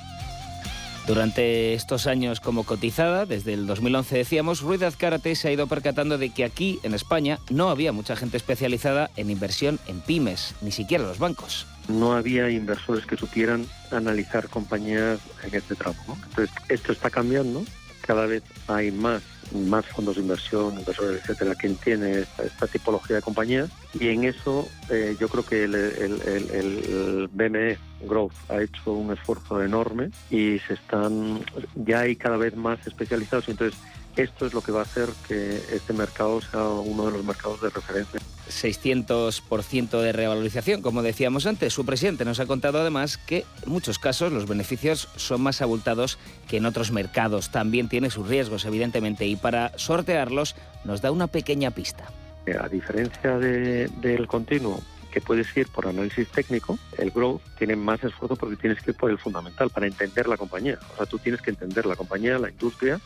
Durante 1.06 1.74
estos 1.74 2.06
años 2.06 2.40
como 2.40 2.64
cotizada, 2.64 3.26
desde 3.26 3.52
el 3.52 3.66
2011 3.66 4.16
decíamos, 4.16 4.62
Ruiz 4.62 4.82
Azcárate 4.82 5.34
se 5.34 5.48
ha 5.48 5.52
ido 5.52 5.66
percatando 5.66 6.16
de 6.16 6.30
que 6.30 6.44
aquí, 6.44 6.78
en 6.82 6.94
España, 6.94 7.38
no 7.50 7.68
había 7.68 7.92
mucha 7.92 8.16
gente 8.16 8.38
especializada 8.38 9.10
en 9.16 9.30
inversión 9.30 9.78
en 9.86 10.00
pymes, 10.00 10.54
ni 10.62 10.70
siquiera 10.70 11.04
los 11.04 11.18
bancos. 11.18 11.66
No 11.88 12.14
había 12.14 12.50
inversores 12.50 13.06
que 13.06 13.16
supieran 13.16 13.66
analizar 13.90 14.48
compañías 14.48 15.20
en 15.42 15.54
este 15.54 15.74
tramo. 15.74 16.18
Entonces, 16.28 16.54
esto 16.68 16.92
está 16.92 17.10
cambiando, 17.10 17.64
cada 18.06 18.26
vez 18.26 18.42
hay 18.68 18.90
más 18.90 19.22
más 19.52 19.86
fondos 19.86 20.16
de 20.16 20.22
inversión, 20.22 20.78
inversores, 20.78 21.20
etcétera, 21.22 21.54
que 21.54 21.66
entiende 21.66 22.26
esta, 22.42 22.66
tipología 22.66 23.16
de 23.16 23.22
compañías. 23.22 23.70
Y 23.98 24.08
en 24.08 24.24
eso 24.24 24.68
eh, 24.90 25.16
yo 25.18 25.28
creo 25.28 25.44
que 25.44 25.64
el, 25.64 25.74
el, 25.74 27.28
BME 27.32 27.78
Growth 28.02 28.32
ha 28.48 28.62
hecho 28.62 28.92
un 28.92 29.12
esfuerzo 29.12 29.62
enorme 29.62 30.10
y 30.30 30.58
se 30.60 30.74
están, 30.74 31.40
ya 31.74 32.00
hay 32.00 32.16
cada 32.16 32.36
vez 32.36 32.56
más 32.56 32.84
especializados. 32.86 33.48
Entonces 33.48 33.78
esto 34.16 34.46
es 34.46 34.54
lo 34.54 34.60
que 34.60 34.72
va 34.72 34.80
a 34.80 34.84
hacer 34.84 35.08
que 35.26 35.56
este 35.72 35.92
mercado 35.92 36.40
sea 36.40 36.64
uno 36.64 37.06
de 37.06 37.12
los 37.12 37.24
mercados 37.24 37.60
de 37.60 37.70
referencia. 37.70 38.20
600% 38.48 40.00
de 40.00 40.12
revalorización, 40.12 40.82
como 40.82 41.02
decíamos 41.02 41.46
antes. 41.46 41.72
Su 41.72 41.84
presidente 41.84 42.24
nos 42.24 42.40
ha 42.40 42.46
contado 42.46 42.80
además 42.80 43.16
que 43.16 43.44
en 43.64 43.72
muchos 43.72 43.98
casos 43.98 44.32
los 44.32 44.46
beneficios 44.46 45.08
son 45.16 45.40
más 45.40 45.62
abultados 45.62 46.18
que 46.48 46.58
en 46.58 46.66
otros 46.66 46.92
mercados. 46.92 47.50
También 47.50 47.88
tiene 47.88 48.10
sus 48.10 48.28
riesgos, 48.28 48.64
evidentemente, 48.64 49.26
y 49.26 49.36
para 49.36 49.72
sortearlos 49.78 50.54
nos 50.84 51.00
da 51.00 51.10
una 51.10 51.26
pequeña 51.26 51.70
pista. 51.70 52.04
Eh, 52.46 52.56
a 52.60 52.68
diferencia 52.68 53.38
del 53.38 54.26
continuo, 54.26 54.82
que 55.14 55.20
puedes 55.20 55.56
ir 55.56 55.68
por 55.68 55.86
análisis 55.86 56.26
técnico, 56.26 56.76
el 56.98 57.12
growth 57.12 57.40
tiene 57.56 57.76
más 57.76 58.02
esfuerzo 58.02 58.34
porque 58.34 58.56
tienes 58.56 58.82
que 58.82 58.90
ir 58.90 58.96
por 58.96 59.12
el 59.12 59.18
fundamental 59.18 59.70
para 59.70 59.86
entender 59.86 60.26
la 60.26 60.36
compañía. 60.36 60.76
O 60.92 60.96
sea, 60.96 61.06
tú 61.06 61.20
tienes 61.20 61.40
que 61.40 61.50
entender 61.50 61.86
la 61.86 61.94
compañía, 61.94 62.36
la 62.36 62.50
industria, 62.50 63.00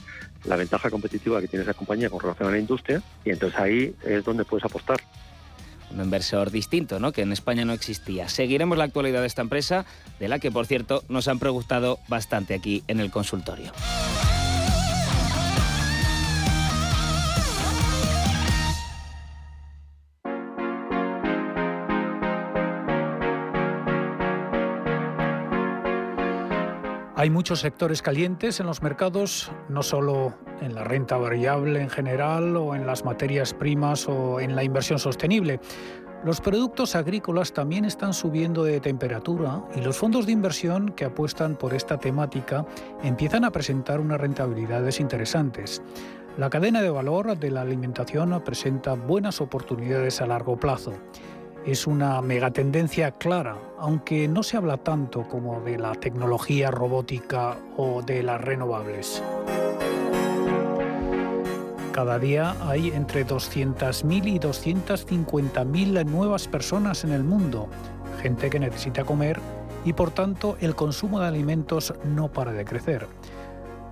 la 0.45 0.57
ventaja 0.57 0.89
competitiva 0.89 1.39
que 1.43 1.49
tiene 1.49 1.65
esa 1.65 1.75
compañía 1.75 2.09
con 2.09 2.21
relación 2.21 2.49
a 2.49 2.53
la 2.53 2.59
industria 2.59 3.03
y 3.27 3.31
entonces 3.31 3.61
ahí 3.61 3.95
es 4.07 4.25
donde 4.25 4.47
puedes 4.47 4.65
apostar 4.65 4.97
un 5.91 6.03
inversor 6.03 6.51
distinto, 6.51 6.99
¿no? 6.99 7.13
que 7.13 7.23
en 7.23 7.33
España 7.33 7.65
no 7.65 7.73
existía. 7.73 8.29
Seguiremos 8.29 8.77
la 8.77 8.85
actualidad 8.85 9.23
de 9.23 9.27
esta 9.27 9.41
empresa, 9.41 9.87
de 10.21 10.29
la 10.29 10.39
que, 10.39 10.51
por 10.51 10.67
cierto, 10.67 11.03
nos 11.09 11.29
han 11.29 11.39
preguntado 11.39 11.99
bastante 12.09 12.55
aquí 12.55 12.85
en 12.89 13.01
el 13.01 13.11
consultorio. 13.11 13.73
Hay 27.19 27.31
muchos 27.31 27.59
sectores 27.59 28.01
calientes 28.01 28.61
en 28.61 28.67
los 28.67 28.81
mercados, 28.81 29.51
no 29.69 29.83
solo 29.83 30.35
en 30.61 30.77
la 30.77 30.85
renta 30.85 31.17
variable 31.17 31.81
en 31.81 31.91
general 31.91 32.57
o 32.57 32.77
en 32.77 32.87
las 32.87 33.05
materias 33.05 33.55
primas 33.55 34.07
o 34.07 34.39
en 34.39 34.55
la 34.55 34.63
inversión 34.63 35.01
sostenible. 35.01 35.59
Los 36.25 36.41
productos 36.41 36.95
agrícolas 36.95 37.53
también 37.53 37.85
están 37.85 38.15
subiendo 38.15 38.63
de 38.63 38.79
temperatura 38.79 39.65
y 39.75 39.81
los 39.81 39.97
fondos 39.97 40.27
de 40.27 40.33
inversión 40.33 40.91
que 40.91 41.07
apuestan 41.07 41.57
por 41.57 41.75
esta 41.75 41.99
temática 41.99 42.65
empiezan 43.03 43.45
a 43.45 43.51
presentar 43.51 43.99
unas 43.99 44.21
rentabilidades 44.21 45.01
interesantes. 45.01 45.83
La 46.37 46.51
cadena 46.51 46.83
de 46.83 46.91
valor 46.91 47.37
de 47.37 47.51
la 47.51 47.63
alimentación 47.63 48.41
presenta 48.45 48.95
buenas 48.95 49.41
oportunidades 49.41 50.21
a 50.21 50.27
largo 50.29 50.57
plazo 50.57 50.93
es 51.67 51.87
una 51.87 52.21
megatendencia 52.23 53.13
clara, 53.13 53.57
aunque 53.79 54.29
no 54.29 54.43
se 54.43 54.57
habla 54.57 54.79
tanto 54.79 55.29
como 55.29 55.61
de 55.61 55.79
la 55.79 55.93
tecnología 55.95 56.71
robótica 56.71 57.57
o 57.77 58.03
de 58.03 58.23
las 58.23 58.41
renovables. 58.41 59.23
Cada 61.93 62.19
día 62.19 62.55
hay 62.61 62.91
entre 62.91 63.27
200.000 63.27 64.29
y 64.29 64.39
250.000 64.39 66.05
nuevas 66.07 66.47
personas 66.47 67.03
en 67.03 67.11
el 67.11 67.25
mundo, 67.25 67.69
gente 68.23 68.51
que 68.51 68.61
necesita 68.61 69.05
comer 69.05 69.41
y 69.85 69.93
por 69.95 70.11
tanto 70.11 70.57
el 70.61 70.75
consumo 70.75 71.21
de 71.21 71.27
alimentos 71.27 71.93
no 72.05 72.29
para 72.29 72.53
de 72.53 72.65
crecer. 72.65 73.07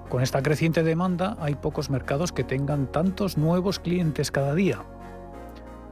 Con 0.08 0.22
esta 0.22 0.40
creciente 0.40 0.84
demanda 0.84 1.36
hay 1.40 1.56
pocos 1.56 1.90
mercados 1.90 2.30
que 2.30 2.44
tengan 2.44 2.86
tantos 2.86 3.36
nuevos 3.36 3.80
clientes 3.80 4.30
cada 4.30 4.54
día. 4.54 4.84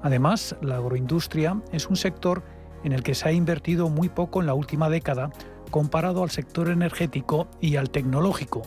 Además, 0.05 0.55
la 0.61 0.77
agroindustria 0.77 1.63
es 1.73 1.89
un 1.89 1.97
sector 1.97 2.43
en 2.85 2.93
el 2.93 3.03
que 3.03 3.15
se 3.15 3.27
ha 3.27 3.33
invertido 3.33 3.89
muy 3.89 4.11
poco 4.11 4.43
en 4.43 4.47
la 4.47 4.53
última 4.53 4.91
década 4.91 5.31
comparado 5.71 6.23
al 6.23 6.31
sector 6.31 6.69
energético 6.69 7.49
y 7.59 7.77
al 7.77 7.89
tecnológico. 7.89 8.61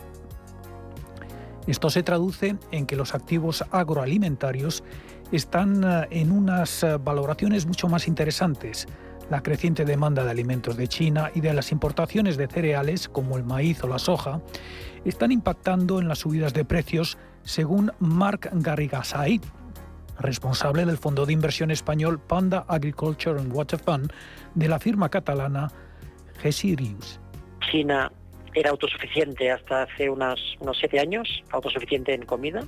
Esto 1.68 1.90
se 1.90 2.02
traduce 2.02 2.56
en 2.72 2.86
que 2.86 2.96
los 2.96 3.14
activos 3.14 3.64
agroalimentarios 3.70 4.82
están 5.30 5.84
eh, 5.84 6.08
en 6.10 6.32
unas 6.32 6.82
eh, 6.82 6.96
valoraciones 6.96 7.66
mucho 7.66 7.86
más 7.86 8.08
interesantes. 8.08 8.88
La 9.30 9.40
creciente 9.40 9.84
demanda 9.84 10.24
de 10.24 10.30
alimentos 10.32 10.76
de 10.76 10.88
China 10.88 11.30
y 11.36 11.40
de 11.40 11.54
las 11.54 11.70
importaciones 11.70 12.36
de 12.36 12.48
cereales 12.48 13.08
como 13.08 13.36
el 13.36 13.44
maíz 13.44 13.84
o 13.84 13.86
la 13.86 14.00
soja 14.00 14.40
están 15.04 15.30
impactando 15.30 16.00
en 16.00 16.08
las 16.08 16.18
subidas 16.18 16.52
de 16.52 16.64
precios, 16.64 17.16
según 17.44 17.92
Mark 18.00 18.50
Garrigasay, 18.52 19.40
responsable 20.18 20.84
del 20.84 20.98
fondo 20.98 21.26
de 21.26 21.32
inversión 21.32 21.70
español 21.70 22.20
Panda 22.20 22.64
Agriculture 22.68 23.38
and 23.38 23.52
Water 23.52 23.78
Fund 23.78 24.12
de 24.54 24.68
la 24.68 24.78
firma 24.78 25.08
catalana 25.08 25.70
Gesirius. 26.40 27.20
China 27.70 28.10
era 28.54 28.70
autosuficiente 28.70 29.50
hasta 29.50 29.82
hace 29.82 30.10
unos, 30.10 30.40
siete 30.78 31.00
años, 31.00 31.42
autosuficiente 31.50 32.14
en 32.14 32.24
comida, 32.24 32.64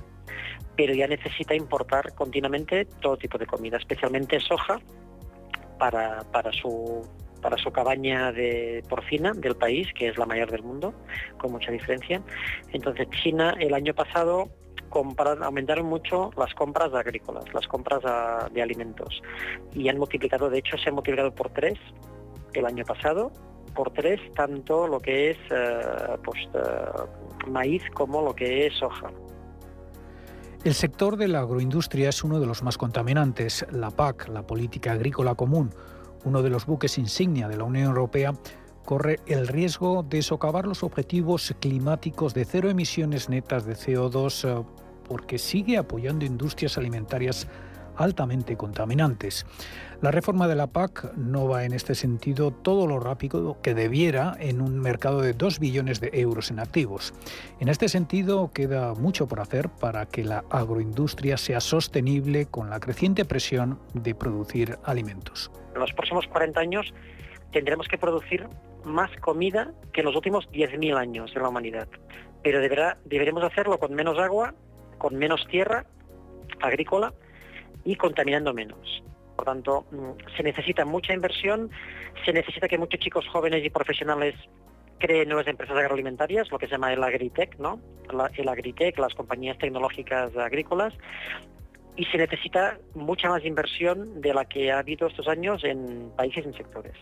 pero 0.75 0.93
ya 0.93 1.07
necesita 1.07 1.55
importar 1.55 2.13
continuamente 2.15 2.85
todo 2.85 3.17
tipo 3.17 3.37
de 3.37 3.45
comida, 3.45 3.77
especialmente 3.77 4.39
soja 4.39 4.79
para, 5.77 6.23
para 6.31 6.51
su 6.51 7.01
para 7.41 7.57
su 7.57 7.71
cabaña 7.71 8.31
de 8.31 8.83
porcina 8.87 9.33
del 9.33 9.55
país, 9.55 9.87
que 9.95 10.07
es 10.07 10.17
la 10.17 10.27
mayor 10.27 10.51
del 10.51 10.61
mundo, 10.61 10.93
con 11.39 11.51
mucha 11.51 11.71
diferencia. 11.71 12.21
Entonces 12.71 13.09
China 13.09 13.55
el 13.59 13.73
año 13.73 13.95
pasado 13.95 14.49
aumentaron 14.93 15.85
mucho 15.85 16.31
las 16.37 16.53
compras 16.53 16.93
agrícolas, 16.93 17.45
las 17.53 17.67
compras 17.67 18.01
de 18.51 18.61
alimentos, 18.61 19.21
y 19.73 19.89
han 19.89 19.97
multiplicado, 19.97 20.49
de 20.49 20.59
hecho 20.59 20.77
se 20.77 20.89
han 20.89 20.95
multiplicado 20.95 21.33
por 21.33 21.49
tres 21.49 21.77
el 22.53 22.65
año 22.65 22.83
pasado, 22.85 23.31
por 23.73 23.91
tres 23.91 24.19
tanto 24.35 24.87
lo 24.87 24.99
que 24.99 25.31
es 25.31 25.37
eh, 25.49 26.17
pues, 26.23 26.39
eh, 26.53 27.49
maíz 27.49 27.83
como 27.93 28.21
lo 28.21 28.35
que 28.35 28.67
es 28.67 28.73
soja. 28.77 29.11
El 30.63 30.73
sector 30.75 31.17
de 31.17 31.27
la 31.27 31.39
agroindustria 31.39 32.09
es 32.09 32.23
uno 32.23 32.39
de 32.39 32.45
los 32.45 32.61
más 32.61 32.77
contaminantes. 32.77 33.65
La 33.71 33.89
PAC, 33.89 34.27
la 34.27 34.45
Política 34.45 34.91
Agrícola 34.91 35.33
Común, 35.33 35.71
uno 36.23 36.43
de 36.43 36.51
los 36.51 36.67
buques 36.67 36.99
insignia 36.99 37.47
de 37.47 37.57
la 37.57 37.63
Unión 37.63 37.87
Europea, 37.87 38.33
corre 38.85 39.19
el 39.25 39.47
riesgo 39.47 40.03
de 40.03 40.21
socavar 40.21 40.67
los 40.67 40.83
objetivos 40.83 41.55
climáticos 41.59 42.33
de 42.33 42.45
cero 42.45 42.69
emisiones 42.69 43.29
netas 43.29 43.65
de 43.65 43.73
CO2 43.73 44.47
eh, 44.47 44.65
porque 45.11 45.37
sigue 45.39 45.77
apoyando 45.77 46.23
industrias 46.23 46.77
alimentarias 46.77 47.45
altamente 47.97 48.55
contaminantes. 48.55 49.45
La 49.99 50.09
reforma 50.09 50.47
de 50.47 50.55
la 50.55 50.67
PAC 50.67 51.13
no 51.17 51.49
va 51.49 51.65
en 51.65 51.73
este 51.73 51.95
sentido 51.95 52.51
todo 52.51 52.87
lo 52.87 52.97
rápido 52.97 53.57
que 53.61 53.73
debiera 53.73 54.37
en 54.39 54.61
un 54.61 54.79
mercado 54.79 55.19
de 55.19 55.33
2 55.33 55.59
billones 55.59 55.99
de 55.99 56.11
euros 56.13 56.49
en 56.49 56.59
activos. 56.59 57.13
En 57.59 57.67
este 57.67 57.89
sentido, 57.89 58.53
queda 58.53 58.93
mucho 58.93 59.27
por 59.27 59.41
hacer 59.41 59.67
para 59.67 60.05
que 60.05 60.23
la 60.23 60.45
agroindustria 60.49 61.35
sea 61.35 61.59
sostenible 61.59 62.45
con 62.45 62.69
la 62.69 62.79
creciente 62.79 63.25
presión 63.25 63.79
de 63.93 64.15
producir 64.15 64.77
alimentos. 64.85 65.51
En 65.75 65.81
los 65.81 65.91
próximos 65.91 66.25
40 66.27 66.57
años 66.57 66.93
tendremos 67.51 67.89
que 67.89 67.97
producir 67.97 68.47
más 68.85 69.11
comida 69.19 69.73
que 69.91 69.99
en 69.99 70.05
los 70.05 70.15
últimos 70.15 70.49
10.000 70.51 70.95
años 70.95 71.33
en 71.35 71.41
la 71.41 71.49
humanidad. 71.49 71.89
Pero 72.43 72.61
deberá, 72.61 72.97
deberemos 73.03 73.43
hacerlo 73.43 73.77
con 73.77 73.93
menos 73.93 74.17
agua, 74.17 74.55
con 75.01 75.15
menos 75.15 75.47
tierra 75.47 75.83
agrícola 76.61 77.11
y 77.83 77.95
contaminando 77.95 78.53
menos. 78.53 79.03
Por 79.35 79.45
tanto, 79.45 79.87
mm, 79.89 80.35
se 80.37 80.43
necesita 80.43 80.85
mucha 80.85 81.11
inversión, 81.11 81.71
se 82.23 82.31
necesita 82.31 82.67
que 82.67 82.77
muchos 82.77 82.99
chicos 82.99 83.27
jóvenes 83.27 83.65
y 83.65 83.71
profesionales 83.71 84.35
creen 84.99 85.29
nuevas 85.29 85.47
empresas 85.47 85.75
agroalimentarias, 85.75 86.51
lo 86.51 86.59
que 86.59 86.67
se 86.67 86.73
llama 86.73 86.93
el 86.93 87.03
agritech, 87.03 87.57
¿no? 87.57 87.79
el 88.37 88.47
agritech, 88.47 88.99
las 88.99 89.15
compañías 89.15 89.57
tecnológicas 89.57 90.37
agrícolas, 90.37 90.93
y 91.95 92.05
se 92.05 92.19
necesita 92.19 92.77
mucha 92.93 93.27
más 93.27 93.43
inversión 93.43 94.21
de 94.21 94.35
la 94.35 94.45
que 94.45 94.71
ha 94.71 94.77
habido 94.77 95.07
estos 95.07 95.27
años 95.27 95.63
en 95.63 96.11
países 96.15 96.45
y 96.45 96.53
sectores. 96.55 96.93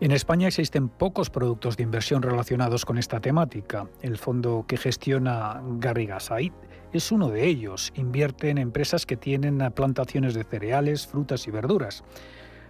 En 0.00 0.10
España 0.10 0.48
existen 0.48 0.88
pocos 0.88 1.30
productos 1.30 1.76
de 1.76 1.84
inversión 1.84 2.20
relacionados 2.22 2.84
con 2.84 2.98
esta 2.98 3.20
temática. 3.20 3.88
El 4.02 4.18
fondo 4.18 4.64
que 4.66 4.76
gestiona 4.76 5.62
Garrigasait 5.78 6.52
es 6.92 7.12
uno 7.12 7.28
de 7.30 7.46
ellos. 7.46 7.92
Invierte 7.96 8.50
en 8.50 8.58
empresas 8.58 9.06
que 9.06 9.16
tienen 9.16 9.58
plantaciones 9.74 10.34
de 10.34 10.44
cereales, 10.44 11.06
frutas 11.06 11.46
y 11.46 11.50
verduras. 11.50 12.04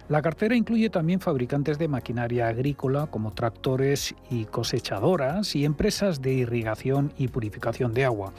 La 0.09 0.21
cartera 0.21 0.55
incluye 0.55 0.89
también 0.89 1.19
fabricantes 1.19 1.77
de 1.77 1.89
maquinaria 1.89 2.47
agrícola 2.47 3.07
como 3.07 3.33
tractores 3.33 4.15
y 4.29 4.45
cosechadoras 4.45 5.55
y 5.55 5.65
empresas 5.65 6.21
de 6.21 6.33
irrigación 6.33 7.11
y 7.17 7.27
purificación 7.27 7.93
de 7.93 8.05
agua 8.05 8.33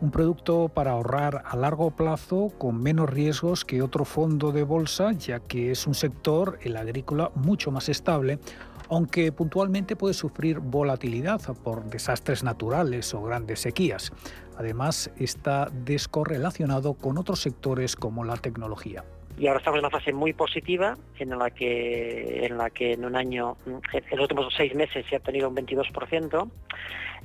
un 0.00 0.10
producto 0.10 0.68
para 0.68 0.92
ahorrar 0.92 1.42
a 1.44 1.56
largo 1.56 1.90
plazo 1.90 2.50
con 2.56 2.82
menos 2.82 3.10
riesgos 3.10 3.64
que 3.64 3.82
otro 3.82 4.04
fondo 4.04 4.50
de 4.50 4.62
bolsa, 4.62 5.12
ya 5.12 5.40
que 5.40 5.70
es 5.70 5.86
un 5.86 5.94
sector, 5.94 6.58
el 6.62 6.76
agrícola, 6.76 7.30
mucho 7.34 7.70
más 7.70 7.88
estable, 7.88 8.38
aunque 8.88 9.30
puntualmente 9.30 9.96
puede 9.96 10.14
sufrir 10.14 10.58
volatilidad 10.58 11.40
por 11.62 11.84
desastres 11.84 12.42
naturales 12.42 13.12
o 13.14 13.22
grandes 13.22 13.60
sequías. 13.60 14.10
Además, 14.60 15.10
está 15.18 15.70
descorrelacionado 15.72 16.92
con 16.92 17.16
otros 17.16 17.40
sectores 17.40 17.96
como 17.96 18.24
la 18.24 18.36
tecnología. 18.36 19.02
Y 19.38 19.46
ahora 19.46 19.58
estamos 19.58 19.78
en 19.78 19.86
una 19.86 19.90
fase 19.90 20.12
muy 20.12 20.34
positiva 20.34 20.98
en 21.18 21.30
la 21.30 21.50
que 21.50 22.44
en 22.44 22.58
la 22.58 22.68
que 22.68 22.92
en 22.92 23.06
un 23.06 23.16
año 23.16 23.56
en 23.64 23.80
los 24.10 24.20
últimos 24.20 24.52
seis 24.54 24.74
meses 24.74 25.06
se 25.08 25.14
ha 25.14 25.18
obtenido 25.18 25.48
un 25.48 25.56
22% 25.56 26.50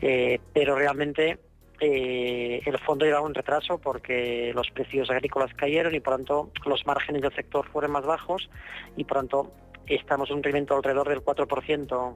eh, 0.01 0.39
pero 0.53 0.77
realmente 0.77 1.37
eh, 1.81 2.61
el 2.65 2.79
fondo 2.79 3.03
llevaba 3.03 3.25
un 3.25 3.33
retraso 3.33 3.79
porque 3.79 4.53
los 4.55 4.71
precios 4.71 5.09
agrícolas 5.09 5.53
cayeron 5.55 5.93
y 5.93 5.99
por 5.99 6.15
tanto 6.15 6.51
los 6.65 6.85
márgenes 6.85 7.21
del 7.21 7.35
sector 7.35 7.67
fueron 7.67 7.91
más 7.91 8.05
bajos 8.05 8.49
y 8.95 9.03
por 9.03 9.17
tanto 9.17 9.51
estamos 9.87 10.29
en 10.29 10.37
un 10.37 10.43
rendimiento 10.43 10.73
alrededor 10.73 11.09
del 11.09 11.19
4% 11.19 12.15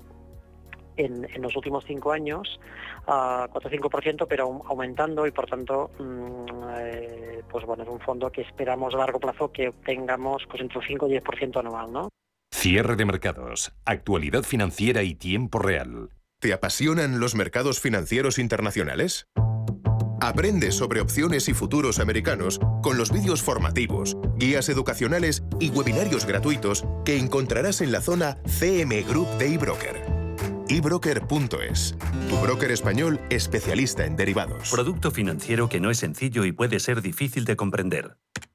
en, 0.99 1.27
en, 1.33 1.41
los 1.41 1.55
últimos 1.55 1.83
cinco 1.85 2.11
años, 2.11 2.59
a 3.07 3.47
4-5%, 3.51 4.25
pero 4.27 4.61
aumentando 4.67 5.25
y 5.25 5.31
por 5.31 5.47
tanto, 5.47 5.91
mm, 5.99 6.45
eh, 6.79 7.41
pues 7.49 7.65
bueno, 7.65 7.83
es 7.83 7.89
un 7.89 7.99
fondo 7.99 8.31
que 8.31 8.41
esperamos 8.41 8.93
a 8.93 8.97
largo 8.97 9.19
plazo 9.19 9.51
que 9.51 9.69
obtengamos 9.69 10.43
pues 10.49 10.61
entre 10.61 10.79
un 10.79 10.85
5 10.85 11.07
y 11.07 11.17
10% 11.17 11.59
anual, 11.59 11.91
¿no? 11.91 12.09
Cierre 12.53 12.95
de 12.95 13.05
mercados, 13.05 13.71
actualidad 13.85 14.43
financiera 14.43 15.03
y 15.03 15.15
tiempo 15.15 15.59
real. 15.59 16.09
¿Te 16.39 16.53
apasionan 16.53 17.19
los 17.19 17.35
mercados 17.35 17.79
financieros 17.79 18.39
internacionales? 18.39 19.25
Aprende 20.21 20.71
sobre 20.71 20.99
opciones 20.99 21.47
y 21.47 21.53
futuros 21.53 21.99
americanos 21.99 22.59
con 22.81 22.97
los 22.97 23.11
vídeos 23.11 23.41
formativos, 23.41 24.17
guías 24.35 24.67
educacionales 24.67 25.43
y 25.59 25.69
webinarios 25.69 26.25
gratuitos 26.25 26.85
que 27.05 27.17
encontrarás 27.17 27.81
en 27.81 27.91
la 27.91 28.01
zona 28.01 28.37
CM 28.45 29.01
Group 29.03 29.29
de 29.37 29.53
eBroker 29.53 30.18
ebroker.es, 30.70 31.95
tu 32.30 32.38
broker 32.38 32.72
español 32.72 33.20
especialista 33.30 34.05
en 34.05 34.15
derivados. 34.15 34.70
Producto 34.70 35.09
financiero 35.09 35.67
que 35.67 35.80
no 35.80 35.89
es 35.89 35.97
sencillo 35.97 36.45
y 36.45 36.51
puede 36.51 36.80
ser 36.80 37.01
difícil 37.01 37.45
de 37.45 37.55
comprender. 37.55 38.17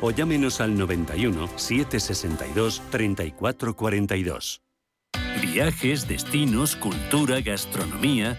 o 0.00 0.10
llámenos 0.10 0.60
al 0.60 0.76
91 0.76 1.48
762 1.56 2.82
3442. 2.90 4.62
Viajes, 5.40 6.06
destinos, 6.06 6.76
cultura, 6.76 7.40
gastronomía 7.40 8.38